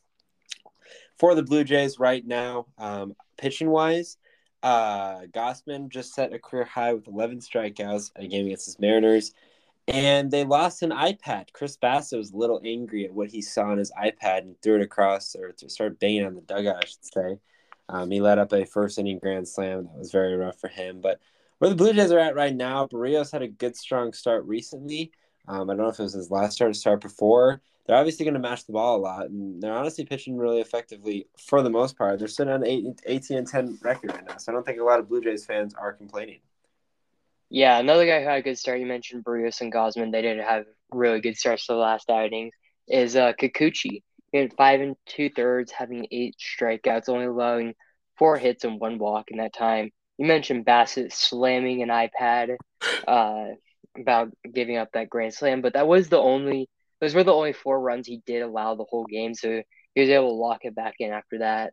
For 1.23 1.37
the 1.37 1.43
Blue 1.45 1.62
Jays 1.62 2.01
right 2.01 2.27
now, 2.27 2.66
um, 2.79 3.14
pitching 3.39 3.70
wise, 3.70 4.16
uh, 4.64 5.20
Gausman 5.33 5.89
just 5.89 6.14
set 6.14 6.33
a 6.33 6.39
career 6.41 6.64
high 6.64 6.95
with 6.95 7.07
11 7.07 7.39
strikeouts 7.39 8.11
in 8.16 8.25
a 8.25 8.27
game 8.27 8.47
against 8.47 8.66
his 8.66 8.81
Mariners. 8.81 9.33
And 9.87 10.33
they 10.33 10.43
lost 10.43 10.83
an 10.83 10.91
iPad. 10.91 11.53
Chris 11.53 11.77
Bassitt 11.77 12.18
was 12.18 12.33
a 12.33 12.37
little 12.37 12.61
angry 12.64 13.05
at 13.05 13.12
what 13.12 13.31
he 13.31 13.41
saw 13.41 13.66
on 13.66 13.79
his 13.79 13.93
iPad 13.93 14.39
and 14.39 14.61
threw 14.62 14.75
it 14.75 14.83
across 14.83 15.37
or 15.37 15.55
started 15.68 16.01
banging 16.01 16.25
on 16.25 16.35
the 16.35 16.41
dugout, 16.41 16.83
I 16.83 16.87
should 16.87 17.05
say. 17.05 17.39
Um, 17.89 18.11
he 18.11 18.20
led 18.20 18.41
up 18.41 18.53
a 18.53 18.64
first 18.64 18.99
inning 18.99 19.20
grand 19.20 19.47
slam. 19.47 19.85
That 19.85 19.99
was 20.01 20.11
very 20.11 20.35
rough 20.35 20.59
for 20.59 20.66
him. 20.66 21.01
But 21.01 21.20
where 21.59 21.70
the 21.70 21.77
Blue 21.77 21.93
Jays 21.93 22.11
are 22.11 22.18
at 22.18 22.35
right 22.35 22.53
now, 22.53 22.89
Berrios 22.89 23.31
had 23.31 23.43
a 23.43 23.49
good, 23.49 23.77
strong 23.77 24.12
start 24.12 24.45
recently. 24.45 25.12
Um, 25.49 25.68
I 25.68 25.74
don't 25.74 25.84
know 25.84 25.88
if 25.88 25.99
it 25.99 26.05
was 26.05 26.12
his 26.12 26.30
last 26.30 26.55
start 26.55 26.70
or 26.70 26.74
start 26.74 27.01
before. 27.01 27.61
They're 27.86 27.97
obviously 27.97 28.24
going 28.24 28.34
to 28.34 28.40
match 28.40 28.64
the 28.64 28.72
ball 28.72 28.97
a 28.97 29.01
lot, 29.01 29.26
and 29.26 29.61
they're 29.61 29.74
honestly 29.74 30.05
pitching 30.05 30.36
really 30.36 30.61
effectively 30.61 31.26
for 31.36 31.62
the 31.62 31.70
most 31.70 31.99
part. 31.99 32.18
They're 32.18 32.28
sitting 32.28 32.53
on 32.53 32.64
an 32.64 32.97
18 33.07 33.38
and 33.38 33.47
10 33.47 33.78
record 33.82 34.12
right 34.12 34.24
now, 34.24 34.36
so 34.36 34.53
I 34.53 34.55
don't 34.55 34.64
think 34.64 34.80
a 34.80 34.84
lot 34.84 35.01
of 35.01 35.09
Blue 35.09 35.20
Jays 35.20 35.45
fans 35.45 35.74
are 35.74 35.93
complaining. 35.93 36.40
Yeah, 37.51 37.78
another 37.78 38.07
guy 38.07 38.20
who 38.20 38.28
had 38.28 38.38
a 38.38 38.43
good 38.43 38.59
start, 38.59 38.80
you 38.80 38.86
mentioned 38.86 39.24
Berrios 39.24 39.61
and 39.61 39.72
Gausman. 39.72 40.12
They 40.12 40.22
didn't 40.22 40.45
have 40.45 40.64
really 40.93 41.20
good 41.20 41.36
starts 41.36 41.66
to 41.66 41.72
the 41.72 41.78
last 41.78 42.09
outings, 42.09 42.55
is 42.88 43.16
uh, 43.16 43.32
Kikuchi. 43.32 44.03
He 44.30 44.38
had 44.38 44.55
five 44.55 44.80
and 44.80 44.97
two 45.07 45.28
thirds, 45.28 45.72
having 45.72 46.07
eight 46.11 46.36
strikeouts, 46.38 47.09
only 47.09 47.26
allowing 47.26 47.74
four 48.16 48.38
hits 48.38 48.64
and 48.64 48.80
one 48.80 48.99
walk 48.99 49.30
in 49.30 49.38
that 49.38 49.53
time. 49.53 49.90
You 50.18 50.26
mentioned 50.26 50.64
Bassitt 50.64 51.12
slamming 51.12 51.82
an 51.82 51.88
iPad 51.88 52.57
uh, 53.07 53.49
about 53.99 54.30
giving 54.55 54.76
up 54.76 54.90
that 54.93 55.11
grand 55.11 55.34
slam, 55.34 55.61
but 55.62 55.74
that 55.74 55.86
was 55.88 56.09
the 56.09 56.18
only 56.18 56.68
those 57.01 57.14
were 57.14 57.24
the 57.24 57.34
only 57.34 57.53
four 57.53 57.80
runs 57.80 58.07
he 58.07 58.22
did 58.26 58.43
allow 58.43 58.74
the 58.74 58.84
whole 58.84 59.05
game, 59.07 59.34
so 59.34 59.62
he 59.95 60.01
was 60.01 60.11
able 60.11 60.28
to 60.28 60.34
lock 60.34 60.61
it 60.62 60.74
back 60.74 60.95
in 61.01 61.11
after 61.12 61.38
that. 61.38 61.72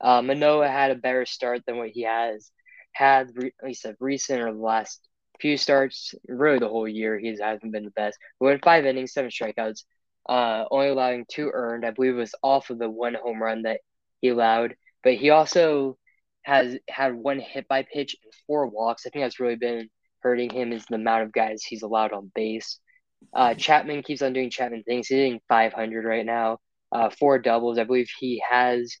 Uh, 0.00 0.22
Manoah 0.22 0.68
had 0.68 0.90
a 0.90 0.94
better 0.94 1.26
start 1.26 1.62
than 1.66 1.76
what 1.76 1.90
he 1.90 2.02
has 2.02 2.50
had, 2.92 3.30
re- 3.34 3.52
at 3.60 3.66
least 3.66 3.84
of 3.84 3.96
recent 4.00 4.40
or 4.40 4.52
the 4.52 4.58
last 4.58 5.00
few 5.40 5.56
starts, 5.56 6.14
really 6.26 6.58
the 6.58 6.68
whole 6.68 6.88
year, 6.88 7.18
he 7.18 7.28
hasn't 7.28 7.72
been 7.72 7.84
the 7.84 7.90
best. 7.90 8.18
But 8.38 8.46
in 8.54 8.58
five 8.60 8.86
innings, 8.86 9.12
seven 9.12 9.30
strikeouts, 9.30 9.84
uh, 10.28 10.64
only 10.70 10.88
allowing 10.88 11.26
two 11.28 11.50
earned. 11.52 11.84
I 11.84 11.90
believe 11.90 12.12
it 12.14 12.18
was 12.18 12.34
off 12.42 12.70
of 12.70 12.78
the 12.78 12.88
one 12.88 13.14
home 13.14 13.42
run 13.42 13.62
that 13.62 13.80
he 14.20 14.28
allowed, 14.28 14.76
but 15.02 15.14
he 15.14 15.30
also 15.30 15.98
has 16.42 16.78
had 16.88 17.14
one 17.14 17.38
hit 17.40 17.68
by 17.68 17.82
pitch 17.82 18.16
and 18.22 18.32
four 18.46 18.66
walks. 18.66 19.06
I 19.06 19.10
think 19.10 19.24
that's 19.24 19.40
really 19.40 19.56
been 19.56 19.90
hurting 20.22 20.50
him 20.50 20.72
is 20.72 20.84
the 20.86 20.96
amount 20.96 21.24
of 21.24 21.32
guys 21.32 21.62
he's 21.62 21.82
allowed 21.82 22.12
on 22.12 22.30
base. 22.34 22.78
Uh, 23.34 23.54
Chapman 23.54 24.02
keeps 24.02 24.22
on 24.22 24.32
doing 24.32 24.50
Chapman 24.50 24.82
things. 24.84 25.08
He's 25.08 25.18
hitting 25.18 25.40
500 25.48 26.04
right 26.04 26.24
now, 26.24 26.58
uh, 26.92 27.10
four 27.10 27.38
doubles. 27.38 27.78
I 27.78 27.84
believe 27.84 28.08
he 28.18 28.42
has 28.48 28.96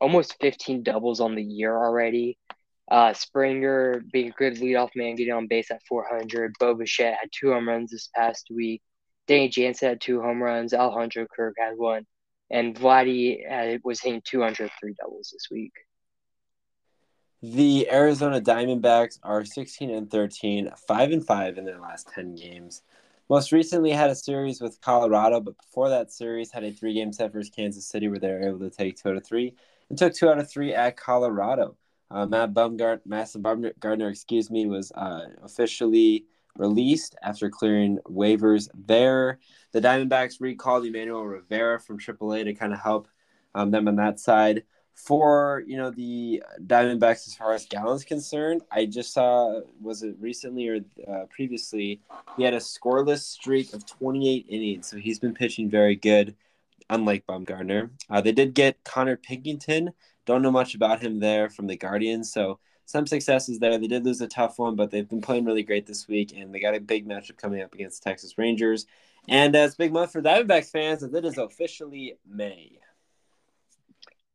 almost 0.00 0.36
15 0.40 0.82
doubles 0.82 1.20
on 1.20 1.34
the 1.34 1.42
year 1.42 1.76
already. 1.76 2.38
Uh, 2.90 3.12
Springer 3.12 4.02
being 4.12 4.30
a 4.30 4.32
good 4.32 4.56
leadoff 4.56 4.90
man, 4.96 5.14
getting 5.14 5.32
on 5.32 5.46
base 5.46 5.70
at 5.70 5.82
400. 5.88 6.54
Bo 6.58 6.74
Bichette 6.74 7.18
had 7.20 7.28
two 7.32 7.52
home 7.52 7.68
runs 7.68 7.92
this 7.92 8.08
past 8.14 8.48
week. 8.50 8.82
Danny 9.28 9.48
Jansen 9.48 9.90
had 9.90 10.00
two 10.00 10.20
home 10.20 10.42
runs. 10.42 10.74
Alejandro 10.74 11.26
Kirk 11.34 11.54
had 11.56 11.76
one. 11.76 12.04
And 12.50 12.74
Vladdy 12.74 13.38
uh, 13.48 13.78
was 13.84 14.00
hitting 14.00 14.22
203 14.24 14.94
doubles 15.00 15.30
this 15.32 15.46
week. 15.52 15.72
The 17.42 17.90
Arizona 17.90 18.38
Diamondbacks 18.38 19.18
are 19.22 19.46
16 19.46 19.90
and 19.90 20.10
13, 20.10 20.70
5 20.76 21.10
and 21.10 21.26
5 21.26 21.56
in 21.56 21.64
their 21.64 21.80
last 21.80 22.08
10 22.14 22.34
games. 22.34 22.82
Most 23.30 23.50
recently 23.50 23.92
had 23.92 24.10
a 24.10 24.14
series 24.14 24.60
with 24.60 24.78
Colorado, 24.82 25.40
but 25.40 25.56
before 25.56 25.88
that 25.88 26.12
series 26.12 26.52
had 26.52 26.64
a 26.64 26.70
three-game 26.70 27.14
set 27.14 27.32
versus 27.32 27.50
Kansas 27.54 27.86
City 27.86 28.08
where 28.08 28.18
they 28.18 28.28
were 28.28 28.46
able 28.46 28.58
to 28.58 28.68
take 28.68 28.96
two 28.96 29.08
out 29.08 29.16
of 29.16 29.24
three 29.24 29.54
and 29.88 29.96
took 29.96 30.12
two 30.12 30.28
out 30.28 30.38
of 30.38 30.50
three 30.50 30.74
at 30.74 30.98
Colorado. 30.98 31.76
Uh, 32.10 32.26
Matt 32.26 32.52
Bumgart, 32.52 33.00
Madison 33.06 33.42
Bumgarner, 33.42 34.10
excuse 34.10 34.50
me, 34.50 34.66
was 34.66 34.92
uh, 34.92 35.20
officially 35.42 36.26
released 36.58 37.16
after 37.22 37.48
clearing 37.48 37.98
waivers 38.06 38.68
there. 38.74 39.38
The 39.72 39.80
Diamondbacks 39.80 40.40
recalled 40.40 40.84
Emmanuel 40.84 41.24
Rivera 41.24 41.80
from 41.80 41.98
AAA 41.98 42.44
to 42.44 42.54
kind 42.54 42.74
of 42.74 42.80
help 42.80 43.08
um, 43.54 43.70
them 43.70 43.88
on 43.88 43.96
that 43.96 44.20
side. 44.20 44.64
For 44.94 45.62
you 45.66 45.76
know 45.78 45.90
the 45.90 46.42
Diamondbacks, 46.66 47.26
as 47.26 47.34
far 47.34 47.54
as 47.54 47.66
Gallen's 47.66 48.04
concerned, 48.04 48.62
I 48.70 48.86
just 48.86 49.12
saw 49.14 49.60
was 49.80 50.02
it 50.02 50.16
recently 50.20 50.68
or 50.68 50.80
uh, 51.08 51.24
previously 51.30 52.00
he 52.36 52.42
had 52.42 52.54
a 52.54 52.58
scoreless 52.58 53.20
streak 53.20 53.72
of 53.72 53.86
28 53.86 54.46
innings, 54.48 54.88
so 54.88 54.98
he's 54.98 55.18
been 55.18 55.34
pitching 55.34 55.70
very 55.70 55.96
good. 55.96 56.36
Unlike 56.90 57.26
Bumgarner, 57.26 57.90
uh, 58.10 58.20
they 58.20 58.32
did 58.32 58.52
get 58.52 58.82
Connor 58.82 59.16
Pinkington. 59.16 59.92
Don't 60.26 60.42
know 60.42 60.50
much 60.50 60.74
about 60.74 61.00
him 61.00 61.20
there 61.20 61.48
from 61.48 61.68
the 61.68 61.76
Guardians, 61.76 62.32
so 62.32 62.58
some 62.90 63.06
successes 63.06 63.58
there. 63.60 63.78
They 63.78 63.86
did 63.86 64.04
lose 64.04 64.20
a 64.20 64.26
tough 64.26 64.58
one, 64.58 64.74
but 64.74 64.90
they've 64.90 65.08
been 65.08 65.20
playing 65.20 65.44
really 65.44 65.62
great 65.62 65.86
this 65.86 66.08
week, 66.08 66.32
and 66.36 66.52
they 66.52 66.58
got 66.58 66.74
a 66.74 66.80
big 66.80 67.08
matchup 67.08 67.36
coming 67.36 67.62
up 67.62 67.72
against 67.72 68.02
the 68.02 68.10
Texas 68.10 68.36
Rangers. 68.36 68.86
And 69.28 69.54
as 69.54 69.76
big 69.76 69.92
month 69.92 70.12
for 70.12 70.20
Diamondbacks 70.20 70.70
fans, 70.70 71.02
as 71.02 71.14
it 71.14 71.24
is 71.24 71.38
officially 71.38 72.14
May. 72.28 72.79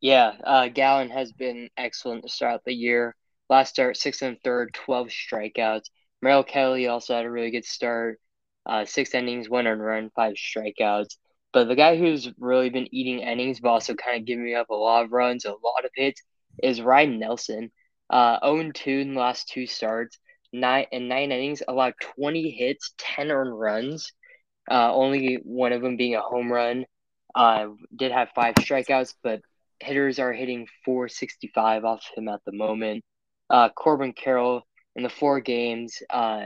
Yeah, 0.06 0.34
uh, 0.44 0.68
Gallen 0.68 1.10
has 1.10 1.32
been 1.32 1.72
excellent 1.76 2.22
to 2.22 2.30
start 2.30 2.62
the 2.64 2.72
year. 2.76 3.16
Last 3.50 3.72
start, 3.72 3.98
six 3.98 4.22
and 4.22 4.38
third, 4.44 4.72
12 4.76 5.08
strikeouts. 5.08 5.86
Merrill 6.22 6.44
Kelly 6.44 6.88
also 6.88 7.16
had 7.16 7.26
a 7.26 7.32
really 7.32 7.50
good 7.50 7.66
start. 7.66 8.20
Uh, 8.68 8.86
six 8.86 9.16
innings, 9.16 9.50
one 9.50 9.66
earned 9.66 9.84
run, 9.84 10.12
five 10.16 10.36
strikeouts. 10.36 11.18
But 11.54 11.68
the 11.70 11.76
guy 11.76 11.98
who's 11.98 12.30
really 12.38 12.70
been 12.70 12.88
eating 12.94 13.22
innings, 13.22 13.60
but 13.60 13.70
also 13.70 13.96
kind 13.96 14.20
of 14.20 14.28
giving 14.28 14.54
up 14.54 14.70
a 14.70 14.76
lot 14.76 15.06
of 15.06 15.12
runs, 15.12 15.44
a 15.44 15.50
lot 15.50 15.86
of 15.86 15.90
hits, 15.96 16.22
is 16.62 16.84
Ryne 16.84 17.18
Nelson. 17.18 17.72
Uh, 18.08 18.38
0 18.46 18.74
2 18.74 18.92
in 18.92 19.16
the 19.16 19.20
last 19.20 19.48
two 19.50 19.66
starts. 19.66 20.20
Nine 20.54 20.86
and 20.92 21.10
nine 21.10 21.32
innings, 21.32 21.64
allowed 21.68 21.96
20 22.00 22.52
hits, 22.52 22.94
10 23.00 23.32
earned 23.32 23.60
runs. 23.60 24.14
Uh, 24.70 24.94
only 24.94 25.40
one 25.44 25.74
of 25.74 25.82
them 25.82 25.98
being 25.98 26.14
a 26.14 26.22
home 26.22 26.52
run. 26.52 26.86
Uh, 27.34 27.70
did 27.96 28.12
have 28.12 28.30
five 28.36 28.54
strikeouts, 28.54 29.16
but 29.24 29.42
hitters 29.86 30.20
are 30.20 30.34
hitting 30.34 30.68
465 30.84 31.86
off 31.86 32.04
him 32.16 32.28
at 32.28 32.42
the 32.46 32.52
moment. 32.52 33.04
Uh, 33.50 33.70
Corbin 33.70 34.14
Carroll 34.14 34.64
in 34.96 35.04
the 35.04 35.10
four 35.10 35.40
games 35.40 35.98
uh, 36.10 36.46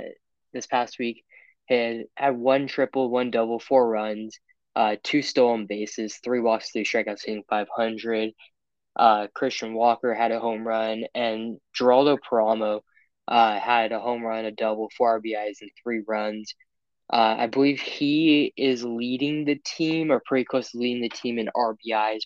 this 0.53 0.67
past 0.67 0.99
week 0.99 1.23
had 1.67 2.05
had 2.15 2.37
one 2.37 2.67
triple, 2.67 3.09
one 3.09 3.31
double, 3.31 3.59
four 3.59 3.89
runs, 3.89 4.37
uh, 4.75 4.95
two 5.03 5.21
stolen 5.21 5.65
bases, 5.67 6.19
three 6.23 6.39
walks, 6.39 6.71
three 6.71 6.83
strikeouts, 6.83 7.25
hitting 7.25 7.43
500. 7.49 8.31
Uh, 8.95 9.27
Christian 9.33 9.73
Walker 9.73 10.13
had 10.13 10.31
a 10.31 10.39
home 10.39 10.67
run, 10.67 11.05
and 11.15 11.57
Geraldo 11.77 12.17
Paramo 12.17 12.81
uh, 13.27 13.59
had 13.59 13.91
a 13.91 13.99
home 13.99 14.23
run, 14.23 14.45
a 14.45 14.51
double, 14.51 14.89
four 14.97 15.21
RBIs, 15.21 15.61
and 15.61 15.71
three 15.81 16.01
runs. 16.07 16.53
Uh, 17.11 17.35
I 17.39 17.47
believe 17.47 17.79
he 17.79 18.53
is 18.57 18.83
leading 18.83 19.45
the 19.45 19.59
team, 19.63 20.11
or 20.11 20.21
pretty 20.25 20.45
close 20.45 20.71
to 20.71 20.77
leading 20.77 21.01
the 21.01 21.09
team 21.09 21.39
in 21.39 21.49
RBIs. 21.55 22.21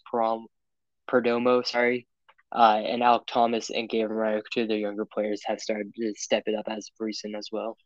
Perdomo, 1.09 1.65
sorry, 1.65 2.07
uh, 2.51 2.81
and 2.85 3.01
Alek 3.01 3.27
Thomas 3.27 3.69
and 3.69 3.89
Gabriel 3.89 4.21
Reyes, 4.21 4.43
two 4.51 4.63
of 4.63 4.67
the 4.67 4.77
younger 4.77 5.05
players, 5.05 5.41
have 5.45 5.59
started 5.59 5.93
to 5.95 6.13
step 6.15 6.43
it 6.47 6.55
up 6.55 6.65
as 6.67 6.91
recent 6.99 7.35
as 7.35 7.49
well. 7.51 7.77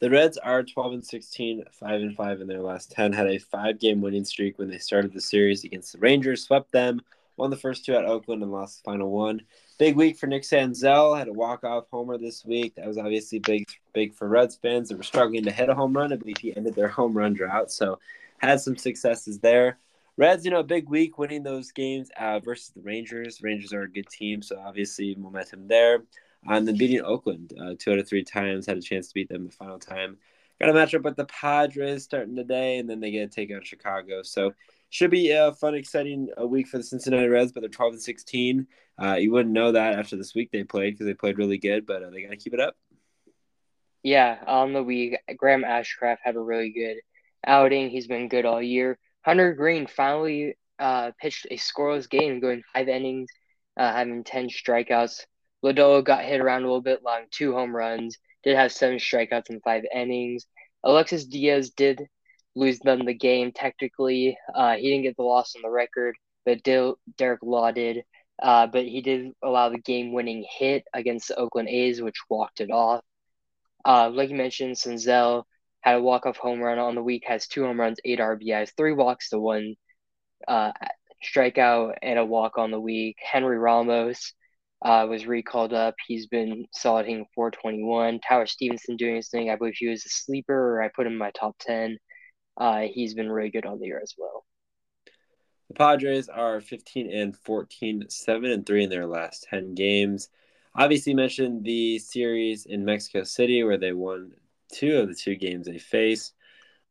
The 0.00 0.10
Reds 0.10 0.38
are 0.38 0.62
12 0.62 0.92
and 0.92 1.04
16, 1.04 1.64
5 1.72 2.00
and 2.00 2.16
5 2.16 2.40
in 2.40 2.46
their 2.46 2.62
last 2.62 2.92
10. 2.92 3.12
Had 3.12 3.26
a 3.26 3.38
five 3.38 3.80
game 3.80 4.00
winning 4.00 4.24
streak 4.24 4.58
when 4.58 4.70
they 4.70 4.78
started 4.78 5.12
the 5.12 5.20
series 5.20 5.64
against 5.64 5.92
the 5.92 5.98
Rangers, 5.98 6.44
swept 6.44 6.70
them, 6.70 7.00
Won 7.38 7.50
the 7.50 7.56
first 7.56 7.84
two 7.84 7.94
at 7.94 8.04
Oakland 8.04 8.42
and 8.42 8.50
lost 8.50 8.82
the 8.82 8.90
final 8.90 9.12
one. 9.12 9.42
Big 9.78 9.94
week 9.94 10.18
for 10.18 10.26
Nick 10.26 10.42
Senzel. 10.42 11.16
Had 11.16 11.28
a 11.28 11.32
walk-off 11.32 11.84
homer 11.88 12.18
this 12.18 12.44
week. 12.44 12.74
That 12.74 12.88
was 12.88 12.98
obviously 12.98 13.38
big, 13.38 13.64
big 13.92 14.12
for 14.12 14.26
Reds 14.26 14.56
fans 14.56 14.88
that 14.88 14.96
were 14.98 15.04
struggling 15.04 15.44
to 15.44 15.52
hit 15.52 15.68
a 15.68 15.74
home 15.74 15.96
run. 15.96 16.12
I 16.12 16.16
believe 16.16 16.38
he 16.38 16.56
ended 16.56 16.74
their 16.74 16.88
home 16.88 17.16
run 17.16 17.34
drought, 17.34 17.70
so 17.70 18.00
had 18.38 18.60
some 18.60 18.76
successes 18.76 19.38
there. 19.38 19.78
Reds, 20.18 20.44
you 20.44 20.50
know, 20.50 20.64
big 20.64 20.90
week 20.90 21.16
winning 21.16 21.44
those 21.44 21.70
games 21.70 22.10
uh, 22.18 22.40
versus 22.40 22.72
the 22.74 22.82
Rangers. 22.82 23.40
Rangers 23.40 23.72
are 23.72 23.82
a 23.82 23.90
good 23.90 24.08
team, 24.08 24.42
so 24.42 24.58
obviously 24.58 25.14
momentum 25.14 25.68
there. 25.68 26.02
And 26.44 26.66
then 26.66 26.76
beating 26.76 27.02
Oakland 27.02 27.52
uh, 27.60 27.74
two 27.78 27.92
out 27.92 28.00
of 28.00 28.08
three 28.08 28.24
times, 28.24 28.66
had 28.66 28.76
a 28.76 28.82
chance 28.82 29.06
to 29.08 29.14
beat 29.14 29.28
them 29.28 29.46
the 29.46 29.52
final 29.52 29.78
time. 29.78 30.16
Got 30.60 30.70
a 30.70 30.72
matchup 30.72 31.04
with 31.04 31.14
the 31.14 31.24
Padres 31.26 32.02
starting 32.02 32.34
today, 32.34 32.78
and 32.78 32.90
then 32.90 32.98
they 32.98 33.12
get 33.12 33.30
to 33.30 33.34
take 33.34 33.52
out 33.52 33.64
Chicago. 33.64 34.24
So 34.24 34.54
should 34.90 35.12
be 35.12 35.30
a 35.30 35.52
fun, 35.52 35.76
exciting 35.76 36.30
uh, 36.40 36.44
week 36.48 36.66
for 36.66 36.78
the 36.78 36.84
Cincinnati 36.84 37.28
Reds, 37.28 37.52
but 37.52 37.60
they're 37.60 37.68
12 37.68 37.92
and 37.92 38.02
16. 38.02 38.66
Uh, 39.00 39.14
you 39.14 39.30
wouldn't 39.30 39.54
know 39.54 39.70
that 39.70 40.00
after 40.00 40.16
this 40.16 40.34
week 40.34 40.50
they 40.50 40.64
played 40.64 40.94
because 40.94 41.06
they 41.06 41.14
played 41.14 41.38
really 41.38 41.58
good, 41.58 41.86
but 41.86 42.02
uh, 42.02 42.10
they 42.10 42.22
got 42.22 42.30
to 42.30 42.36
keep 42.36 42.54
it 42.54 42.60
up. 42.60 42.76
Yeah, 44.02 44.38
on 44.48 44.72
the 44.72 44.82
week, 44.82 45.16
Graham 45.36 45.62
Ashcraft 45.62 46.18
had 46.24 46.34
a 46.34 46.40
really 46.40 46.70
good 46.70 46.96
outing. 47.46 47.90
He's 47.90 48.08
been 48.08 48.28
good 48.28 48.46
all 48.46 48.60
year. 48.60 48.98
Hunter 49.24 49.52
Greene 49.54 49.86
finally 49.86 50.56
uh, 50.78 51.12
pitched 51.20 51.46
a 51.50 51.56
scoreless 51.56 52.08
game, 52.08 52.40
going 52.40 52.62
five 52.72 52.88
innings, 52.88 53.28
uh, 53.76 53.92
having 53.92 54.24
10 54.24 54.48
strikeouts. 54.48 55.24
Lodolo 55.64 56.04
got 56.04 56.24
hit 56.24 56.40
around 56.40 56.62
a 56.62 56.66
little 56.66 56.80
bit, 56.80 57.00
allowing 57.02 57.26
two 57.30 57.52
home 57.52 57.74
runs. 57.74 58.16
Did 58.44 58.56
have 58.56 58.72
seven 58.72 58.98
strikeouts 58.98 59.50
in 59.50 59.60
five 59.60 59.84
innings. 59.94 60.46
Alexis 60.84 61.26
Diaz 61.26 61.70
did 61.70 62.06
lose 62.54 62.78
them 62.80 63.04
the 63.04 63.14
game 63.14 63.52
technically. 63.52 64.38
Uh, 64.54 64.76
he 64.76 64.88
didn't 64.88 65.02
get 65.02 65.16
the 65.16 65.22
loss 65.22 65.54
on 65.56 65.62
the 65.62 65.70
record, 65.70 66.14
but 66.44 66.62
Derek 66.62 67.42
Law 67.42 67.70
did. 67.72 68.04
Uh, 68.40 68.68
but 68.68 68.84
he 68.84 69.00
did 69.00 69.32
allow 69.42 69.68
the 69.68 69.80
game-winning 69.80 70.46
hit 70.48 70.84
against 70.94 71.28
the 71.28 71.36
Oakland 71.36 71.68
A's, 71.68 72.00
which 72.00 72.22
walked 72.30 72.60
it 72.60 72.70
off. 72.70 73.02
Uh, 73.84 74.10
like 74.10 74.30
you 74.30 74.36
mentioned, 74.36 74.76
Senzel 74.76 75.44
had 75.80 75.96
a 75.96 76.02
walk-off 76.02 76.36
home 76.36 76.60
run 76.60 76.78
on 76.78 76.94
the 76.94 77.02
week, 77.02 77.24
has 77.26 77.46
two 77.46 77.64
home 77.64 77.80
runs, 77.80 77.98
eight 78.04 78.18
RBIs, 78.18 78.72
three 78.76 78.92
walks 78.92 79.30
to 79.30 79.38
one 79.38 79.74
uh, 80.46 80.72
strikeout, 81.24 81.94
and 82.02 82.18
a 82.18 82.24
walk 82.24 82.58
on 82.58 82.70
the 82.70 82.80
week. 82.80 83.16
Henry 83.20 83.58
Ramos 83.58 84.34
uh, 84.84 85.06
was 85.08 85.26
recalled 85.26 85.72
up. 85.72 85.94
He's 86.06 86.26
been 86.26 86.66
solid 86.72 87.06
hitting 87.06 87.26
421. 87.34 88.20
Tyler 88.20 88.46
Stephenson 88.46 88.96
doing 88.96 89.16
his 89.16 89.28
thing. 89.28 89.50
I 89.50 89.56
believe 89.56 89.74
he 89.76 89.88
was 89.88 90.04
a 90.04 90.08
sleeper, 90.08 90.76
or 90.76 90.82
I 90.82 90.88
put 90.88 91.06
him 91.06 91.12
in 91.12 91.18
my 91.18 91.30
top 91.32 91.56
10 91.60 91.98
uh, 92.58 92.82
he's 92.92 93.14
been 93.14 93.30
really 93.30 93.50
good 93.50 93.66
on 93.66 93.78
the 93.78 93.86
year 93.86 94.00
as 94.02 94.14
well. 94.18 94.44
The 95.68 95.74
Padres 95.74 96.28
are 96.28 96.60
15 96.60 97.10
and 97.12 97.36
14, 97.36 98.06
7 98.08 98.50
and 98.50 98.66
3 98.66 98.84
in 98.84 98.90
their 98.90 99.06
last 99.06 99.46
10 99.50 99.74
games. 99.74 100.28
Obviously, 100.74 101.14
mentioned 101.14 101.64
the 101.64 101.98
series 101.98 102.66
in 102.66 102.84
Mexico 102.84 103.22
City 103.22 103.62
where 103.62 103.78
they 103.78 103.92
won 103.92 104.32
two 104.72 104.98
of 104.98 105.08
the 105.08 105.14
two 105.14 105.36
games 105.36 105.66
they 105.66 105.78
faced. 105.78 106.34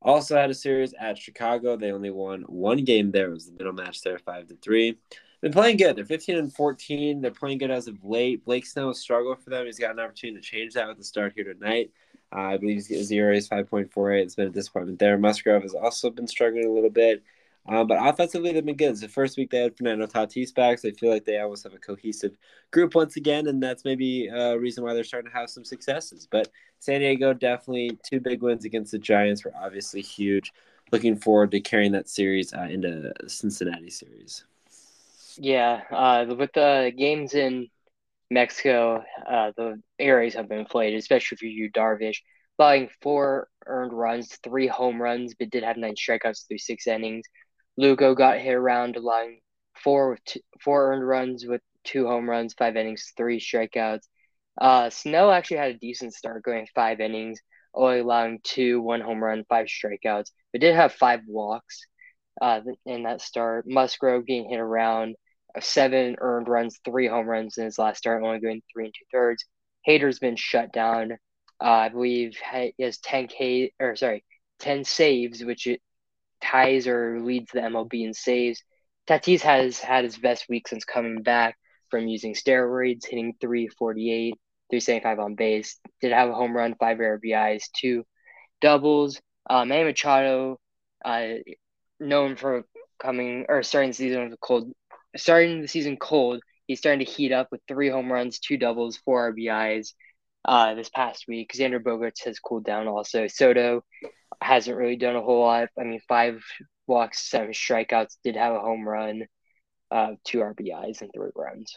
Also 0.02 0.36
had 0.36 0.50
a 0.50 0.54
series 0.54 0.94
at 1.00 1.18
Chicago. 1.18 1.76
They 1.76 1.92
only 1.92 2.12
won 2.12 2.42
one 2.44 2.84
game 2.84 3.12
there. 3.12 3.30
It 3.30 3.34
was 3.34 3.48
the 3.48 3.54
middle 3.54 3.74
match 3.74 4.02
there, 4.02 4.20
5 4.20 4.48
to 4.48 4.56
3. 4.56 4.98
Been 5.42 5.52
playing 5.52 5.78
good. 5.78 5.96
They're 5.96 6.06
15 6.06 6.38
and 6.38 6.54
14. 6.54 7.22
They're 7.22 7.32
playing 7.32 7.60
good 7.60 7.72
as 7.72 7.88
of 7.88 8.04
late. 8.04 8.44
Blake 8.46 8.66
Snell 8.66 8.94
struggle 8.94 9.36
for 9.36 9.50
them. 9.50 9.66
He's 9.66 9.80
got 9.80 9.92
an 9.92 10.00
opportunity 10.00 10.40
to 10.40 10.48
change 10.48 10.74
that 10.74 10.88
with 10.88 10.98
the 10.98 11.04
start 11.04 11.34
here 11.36 11.52
tonight. 11.54 11.92
Uh, 12.36 12.40
I 12.40 12.58
believe 12.58 12.86
his 12.86 13.12
ERA 13.12 13.36
is 13.36 13.48
5.48. 13.48 14.22
It's 14.22 14.36
been 14.36 14.48
a 14.48 14.52
disappointment 14.52 15.00
there. 15.00 15.18
Musgrove 15.18 15.64
has 15.64 15.74
also 15.74 16.10
been 16.10 16.28
struggling 16.28 16.66
a 16.66 16.72
little 16.72 16.90
bit. 16.90 17.24
Um, 17.70 17.88
but 17.88 17.98
offensively, 18.00 18.54
they've 18.54 18.66
been 18.66 18.78
good. 18.78 18.92
It's 18.92 19.02
the 19.02 19.10
first 19.10 19.38
week 19.38 19.52
they 19.52 19.60
had 19.60 19.78
Fernando 19.78 20.08
Tatis 20.08 20.54
back, 20.54 20.80
so 20.80 20.88
I 20.88 20.92
feel 20.92 21.10
like 21.12 21.26
they 21.26 21.40
almost 21.40 21.64
have 21.64 21.74
a 21.74 21.78
cohesive 21.80 22.38
group 22.72 22.96
once 22.96 23.18
again, 23.18 23.48
and 23.48 23.62
that's 23.62 23.84
maybe 23.84 24.28
a 24.28 24.58
reason 24.58 24.84
why 24.84 24.94
they're 24.94 25.04
starting 25.04 25.30
to 25.32 25.38
have 25.38 25.50
some 25.50 25.66
successes. 25.66 26.28
But 26.30 26.50
San 26.80 27.02
Diego 27.02 27.34
definitely 27.34 28.00
two 28.04 28.20
big 28.20 28.42
wins 28.42 28.66
against 28.66 28.92
the 28.92 29.00
Giants 29.00 29.44
were 29.44 29.54
obviously 29.62 30.02
huge 30.02 30.54
looking 30.92 31.18
forward 31.18 31.52
to 31.52 31.60
carrying 31.60 31.92
that 31.94 32.10
series 32.10 32.54
uh, 32.54 32.68
into 32.70 33.14
the 33.20 33.30
Cincinnati 33.30 33.90
series. 33.90 34.46
Yeah, 35.38 35.82
uh, 35.92 36.26
with 36.36 36.54
the 36.54 36.92
games 36.98 37.34
in 37.34 37.68
Mexico, 38.32 39.04
uh, 39.30 39.52
the 39.56 39.82
areas 40.00 40.34
have 40.34 40.50
been 40.50 40.60
inflated, 40.60 41.00
especially 41.00 41.38
for 41.38 41.46
Yu, 41.46 41.70
Darvish, 41.72 42.18
allowing 42.58 42.90
four 43.02 43.48
earned 43.66 43.94
runs, 43.94 44.38
three 44.44 44.68
home 44.68 45.02
runs, 45.02 45.36
but 45.38 45.50
did 45.50 45.64
have 45.64 45.78
nine 45.78 45.96
strikeouts 45.96 46.48
through 46.48 46.58
six 46.58 46.88
innings. 46.88 47.26
Lugo 47.78 48.16
got 48.16 48.40
hit 48.40 48.54
around, 48.54 48.96
allowing 48.96 49.40
four 49.84 50.18
four 50.62 50.92
earned 50.94 51.08
runs 51.08 51.46
with 51.46 51.62
two 51.84 52.08
home 52.08 52.30
runs, 52.30 52.54
five 52.54 52.76
innings, 52.76 53.14
three 53.16 53.40
strikeouts. 53.40 54.08
Uh, 54.60 54.90
actually 55.32 55.58
had 55.58 55.72
a 55.72 55.78
decent 55.78 56.14
start, 56.14 56.44
going 56.44 56.68
five 56.74 57.00
innings, 57.00 57.40
only 57.74 58.00
allowing 58.00 58.40
two, 58.44 58.82
one 58.82 59.02
home 59.02 59.24
run, 59.24 59.46
five 59.48 59.68
strikeouts, 59.68 60.32
but 60.52 60.62
did 60.62 60.76
have 60.76 60.94
five 60.94 61.22
walks 61.28 61.86
uh, 62.42 62.62
in 62.86 63.04
that 63.04 63.22
start. 63.22 63.66
Musgrove 63.68 64.26
getting 64.26 64.50
hit 64.50 64.60
around, 64.60 65.16
uh, 65.56 65.62
seven 65.62 66.16
earned 66.20 66.48
runs, 66.48 66.80
three 66.84 67.08
home 67.08 67.28
runs 67.28 67.58
in 67.58 67.66
his 67.66 67.78
last 67.80 68.00
start, 68.00 68.24
only 68.24 68.40
going 68.40 68.62
three 68.74 68.86
and 68.86 68.94
two 68.98 69.06
thirds. 69.12 69.46
Hader's 69.88 70.20
been 70.20 70.36
shut 70.36 70.74
down. 70.74 71.14
Uh, 71.62 71.66
I 71.66 71.90
believe 71.90 72.38
he 72.54 72.74
has 72.80 72.98
10 73.00 73.28
K 73.28 73.74
or 73.80 73.96
sorry, 73.96 74.24
10 74.60 74.84
saves, 74.84 75.44
which 75.44 75.68
ties 76.42 76.88
or 76.88 77.20
leads 77.20 77.52
the 77.52 77.60
MLB 77.60 78.06
in 78.06 78.14
saves. 78.14 78.64
Tatis 79.08 79.42
has 79.42 79.80
had 79.80 80.04
his 80.04 80.18
best 80.18 80.46
week 80.50 80.68
since 80.68 80.84
coming 80.84 81.24
back 81.24 81.58
from 81.90 82.08
using 82.08 82.34
steroids, 82.34 83.06
hitting 83.06 83.36
348, 83.40 84.34
375 84.70 85.20
on 85.20 85.36
base. 85.36 85.80
Did 86.02 86.12
have 86.12 86.30
a 86.30 86.34
home 86.34 86.56
run, 86.56 86.76
five 86.80 86.98
RBIs, 86.98 87.64
two 87.76 88.06
doubles. 88.62 89.22
Uh, 89.50 89.64
Manny 89.64 89.86
Machado, 89.86 90.60
uh, 91.06 91.28
known 92.00 92.36
for 92.36 92.66
coming 93.00 93.46
or 93.48 93.64
starting 93.64 93.92
the 93.92 93.96
season 93.96 94.30
with 94.30 94.40
cold, 94.40 94.72
starting 95.16 95.62
the 95.62 95.68
season 95.68 95.98
cold. 95.98 96.42
He's 96.66 96.80
starting 96.80 97.06
to 97.06 97.12
heat 97.12 97.32
up 97.32 97.48
with 97.50 97.62
three 97.68 97.90
home 97.90 98.12
runs, 98.12 98.40
two 98.40 98.58
doubles, 98.58 98.98
four 98.98 99.34
RBIs. 99.34 99.94
Uh, 100.48 100.76
this 100.76 100.90
past 100.90 101.26
week, 101.28 101.52
Xander 101.54 101.84
Bogaerts 101.84 102.24
has 102.24 102.40
cooled 102.40 102.64
down. 102.64 102.88
Also, 102.88 103.28
Soto 103.28 103.84
hasn't 104.42 104.78
really 104.78 104.96
done 104.96 105.18
a 105.18 105.22
whole 105.22 105.42
lot. 105.42 105.68
I 105.78 105.84
mean, 105.84 106.00
five 106.08 106.42
walks, 106.88 107.30
seven 107.30 107.52
strikeouts. 107.52 108.16
Did 108.24 108.38
have 108.38 108.56
a 108.56 108.60
home 108.60 108.88
run, 108.88 109.26
uh, 109.92 110.12
two 110.24 110.38
RBIs, 110.40 111.02
and 111.02 111.12
three 111.14 111.32
runs. 111.36 111.76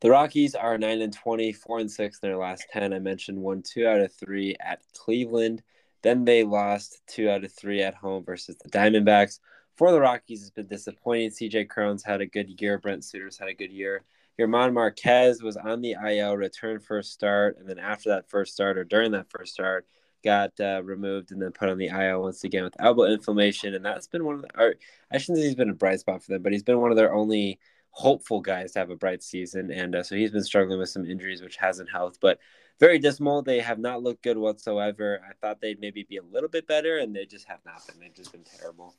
The 0.00 0.10
Rockies 0.10 0.56
are 0.56 0.76
nine 0.76 1.00
and 1.02 1.12
20, 1.12 1.52
four 1.52 1.78
and 1.78 1.90
six 1.90 2.18
in 2.20 2.28
their 2.28 2.38
last 2.38 2.66
ten. 2.72 2.92
I 2.92 2.98
mentioned 2.98 3.38
one, 3.38 3.62
two 3.62 3.86
out 3.86 4.00
of 4.00 4.12
three 4.12 4.56
at 4.60 4.82
Cleveland. 4.92 5.62
Then 6.02 6.24
they 6.24 6.42
lost 6.42 7.00
two 7.06 7.30
out 7.30 7.44
of 7.44 7.52
three 7.52 7.82
at 7.82 7.94
home 7.94 8.24
versus 8.24 8.56
the 8.56 8.70
Diamondbacks. 8.70 9.38
For 9.76 9.92
the 9.92 10.00
Rockies, 10.00 10.42
it's 10.42 10.50
been 10.50 10.66
disappointing. 10.66 11.30
CJ 11.30 11.68
Cron's 11.68 12.02
had 12.02 12.20
a 12.20 12.26
good 12.26 12.60
year. 12.60 12.78
Brent 12.78 13.04
Suter's 13.04 13.38
had 13.38 13.48
a 13.48 13.54
good 13.54 13.70
year. 13.70 14.02
German 14.38 14.72
Marquez 14.74 15.42
was 15.42 15.56
on 15.56 15.80
the 15.80 15.92
IL, 15.92 16.36
returned 16.36 16.84
first 16.84 17.12
start, 17.12 17.58
and 17.58 17.68
then 17.68 17.78
after 17.78 18.10
that 18.10 18.30
first 18.30 18.52
start 18.52 18.78
or 18.78 18.84
during 18.84 19.10
that 19.12 19.30
first 19.30 19.52
start, 19.52 19.86
got 20.24 20.52
uh, 20.60 20.80
removed 20.84 21.32
and 21.32 21.40
then 21.40 21.52
put 21.52 21.68
on 21.68 21.78
the 21.78 21.88
IL 21.88 22.22
once 22.22 22.44
again 22.44 22.64
with 22.64 22.74
elbow 22.78 23.04
inflammation. 23.04 23.74
And 23.74 23.84
that's 23.84 24.06
been 24.06 24.24
one 24.24 24.36
of 24.36 24.42
the, 24.42 24.74
I 25.12 25.18
shouldn't 25.18 25.38
say 25.38 25.44
he's 25.44 25.54
been 25.54 25.70
a 25.70 25.74
bright 25.74 26.00
spot 26.00 26.22
for 26.22 26.32
them, 26.32 26.42
but 26.42 26.52
he's 26.52 26.62
been 26.62 26.80
one 26.80 26.90
of 26.90 26.96
their 26.96 27.12
only 27.12 27.58
hopeful 27.90 28.40
guys 28.40 28.72
to 28.72 28.78
have 28.78 28.90
a 28.90 28.96
bright 28.96 29.22
season. 29.22 29.70
And 29.70 29.96
uh, 29.96 30.02
so 30.02 30.14
he's 30.14 30.30
been 30.30 30.44
struggling 30.44 30.78
with 30.78 30.88
some 30.88 31.04
injuries, 31.06 31.42
which 31.42 31.56
hasn't 31.56 31.90
helped. 31.90 32.20
But 32.20 32.38
very 32.78 32.98
dismal. 32.98 33.42
They 33.42 33.58
have 33.60 33.78
not 33.78 34.02
looked 34.02 34.22
good 34.22 34.38
whatsoever. 34.38 35.20
I 35.28 35.32
thought 35.40 35.60
they'd 35.60 35.80
maybe 35.80 36.04
be 36.04 36.18
a 36.18 36.22
little 36.22 36.48
bit 36.48 36.66
better, 36.66 36.98
and 36.98 37.14
they 37.14 37.26
just 37.26 37.48
have 37.48 37.60
not 37.66 37.84
been. 37.86 37.98
They've 37.98 38.14
just 38.14 38.32
been 38.32 38.44
terrible. 38.44 38.94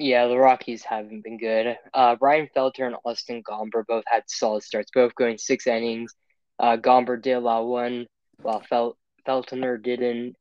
Yeah, 0.00 0.28
the 0.28 0.38
Rockies 0.38 0.82
haven't 0.82 1.24
been 1.24 1.36
good. 1.36 1.76
Uh, 1.92 2.16
Ryan 2.22 2.48
Feltner 2.56 2.86
and 2.86 2.96
Austin 3.04 3.42
Gomber 3.42 3.84
both 3.86 4.04
had 4.06 4.22
solid 4.28 4.62
starts, 4.62 4.90
both 4.94 5.14
going 5.14 5.36
six 5.36 5.66
innings. 5.66 6.14
Uh, 6.58 6.78
Gomber 6.78 7.20
did 7.20 7.32
allow 7.32 7.64
one, 7.64 8.06
while 8.40 8.62
Fel- 8.62 8.96
Feltner 9.28 9.80
didn't. 9.82 10.36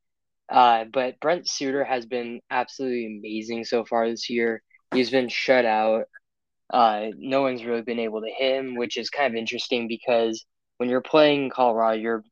Uh, 0.47 0.85
but 0.85 1.19
Brent 1.19 1.45
Suter 1.45 1.83
has 1.83 2.05
been 2.05 2.39
absolutely 2.49 3.05
amazing 3.19 3.65
so 3.65 3.83
far 3.83 4.09
this 4.09 4.29
year. 4.29 4.63
He's 4.93 5.09
been 5.09 5.27
shut 5.27 5.65
out. 5.65 6.05
Uh, 6.69 7.07
no 7.17 7.41
one's 7.41 7.65
really 7.65 7.81
been 7.81 7.99
able 7.99 8.21
to 8.21 8.29
hit 8.29 8.55
him, 8.55 8.75
which 8.75 8.95
is 8.95 9.09
kind 9.09 9.33
of 9.33 9.37
interesting 9.37 9.89
because 9.89 10.45
when 10.77 10.87
you're 10.87 11.01
playing 11.01 11.49
Colorado, 11.49 11.99
you're 11.99 12.23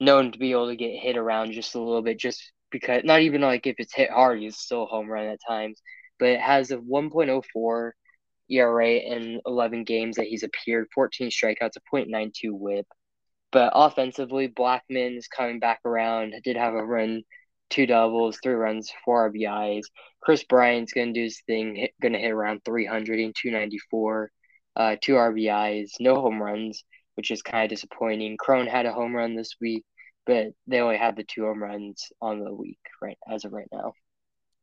known 0.00 0.32
to 0.32 0.38
be 0.38 0.52
able 0.52 0.68
to 0.68 0.76
get 0.76 0.98
hit 0.98 1.18
around 1.18 1.52
just 1.52 1.74
a 1.74 1.78
little 1.78 2.00
bit, 2.00 2.18
just 2.18 2.40
because 2.70 3.02
not 3.04 3.20
even 3.20 3.42
like 3.42 3.66
if 3.66 3.76
it's 3.78 3.94
hit 3.94 4.10
hard, 4.10 4.40
he's 4.40 4.56
still 4.56 4.86
home 4.86 5.10
run 5.10 5.26
at 5.26 5.40
times. 5.46 5.78
But 6.20 6.28
it 6.28 6.40
has 6.40 6.70
a 6.70 6.76
1.04 6.76 7.90
ERA 8.50 8.90
in 8.90 9.40
11 9.46 9.84
games 9.84 10.16
that 10.16 10.26
he's 10.26 10.42
appeared, 10.42 10.88
14 10.94 11.30
strikeouts, 11.30 11.76
a 11.76 11.96
.92 11.96 12.32
WHIP. 12.52 12.86
But 13.52 13.72
offensively, 13.74 14.48
Blackmon 14.48 15.16
is 15.16 15.26
coming 15.26 15.58
back 15.58 15.80
around. 15.84 16.34
Did 16.44 16.56
have 16.56 16.74
a 16.74 16.84
run, 16.84 17.22
two 17.70 17.86
doubles, 17.86 18.38
three 18.42 18.54
runs, 18.54 18.92
four 19.04 19.30
RBIs. 19.30 19.84
Kris 20.20 20.44
Bryant's 20.44 20.92
gonna 20.92 21.12
do 21.12 21.22
his 21.22 21.40
thing, 21.46 21.88
gonna 22.00 22.18
hit 22.18 22.30
around 22.30 22.64
300 22.64 23.18
and 23.18 23.34
294, 23.34 24.30
uh, 24.76 24.96
two 25.00 25.14
RBIs, 25.14 25.92
no 26.00 26.20
home 26.20 26.42
runs, 26.42 26.84
which 27.14 27.30
is 27.30 27.42
kind 27.42 27.64
of 27.64 27.70
disappointing. 27.70 28.36
Cron 28.36 28.66
had 28.66 28.86
a 28.86 28.92
home 28.92 29.14
run 29.14 29.34
this 29.34 29.56
week, 29.60 29.84
but 30.26 30.48
they 30.66 30.80
only 30.80 30.96
have 30.96 31.16
the 31.16 31.24
two 31.24 31.44
home 31.44 31.62
runs 31.62 32.12
on 32.20 32.40
the 32.44 32.54
week 32.54 32.78
right 33.02 33.18
as 33.28 33.44
of 33.44 33.52
right 33.52 33.68
now. 33.72 33.94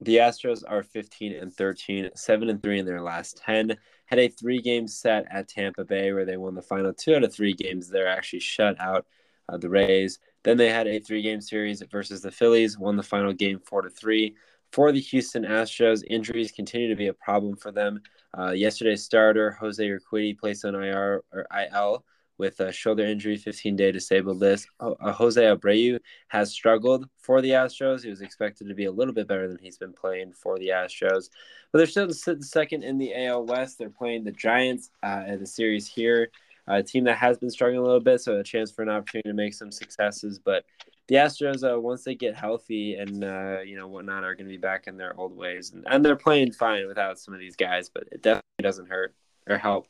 The 0.02 0.18
Astros 0.18 0.64
are 0.68 0.84
15 0.84 1.34
and 1.34 1.54
13, 1.54 2.12
7 2.14 2.50
and 2.50 2.62
3 2.62 2.80
in 2.80 2.86
their 2.86 3.02
last 3.02 3.38
10. 3.38 3.76
Had 4.06 4.20
a 4.20 4.28
three 4.28 4.62
game 4.62 4.88
set 4.88 5.26
at 5.32 5.48
Tampa 5.48 5.84
Bay 5.84 6.14
where 6.14 6.26
they 6.26 6.38
won 6.38 6.56
the 6.56 6.62
final 6.62 6.94
two 6.94 7.16
out 7.16 7.24
of 7.24 7.34
three 7.34 7.54
games. 7.54 7.90
They're 7.90 8.08
actually 8.08 8.40
shut 8.40 8.80
out 8.80 9.08
uh, 9.50 9.58
the 9.58 9.70
Rays. 9.70 10.20
Then 10.44 10.58
they 10.58 10.70
had 10.70 10.88
a 10.88 11.00
three 11.00 11.22
game 11.22 11.42
series 11.42 11.82
versus 11.92 12.22
the 12.22 12.32
Phillies, 12.32 12.78
won 12.78 12.96
the 12.96 13.04
final 13.04 13.34
game 13.34 13.60
4 13.60 13.84
to 13.84 13.90
3. 13.90 14.36
For 14.72 14.92
the 14.92 15.00
Houston 15.00 15.44
Astros, 15.44 16.04
injuries 16.08 16.52
continue 16.52 16.90
to 16.90 16.96
be 16.96 17.08
a 17.08 17.14
problem 17.14 17.56
for 17.56 17.72
them. 17.72 18.02
Uh, 18.38 18.52
yesterday's 18.52 19.04
starter, 19.04 19.52
Jose 19.52 19.84
Urquidy, 19.84 20.38
placed 20.38 20.66
on 20.66 20.76
IR 20.76 21.24
or 21.32 21.48
IL 21.52 22.06
with 22.38 22.60
a 22.60 22.72
shoulder 22.72 23.04
injury, 23.04 23.38
15 23.38 23.76
day 23.76 23.92
disabled 23.92 24.38
list. 24.38 24.68
Uh, 24.80 25.12
Jose 25.12 25.42
Abreu 25.42 26.00
has 26.28 26.52
struggled 26.52 27.08
for 27.18 27.42
the 27.42 27.52
Astros. 27.52 28.04
He 28.04 28.10
was 28.10 28.22
expected 28.22 28.68
to 28.68 28.76
be 28.76 28.86
a 28.86 28.92
little 28.92 29.14
bit 29.14 29.28
better 29.28 29.48
than 29.48 29.58
he's 29.60 29.78
been 29.78 29.94
playing 29.94 30.34
for 30.34 30.58
the 30.60 30.70
Astros. 30.70 31.30
But 31.72 31.80
they're 31.80 31.88
still 31.88 32.12
sitting 32.12 32.44
second 32.44 32.84
in 32.84 32.98
the 32.98 33.14
AL 33.26 33.46
West. 33.46 33.78
They're 33.78 33.90
playing 33.90 34.24
the 34.24 34.32
Giants 34.32 34.92
uh, 35.04 35.24
in 35.28 35.40
the 35.40 35.48
series 35.48 35.88
here, 35.88 36.30
a 36.68 36.84
team 36.84 37.04
that 37.06 37.18
has 37.18 37.38
been 37.38 37.50
struggling 37.50 37.80
a 37.80 37.84
little 37.84 38.00
bit, 38.00 38.22
so 38.22 38.38
a 38.38 38.44
chance 38.44 38.72
for 38.72 38.84
an 38.84 38.90
opportunity 38.90 39.30
to 39.30 39.36
make 39.36 39.54
some 39.54 39.72
successes. 39.72 40.40
But 40.40 40.66
the 41.08 41.16
Astros, 41.16 41.64
uh, 41.64 41.80
once 41.80 42.04
they 42.04 42.16
get 42.16 42.36
healthy 42.36 42.96
and 42.96 43.24
uh, 43.24 43.60
you 43.66 43.78
know 43.78 43.88
whatnot, 43.88 44.24
are 44.24 44.36
going 44.36 44.48
to 44.48 44.54
be 44.54 44.58
back 44.58 44.88
in 44.88 44.98
their 44.98 45.18
old 45.20 45.36
ways, 45.36 45.72
and, 45.72 45.86
and 45.90 46.04
they're 46.04 46.16
playing 46.16 46.52
fine 46.52 46.88
without 46.88 47.20
some 47.20 47.34
of 47.34 47.40
these 47.40 47.56
guys. 47.56 47.90
But 47.90 48.04
it 48.12 48.22
definitely 48.22 48.62
doesn't 48.62 48.90
hurt 48.90 49.16
or 49.50 49.58
help. 49.58 49.88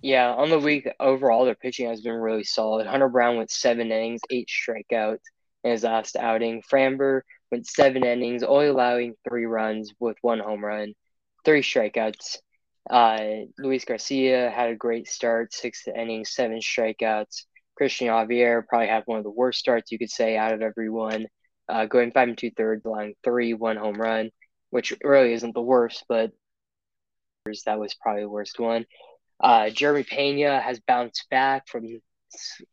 Yeah, 0.00 0.32
on 0.32 0.48
the 0.50 0.58
week 0.58 0.88
overall, 1.00 1.44
their 1.44 1.56
pitching 1.56 1.88
has 1.88 2.00
been 2.02 2.12
really 2.14 2.44
solid. 2.44 2.86
Hunter 2.86 3.08
Brown 3.08 3.36
went 3.36 3.50
seven 3.50 3.90
innings, 3.90 4.20
eight 4.30 4.48
strikeouts 4.48 5.20
in 5.64 5.72
his 5.72 5.82
last 5.82 6.16
outing. 6.16 6.62
Framber 6.62 7.22
went 7.50 7.66
seven 7.66 8.04
innings, 8.04 8.44
only 8.44 8.68
allowing 8.68 9.14
three 9.28 9.44
runs 9.46 9.92
with 9.98 10.16
one 10.20 10.38
home 10.38 10.64
run, 10.64 10.94
three 11.44 11.62
strikeouts. 11.62 12.38
Uh, 12.88 13.46
Luis 13.58 13.84
Garcia 13.84 14.50
had 14.50 14.70
a 14.70 14.76
great 14.76 15.08
start, 15.08 15.52
six 15.52 15.86
innings, 15.88 16.30
seven 16.30 16.58
strikeouts. 16.60 17.44
Cristian 17.80 18.06
Javier 18.06 18.66
probably 18.66 18.88
had 18.88 19.02
one 19.06 19.18
of 19.18 19.24
the 19.24 19.30
worst 19.30 19.58
starts 19.58 19.90
you 19.90 19.98
could 19.98 20.10
say 20.10 20.36
out 20.36 20.52
of 20.52 20.62
everyone, 20.62 21.26
uh, 21.68 21.86
going 21.86 22.12
five 22.12 22.28
and 22.28 22.38
two 22.38 22.50
thirds, 22.52 22.84
allowing 22.84 23.14
three, 23.24 23.52
one 23.52 23.76
home 23.76 24.00
run, 24.00 24.30
which 24.70 24.92
really 25.02 25.32
isn't 25.32 25.54
the 25.54 25.60
worst, 25.60 26.04
but 26.08 26.30
that 27.66 27.78
was 27.78 27.94
probably 27.94 28.22
the 28.22 28.28
worst 28.28 28.58
one. 28.58 28.84
Uh, 29.40 29.70
Jeremy 29.70 30.04
Pena 30.04 30.60
has 30.60 30.80
bounced 30.80 31.26
back 31.30 31.68
from 31.68 32.00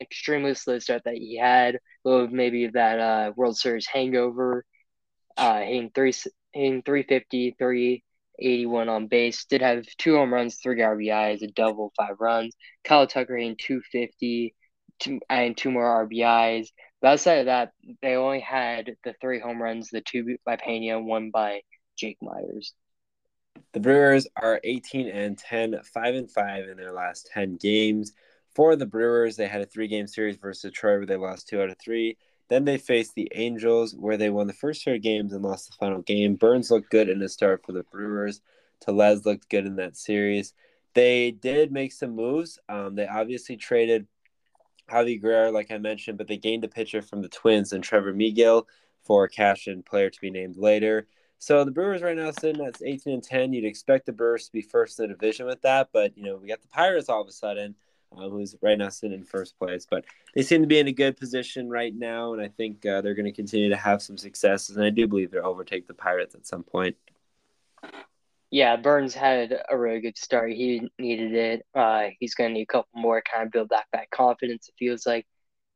extremely 0.01 0.53
slow 0.55 0.79
start 0.79 1.03
that 1.05 1.15
he 1.15 1.37
had, 1.37 1.79
of 2.05 2.31
maybe 2.31 2.67
that 2.67 2.99
uh, 2.99 3.31
World 3.35 3.57
Series 3.57 3.87
hangover. 3.87 4.65
Uh, 5.37 5.59
hitting 5.59 5.91
three, 5.93 6.13
hitting 6.53 6.81
350, 6.83 7.55
381 7.59 8.89
on 8.89 9.07
base. 9.07 9.45
Did 9.45 9.61
have 9.61 9.85
two 9.97 10.15
home 10.15 10.33
runs, 10.33 10.57
three 10.61 10.79
RBIs, 10.79 11.41
a 11.41 11.47
double, 11.47 11.91
five 11.97 12.15
runs. 12.19 12.55
Kyle 12.83 13.07
Tucker 13.07 13.35
hitting 13.35 13.57
250, 13.59 14.55
two, 14.99 15.19
and 15.29 15.57
two 15.57 15.71
more 15.71 16.07
RBIs. 16.07 16.69
But 17.01 17.13
outside 17.13 17.39
of 17.39 17.45
that, 17.47 17.71
they 18.01 18.15
only 18.15 18.39
had 18.39 18.95
the 19.03 19.13
three 19.21 19.39
home 19.39 19.61
runs, 19.61 19.89
the 19.89 20.01
two 20.01 20.37
by 20.45 20.55
Pena, 20.55 20.99
one 21.01 21.31
by 21.31 21.61
Jake 21.97 22.17
Meyers. 22.21 22.73
The 23.73 23.79
Brewers 23.79 24.27
are 24.35 24.59
18 24.63 25.09
and 25.09 25.37
10, 25.37 25.81
5 25.83 26.15
and 26.15 26.31
5 26.31 26.69
in 26.69 26.77
their 26.77 26.93
last 26.93 27.29
10 27.33 27.57
games. 27.57 28.13
For 28.53 28.75
the 28.75 28.85
Brewers, 28.85 29.35
they 29.35 29.47
had 29.47 29.61
a 29.61 29.65
three 29.65 29.87
game 29.87 30.07
series 30.07 30.37
versus 30.37 30.71
Detroit 30.71 30.99
where 30.99 31.05
they 31.05 31.17
lost 31.17 31.49
two 31.49 31.61
out 31.61 31.69
of 31.69 31.77
three. 31.77 32.17
Then 32.47 32.63
they 32.63 32.77
faced 32.77 33.15
the 33.15 33.29
Angels, 33.35 33.93
where 33.93 34.17
they 34.17 34.29
won 34.29 34.47
the 34.47 34.53
first 34.53 34.83
three 34.83 34.99
games 34.99 35.33
and 35.33 35.43
lost 35.43 35.69
the 35.69 35.75
final 35.77 36.01
game. 36.01 36.35
Burnes 36.35 36.71
looked 36.71 36.89
good 36.89 37.09
in 37.09 37.19
the 37.19 37.27
start 37.27 37.65
for 37.65 37.71
the 37.73 37.83
Brewers. 37.83 38.41
Tellez 38.79 39.25
looked 39.25 39.49
good 39.49 39.65
in 39.65 39.75
that 39.77 39.97
series. 39.97 40.53
They 40.93 41.31
did 41.31 41.71
make 41.71 41.91
some 41.91 42.15
moves. 42.15 42.59
Um, 42.69 42.95
they 42.95 43.07
obviously 43.07 43.57
traded 43.57 44.07
Javi 44.89 45.21
Guerrero, 45.21 45.51
like 45.51 45.71
I 45.71 45.77
mentioned, 45.77 46.17
but 46.17 46.27
they 46.27 46.37
gained 46.37 46.63
a 46.63 46.69
pitcher 46.69 47.01
from 47.01 47.21
the 47.21 47.29
Twins 47.29 47.73
and 47.73 47.83
Trevor 47.83 48.13
Megill 48.13 48.65
for 49.03 49.27
cash 49.27 49.67
and 49.67 49.85
player 49.85 50.09
to 50.09 50.21
be 50.21 50.29
named 50.29 50.55
later. 50.55 51.07
So 51.39 51.63
the 51.63 51.71
Brewers 51.71 52.01
right 52.01 52.15
now 52.15 52.31
sitting 52.31 52.65
at 52.65 52.81
18 52.83 53.13
and 53.13 53.23
10. 53.23 53.53
You'd 53.53 53.65
expect 53.65 54.05
the 54.05 54.13
Brewers 54.13 54.45
to 54.45 54.51
be 54.51 54.61
first 54.61 54.99
in 54.99 55.07
the 55.07 55.13
division 55.13 55.45
with 55.45 55.61
that, 55.61 55.89
but 55.93 56.17
you 56.17 56.23
know 56.23 56.37
we 56.37 56.47
got 56.47 56.61
the 56.61 56.67
Pirates 56.67 57.09
all 57.09 57.21
of 57.21 57.27
a 57.27 57.31
sudden, 57.31 57.75
uh, 58.17 58.29
who's 58.29 58.55
right 58.61 58.77
now 58.77 58.89
sitting 58.89 59.19
in 59.19 59.23
first 59.23 59.57
place. 59.59 59.85
But 59.89 60.05
they 60.33 60.41
seem 60.41 60.61
to 60.61 60.67
be 60.67 60.79
in 60.79 60.87
a 60.87 60.93
good 60.93 61.17
position 61.17 61.69
right 61.69 61.93
now, 61.93 62.33
and 62.33 62.41
I 62.41 62.47
think 62.47 62.85
uh, 62.85 63.01
they're 63.01 63.13
going 63.13 63.25
to 63.25 63.31
continue 63.31 63.69
to 63.69 63.77
have 63.77 64.01
some 64.01 64.17
successes. 64.17 64.77
And 64.77 64.85
I 64.85 64.89
do 64.89 65.07
believe 65.07 65.31
they'll 65.31 65.45
overtake 65.45 65.87
the 65.87 65.93
Pirates 65.93 66.35
at 66.35 66.47
some 66.47 66.63
point. 66.63 66.95
Yeah, 68.51 68.77
Burnes 68.77 69.13
had 69.13 69.59
a 69.69 69.77
really 69.77 69.99
good 69.99 70.17
start. 70.17 70.51
He 70.53 70.89
needed 70.97 71.33
it. 71.33 71.65
Uh, 71.75 72.07
he's 72.19 72.35
going 72.35 72.51
to 72.51 72.53
need 72.53 72.63
a 72.63 72.67
couple 72.67 72.89
more, 72.93 73.21
kind 73.21 73.45
of 73.45 73.51
build 73.51 73.69
back 73.69 73.87
that 73.91 74.09
confidence. 74.11 74.69
It 74.69 74.75
feels 74.79 75.05
like 75.05 75.25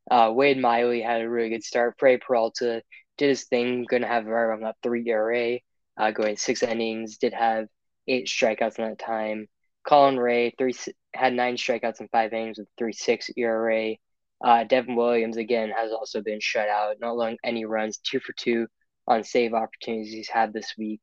uh, 0.10 0.32
Wade 0.34 0.60
Miley 0.60 1.02
had 1.02 1.22
a 1.22 1.30
really 1.30 1.50
good 1.50 1.64
start. 1.64 1.96
Freddie 1.98 2.22
Peralta 2.26 2.82
did 3.20 3.30
his 3.30 3.44
thing. 3.44 3.86
Going 3.88 4.02
to 4.02 4.08
have 4.08 4.28
around 4.28 4.62
that 4.62 4.78
three 4.82 5.08
ERA, 5.08 5.60
uh, 5.98 6.12
going 6.12 6.38
six 6.38 6.64
innings. 6.64 7.18
Did 7.18 7.34
have 7.34 7.68
eight 8.08 8.28
strikeouts 8.28 8.80
in 8.80 8.90
that 8.90 9.00
time. 9.00 9.48
Colin 9.88 10.18
Rea 10.18 10.54
three 10.58 10.74
had 11.14 11.34
nine 11.34 11.56
strikeouts 11.56 12.02
in 12.02 12.08
five 12.08 12.34
innings 12.34 12.58
with 12.58 12.68
three 12.78 12.94
six 12.94 13.30
ERA. 13.38 13.96
Uh, 14.44 14.64
Devin 14.64 14.96
Williams 14.96 15.38
again 15.38 15.70
has 15.70 15.92
also 15.92 16.22
been 16.22 16.40
shut 16.40 16.70
out, 16.70 16.96
not 17.00 17.12
allowing 17.12 17.38
any 17.44 17.66
runs, 17.66 17.98
two 17.98 18.20
for 18.20 18.34
two 18.34 18.68
on 19.06 19.24
save 19.24 19.54
opportunities 19.54 20.14
he's 20.14 20.30
had 20.30 20.54
this 20.54 20.74
week. 20.78 21.02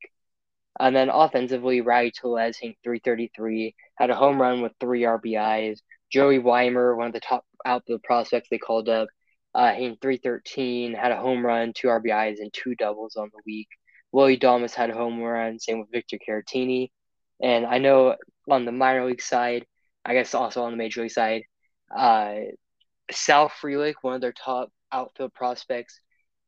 And 0.79 0.95
then 0.95 1.09
offensively, 1.09 1.81
Rowdy 1.81 2.11
Tellez 2.11 2.57
hitting 2.57 2.75
333, 2.83 3.75
had 3.95 4.09
a 4.09 4.15
home 4.15 4.41
run 4.41 4.61
with 4.61 4.73
three 4.79 5.01
RBIs. 5.03 5.79
Joey 6.11 6.39
Wiemer, 6.39 6.95
one 6.95 7.07
of 7.07 7.13
the 7.13 7.19
top 7.19 7.45
outfield 7.65 8.03
prospects 8.03 8.47
they 8.49 8.57
called 8.57 8.89
up, 8.89 9.09
uh, 9.57 9.73
hitting 9.73 9.97
313, 9.99 10.93
had 10.93 11.11
a 11.11 11.17
home 11.17 11.43
run, 11.43 11.73
two 11.73 11.87
RBIs, 11.87 12.39
and 12.39 12.53
two 12.53 12.75
doubles 12.75 13.15
on 13.15 13.31
the 13.33 13.41
week. 13.43 13.67
Willy 14.11 14.37
Adames 14.37 14.75
had 14.75 14.91
a 14.91 14.93
home 14.93 15.19
run, 15.19 15.59
same 15.59 15.79
with 15.79 15.91
Victor 15.91 16.19
Caratini. 16.29 16.91
And 17.41 17.65
I 17.65 17.79
know 17.79 18.15
on 18.47 18.65
the 18.65 18.71
minor 18.71 19.05
league 19.05 19.21
side, 19.21 19.65
I 20.05 20.13
guess 20.13 20.35
also 20.35 20.61
on 20.61 20.71
the 20.71 20.77
major 20.77 21.01
league 21.01 21.11
side, 21.11 21.41
uh, 21.95 22.35
Sal 23.09 23.49
Frelick, 23.49 23.95
one 24.03 24.13
of 24.13 24.21
their 24.21 24.31
top 24.31 24.69
outfield 24.91 25.33
prospects, 25.33 25.99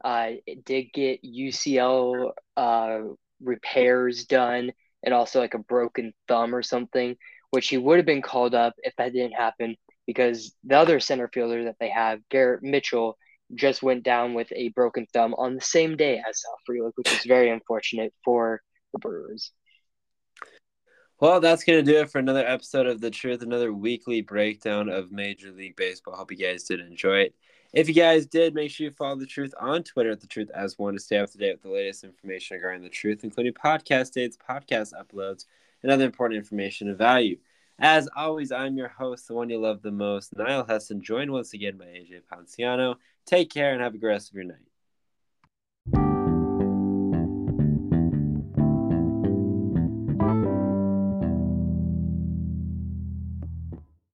uh, 0.04 0.34
did 0.64 0.94
get 0.94 1.24
UCL 1.24 2.32
uh, 2.58 3.00
repairs 3.42 4.26
done 4.26 4.72
and 5.04 5.16
also 5.16 5.40
like 5.40 5.56
a 5.56 5.60
broken 5.60 6.14
thumb 6.28 6.54
or 6.54 6.62
something, 6.62 7.16
which 7.50 7.70
he 7.70 7.78
would 7.78 7.98
have 7.98 8.06
been 8.06 8.22
called 8.22 8.54
up 8.54 8.76
if 8.84 8.94
that 8.98 9.14
didn't 9.14 9.34
happen 9.34 9.76
because 10.10 10.56
the 10.64 10.76
other 10.76 11.00
center 11.00 11.28
fielder 11.32 11.66
that 11.66 11.76
they 11.80 11.90
have, 11.90 12.20
Garrett 12.30 12.64
Mitchell, 12.64 13.16
just 13.54 13.84
went 13.84 14.02
down 14.02 14.34
with 14.34 14.52
a 14.56 14.70
broken 14.70 15.06
thumb 15.14 15.36
on 15.36 15.54
the 15.54 15.62
same 15.62 15.96
day 15.96 16.20
as 16.28 16.42
Sal 16.42 16.58
Frelick, 16.68 16.94
which 16.96 17.14
is 17.14 17.26
very 17.26 17.52
unfortunate 17.52 18.12
for 18.26 18.60
the 18.92 18.98
Brewers. 18.98 19.52
Well, 21.20 21.40
that's 21.40 21.64
going 21.64 21.86
to 21.86 21.92
do 21.92 22.00
it 22.00 22.10
for 22.10 22.18
another 22.18 22.44
episode 22.44 22.88
of 22.88 23.02
The 23.02 23.12
Truth, 23.12 23.44
another 23.44 23.72
weekly 23.72 24.22
breakdown 24.22 24.90
of 24.90 25.12
Major 25.12 25.52
League 25.52 25.76
Baseball. 25.76 26.16
Hope 26.16 26.32
you 26.32 26.38
guys 26.38 26.64
did 26.64 26.80
enjoy 26.80 27.20
it. 27.20 27.36
If 27.72 27.88
you 27.88 27.94
guys 27.94 28.26
did, 28.26 28.56
make 28.56 28.72
sure 28.72 28.86
you 28.86 28.92
follow 28.92 29.16
The 29.16 29.28
Truth 29.28 29.54
on 29.60 29.84
Twitter 29.84 30.10
at 30.10 30.22
The 30.22 30.28
Truth 30.28 30.50
as 30.56 30.80
one 30.80 30.96
to 30.96 31.00
stay 31.00 31.20
up 31.20 31.30
to 31.30 31.38
date 31.38 31.52
with 31.52 31.62
the 31.62 31.70
latest 31.70 32.04
information 32.04 32.56
regarding 32.56 32.82
The 32.82 32.90
Truth, 32.90 33.24
including 33.24 33.54
podcast 33.54 34.14
dates, 34.14 34.38
podcast 34.38 34.94
uploads, 34.94 35.46
and 35.84 35.92
other 35.92 36.06
important 36.06 36.40
information 36.40 36.90
of 36.90 36.98
value. 36.98 37.38
As 37.82 38.10
always, 38.14 38.52
I'm 38.52 38.78
your 38.78 38.90
host, 38.90 39.28
the 39.28 39.34
one 39.34 39.50
you 39.50 39.58
love 39.58 39.82
the 39.82 39.92
most, 39.92 40.36
Niall 40.36 40.66
Hesson, 40.66 41.02
joined 41.02 41.32
once 41.32 41.54
again 41.54 41.78
by 41.78 41.86
AJ 41.86 42.22
Ponciano. 42.30 42.96
Take 43.26 43.50
care 43.50 43.72
and 43.72 43.82
have 43.82 43.96
a 43.96 43.98
great 43.98 44.12
rest 44.14 44.30
of 44.30 44.36
your 44.36 44.44
night. 44.44 44.58